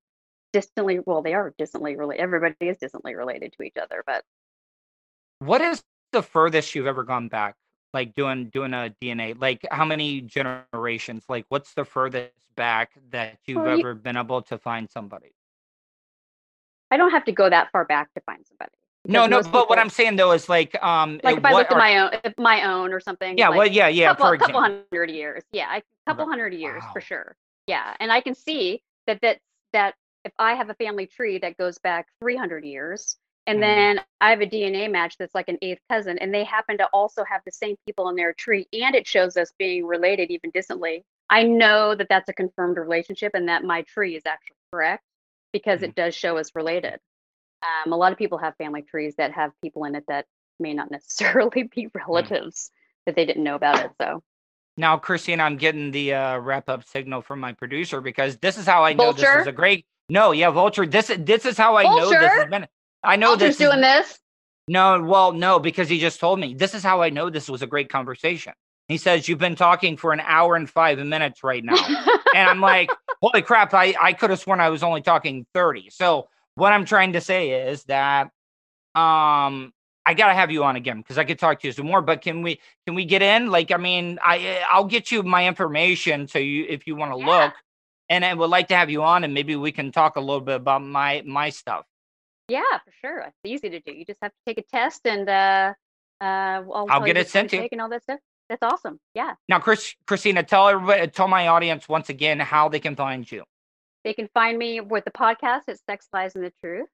distantly 0.54 1.00
well 1.06 1.22
they 1.22 1.34
are 1.34 1.54
distantly 1.58 1.96
related 1.96 2.22
everybody 2.22 2.56
is 2.62 2.78
distantly 2.78 3.16
related 3.16 3.54
to 3.54 3.64
each 3.64 3.78
other 3.82 4.04
but 4.06 4.24
What 5.40 5.62
is 5.62 5.84
the 6.12 6.24
furthest 6.24 6.76
you've 6.76 6.88
ever 6.88 7.04
gone 7.04 7.28
back? 7.28 7.56
Like 7.94 8.14
doing 8.16 8.50
doing 8.50 8.74
a 8.74 8.94
DNA? 9.02 9.40
Like 9.40 9.66
how 9.70 9.86
many 9.86 10.22
generations? 10.22 11.26
Like 11.28 11.46
what's 11.50 11.74
the 11.74 11.84
furthest 11.84 12.32
back 12.56 12.92
that 13.12 13.38
you've 13.46 13.58
Well, 13.58 13.74
you- 13.74 13.80
ever 13.80 13.94
been 13.94 14.18
able 14.18 14.42
to 14.44 14.58
find 14.58 14.90
somebody? 14.90 15.34
i 16.94 16.98
don't 16.98 17.12
have 17.12 17.24
to 17.24 17.32
go 17.32 17.50
that 17.50 17.72
far 17.72 17.86
back 17.86 18.14
to 18.14 18.22
find 18.26 18.46
somebody 18.46 18.72
No, 19.08 19.26
no, 19.26 19.42
but 19.42 19.70
what 19.70 19.80
I'm 19.80 19.90
saying 19.90 20.18
though 20.18 20.32
is 20.34 20.48
like 20.50 20.76
um 20.84 21.20
like 21.24 21.38
if 21.38 21.46
I 21.46 21.54
looked 21.54 21.72
at 21.72 21.78
my 21.78 21.98
own, 21.98 22.10
if 22.24 22.34
my 22.38 22.72
own 22.72 22.94
or 22.94 23.00
something. 23.00 23.38
Yeah, 23.38 23.50
like, 23.50 23.58
well 23.58 23.68
yeah, 23.68 23.88
yeah, 23.88 24.10
couple, 24.10 24.28
for 24.28 24.34
a 24.36 24.38
couple 24.38 24.62
hundred 24.62 25.10
years. 25.10 25.42
Yeah, 25.52 25.76
a 25.76 25.82
couple 26.06 26.28
hundred 26.28 26.54
years 26.54 26.84
for 26.94 27.02
sure. 27.02 27.36
Yeah, 27.66 27.96
and 28.00 28.12
I 28.12 28.22
can 28.22 28.36
see 28.36 28.84
that 29.08 29.20
that 29.22 29.40
that 29.74 29.96
if 30.24 30.34
I 30.38 30.54
have 30.54 30.70
a 30.70 30.76
family 30.76 31.08
tree 31.08 31.40
that 31.40 31.58
goes 31.58 31.80
back 31.80 32.08
300 32.20 32.64
years, 32.64 33.18
and 33.48 33.58
Mhm. 33.60 33.62
then 33.62 34.02
I 34.22 34.32
have 34.32 34.42
a 34.42 34.46
DNA 34.48 34.90
match 34.92 35.18
that's 35.18 35.36
like 35.36 35.50
an 35.50 35.58
eighth 35.62 35.82
cousin, 35.90 36.18
and 36.20 36.34
they 36.34 36.44
happen 36.44 36.78
to 36.80 36.86
also 36.94 37.24
have 37.26 37.42
the 37.46 37.52
same 37.52 37.76
people 37.86 38.10
in 38.10 38.16
their 38.16 38.34
tree, 38.34 38.68
and 38.74 38.96
it 38.96 39.08
shows 39.08 39.38
us 39.38 39.52
being 39.58 39.86
related 39.86 40.32
even 40.32 40.52
distantly. 40.52 41.04
I 41.30 41.44
know 41.44 41.96
that 41.96 42.08
that's 42.10 42.30
a 42.30 42.34
confirmed 42.34 42.78
relationship, 42.78 43.34
and 43.36 43.50
that 43.50 43.64
my 43.64 43.84
tree 43.84 44.16
is 44.16 44.24
actually 44.26 44.58
correct 44.74 45.04
because 45.54 45.82
Mm-hmm. 45.82 45.86
it 45.86 45.96
does 45.96 46.16
show 46.16 46.38
us 46.38 46.52
related. 46.56 47.00
Um, 47.86 47.94
a 47.94 47.98
lot 47.98 48.12
of 48.12 48.18
people 48.18 48.38
have 48.40 48.56
family 48.58 48.82
trees 48.84 49.16
that 49.18 49.32
have 49.34 49.52
people 49.62 49.86
in 49.86 49.96
it 49.96 50.06
that 50.08 50.26
may 50.60 50.74
not 50.74 50.92
necessarily 50.92 51.64
be 51.64 51.88
Mm. 51.88 51.92
relatives 52.08 52.72
that 53.06 53.16
they 53.16 53.26
didn't 53.26 53.44
know 53.44 53.56
about 53.56 53.80
it. 53.86 53.92
So 54.02 54.24
Now, 54.78 54.98
Christine, 54.98 55.40
I'm 55.42 55.58
getting 55.58 55.92
the 55.92 56.14
uh, 56.14 56.38
wrap 56.40 56.70
up 56.70 56.84
signal 56.86 57.22
from 57.22 57.40
my 57.40 57.54
producer 57.54 58.02
because 58.02 58.38
this 58.38 58.58
is 58.58 58.66
how 58.66 58.84
I 58.84 58.94
know 58.94 59.14
this 59.14 59.36
is 59.36 59.48
a 59.48 59.52
great. 59.52 59.86
No, 60.10 60.32
yeah, 60.32 60.50
Vulture. 60.52 60.86
This 60.86 61.10
is 61.10 61.20
this 61.24 61.46
is 61.46 61.58
how 61.58 61.78
I 61.78 61.88
know 61.88 62.14
this 62.14 62.36
has 62.36 62.46
been. 62.46 62.68
I 63.04 63.16
know 63.16 63.30
Walter's 63.30 63.58
this 63.58 63.62
is, 63.62 63.68
doing 63.68 63.82
this. 63.82 64.20
No, 64.68 65.02
well, 65.02 65.32
no, 65.34 65.60
because 65.60 65.90
he 65.90 66.00
just 66.00 66.20
told 66.20 66.40
me. 66.40 66.54
This 66.54 66.74
is 66.74 66.84
how 66.84 67.02
I 67.02 67.10
know 67.10 67.30
this 67.30 67.50
was 67.50 67.62
a 67.62 67.68
great 67.68 67.90
conversation. 67.90 68.54
He 68.88 68.98
says 68.98 69.28
you've 69.28 69.40
been 69.40 69.56
talking 69.56 69.98
for 69.98 70.14
an 70.14 70.20
hour 70.20 70.56
and 70.56 70.70
five 70.70 71.00
minutes 71.00 71.44
right 71.44 71.64
now, 71.64 71.76
and 72.36 72.50
I'm 72.50 72.62
like, 72.62 72.90
holy 73.22 73.42
crap! 73.42 73.74
I 73.74 73.96
I 74.00 74.14
could 74.14 74.30
have 74.30 74.40
sworn 74.40 74.60
I 74.60 74.70
was 74.70 74.84
only 74.84 75.02
talking 75.02 75.46
thirty. 75.54 75.90
So 75.90 76.28
what 76.56 76.74
I'm 76.74 76.86
trying 76.86 77.14
to 77.14 77.22
say 77.22 77.70
is 77.70 77.84
that, 77.86 78.26
um, 78.94 79.72
I 80.06 80.14
gotta 80.16 80.34
have 80.34 80.52
you 80.52 80.64
on 80.64 80.76
again 80.76 80.98
because 80.98 81.18
I 81.18 81.24
could 81.24 81.40
talk 81.40 81.60
to 81.62 81.68
you 81.68 81.74
some 81.74 81.86
more. 81.88 82.02
But 82.02 82.22
can 82.22 82.42
we 82.42 82.60
can 82.86 82.96
we 82.96 83.06
get 83.06 83.22
in? 83.22 83.50
Like, 83.50 83.72
I 83.72 83.78
mean, 83.78 84.20
I 84.24 84.64
I'll 84.72 84.86
get 84.86 85.12
you 85.12 85.24
my 85.24 85.48
information 85.48 86.28
so 86.28 86.40
you 86.40 86.66
if 86.68 86.86
you 86.88 86.96
want 86.96 87.14
to 87.14 87.20
Yeah. 87.20 87.46
look, 87.46 87.54
and 88.10 88.26
I 88.26 88.34
would 88.34 88.50
like 88.50 88.68
to 88.70 88.76
have 88.76 88.90
you 88.90 89.04
on, 89.04 89.24
and 89.24 89.34
maybe 89.34 89.56
we 89.56 89.72
can 89.72 89.92
talk 89.92 90.18
a 90.18 90.22
little 90.22 90.42
bit 90.42 90.56
about 90.56 90.84
my 90.84 91.24
my 91.26 91.50
stuff. 91.50 91.86
Yeah, 92.48 92.62
for 92.84 92.92
sure. 93.02 93.20
It's 93.20 93.36
easy 93.46 93.70
to 93.70 93.80
do. 93.80 93.92
You 93.92 94.06
just 94.06 94.20
have 94.22 94.32
to 94.32 94.38
take 94.46 94.58
a 94.58 94.64
test 94.64 95.06
and 95.06 95.28
uh, 95.30 95.74
uh, 96.20 96.24
I'll, 96.74 96.88
you 97.00 97.06
get 97.06 97.18
it 97.18 97.30
sent 97.30 97.50
to 97.52 97.58
you. 97.58 97.70
And 97.72 97.82
all 97.82 97.90
that 97.90 98.04
stuff. 98.04 98.20
That's 98.50 98.64
awesome. 98.64 99.00
Yeah. 99.14 99.36
Now, 99.48 99.60
Chris, 99.60 99.96
Christina, 100.08 100.44
tell 100.44 100.68
everybody, 100.68 101.08
tell 101.08 101.28
my 101.28 101.48
audience 101.48 101.88
once 101.88 102.10
again 102.10 102.40
how 102.40 102.68
they 102.70 102.80
can 102.80 102.96
find 102.96 103.32
you. 103.32 103.44
They 104.04 104.14
can 104.14 104.28
find 104.34 104.58
me 104.58 104.82
with 104.82 105.06
the 105.06 105.12
podcast 105.12 105.62
at 105.70 105.80
Sex 105.86 106.08
Lies 106.14 106.36
and 106.36 106.44
the 106.44 106.54
Truth. 106.64 106.90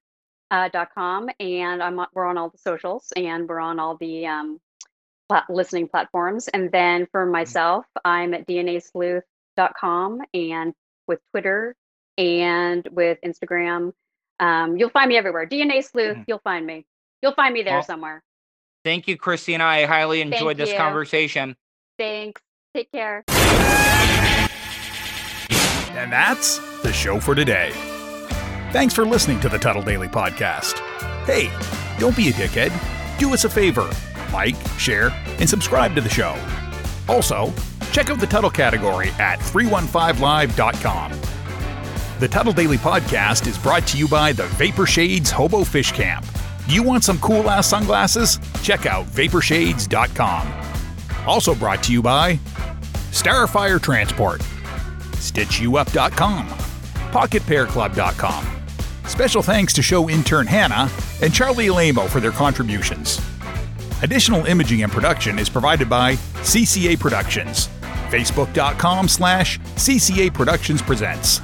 Uh, 0.50 0.66
dot 0.70 0.88
com 0.94 1.28
and 1.40 1.82
I'm 1.82 2.00
we're 2.14 2.24
on 2.24 2.38
all 2.38 2.48
the 2.48 2.56
socials 2.56 3.12
and 3.14 3.46
we're 3.46 3.60
on 3.60 3.78
all 3.78 3.98
the 3.98 4.26
um, 4.26 4.58
plat- 5.28 5.44
listening 5.50 5.88
platforms. 5.88 6.48
And 6.48 6.72
then 6.72 7.06
for 7.12 7.26
myself, 7.26 7.84
I'm 8.02 8.32
at 8.32 8.46
DNAsleuth.com 8.46 10.22
and 10.32 10.72
with 11.06 11.18
Twitter 11.32 11.76
and 12.16 12.88
with 12.90 13.18
Instagram. 13.22 13.92
Um, 14.40 14.76
you'll 14.76 14.90
find 14.90 15.08
me 15.08 15.16
everywhere. 15.16 15.46
DNA 15.46 15.82
Sleuth, 15.82 16.16
Mhm. 16.18 16.24
you'll 16.28 16.40
find 16.44 16.66
me. 16.66 16.86
You'll 17.22 17.34
find 17.34 17.52
me 17.54 17.62
there 17.62 17.74
Well, 17.74 17.82
somewhere. 17.82 18.22
Thank 18.84 19.08
you, 19.08 19.16
Christina. 19.16 19.64
I 19.64 19.84
highly 19.86 20.20
enjoyed 20.20 20.56
this 20.56 20.70
you. 20.70 20.76
conversation. 20.76 21.56
Thanks. 21.98 22.40
Take 22.74 22.92
care. 22.92 23.24
And 25.96 26.12
that's 26.12 26.58
the 26.82 26.92
show 26.92 27.18
for 27.18 27.34
today. 27.34 27.72
Thanks 28.72 28.94
for 28.94 29.04
listening 29.04 29.40
to 29.40 29.48
the 29.48 29.58
Tuttle 29.58 29.82
Daily 29.82 30.06
Podcast. 30.08 30.78
Hey, 31.26 31.50
don't 31.98 32.16
be 32.16 32.28
a 32.28 32.32
dickhead. 32.32 32.70
Do 33.18 33.32
us 33.34 33.44
a 33.44 33.48
favor 33.50 33.90
like, 34.32 34.54
share, 34.78 35.10
and 35.40 35.48
subscribe 35.48 35.94
to 35.94 36.00
the 36.02 36.08
show. 36.08 36.36
Also, 37.08 37.52
check 37.92 38.10
out 38.10 38.20
the 38.20 38.26
Tuttle 38.26 38.50
category 38.50 39.08
at 39.18 39.38
315live.com. 39.40 41.12
The 42.18 42.26
Tuttle 42.26 42.52
Daily 42.52 42.78
Podcast 42.78 43.46
is 43.46 43.56
brought 43.56 43.86
to 43.88 43.96
you 43.96 44.08
by 44.08 44.32
the 44.32 44.46
Vapor 44.46 44.86
Shades 44.86 45.30
Hobo 45.30 45.62
Fish 45.62 45.92
Camp. 45.92 46.26
You 46.66 46.82
want 46.82 47.04
some 47.04 47.20
cool 47.20 47.48
ass 47.48 47.68
sunglasses? 47.68 48.40
Check 48.60 48.86
out 48.86 49.06
vaporshades.com. 49.06 50.52
Also 51.28 51.54
brought 51.54 51.80
to 51.84 51.92
you 51.92 52.02
by 52.02 52.40
Starfire 53.12 53.80
Transport, 53.80 54.40
StitchYouUp.com, 55.12 56.48
PocketPairClub.com. 57.12 58.46
Special 59.06 59.42
thanks 59.42 59.72
to 59.74 59.80
show 59.82 60.10
intern 60.10 60.48
Hannah 60.48 60.90
and 61.22 61.32
Charlie 61.32 61.68
Alamo 61.68 62.08
for 62.08 62.18
their 62.18 62.32
contributions. 62.32 63.20
Additional 64.02 64.44
imaging 64.46 64.82
and 64.82 64.90
production 64.90 65.38
is 65.38 65.48
provided 65.48 65.88
by 65.88 66.14
CCA 66.42 66.98
Productions. 66.98 67.68
Facebook.com 68.10 69.06
slash 69.06 69.60
CCA 69.76 70.34
Productions 70.34 70.82
Presents. 70.82 71.40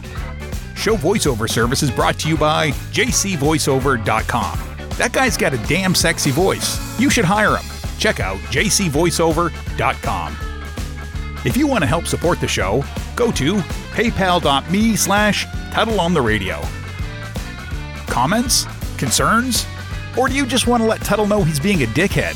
Show 0.84 0.96
voiceover 0.98 1.48
service 1.48 1.82
is 1.82 1.90
brought 1.90 2.18
to 2.18 2.28
you 2.28 2.36
by 2.36 2.70
jcvoiceover.com. 2.92 4.76
That 4.98 5.14
guy's 5.14 5.34
got 5.34 5.54
a 5.54 5.58
damn 5.66 5.94
sexy 5.94 6.30
voice. 6.30 6.78
You 7.00 7.08
should 7.08 7.24
hire 7.24 7.56
him. 7.56 7.64
Check 7.96 8.20
out 8.20 8.36
jcvoiceover.com. 8.50 10.36
If 11.46 11.56
you 11.56 11.66
want 11.66 11.84
to 11.84 11.86
help 11.86 12.06
support 12.06 12.38
the 12.38 12.46
show, 12.46 12.84
go 13.16 13.30
to 13.30 13.54
paypal.me 13.94 14.96
slash 14.96 15.46
Tuttle 15.70 16.00
on 16.00 16.12
the 16.12 16.20
radio. 16.20 16.60
Comments? 18.06 18.66
Concerns? 18.98 19.66
Or 20.18 20.28
do 20.28 20.34
you 20.34 20.44
just 20.44 20.66
want 20.66 20.82
to 20.82 20.86
let 20.86 21.00
Tuttle 21.00 21.26
know 21.26 21.42
he's 21.42 21.60
being 21.60 21.82
a 21.82 21.86
dickhead? 21.86 22.34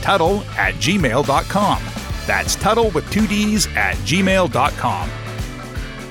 Tuttle 0.00 0.42
at 0.56 0.74
gmail.com. 0.74 1.82
That's 2.24 2.54
Tuttle 2.54 2.90
with 2.90 3.10
two 3.10 3.26
D's 3.26 3.66
at 3.74 3.96
gmail.com. 3.96 5.10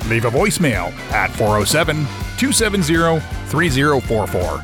Leave 0.10 0.26
a 0.26 0.30
voicemail 0.32 0.92
at 1.12 1.30
407 1.32 1.98
270 2.38 3.20
3044. 3.50 4.58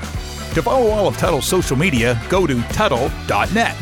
To 0.56 0.62
follow 0.62 0.90
all 0.90 1.08
of 1.08 1.18
Tuttle's 1.18 1.46
social 1.46 1.78
media, 1.78 2.20
go 2.30 2.48
to 2.48 2.62
Tuttle.net. 2.70 3.76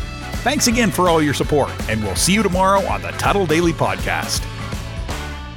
Thanks 0.44 0.68
again 0.68 0.92
for 0.92 1.08
all 1.08 1.22
your 1.22 1.34
support, 1.34 1.72
and 1.90 2.04
we'll 2.04 2.16
see 2.16 2.34
you 2.34 2.44
tomorrow 2.44 2.82
on 2.88 3.02
the 3.02 3.12
Tuttle 3.12 3.46
Daily 3.46 3.72
Podcast. 3.72 4.42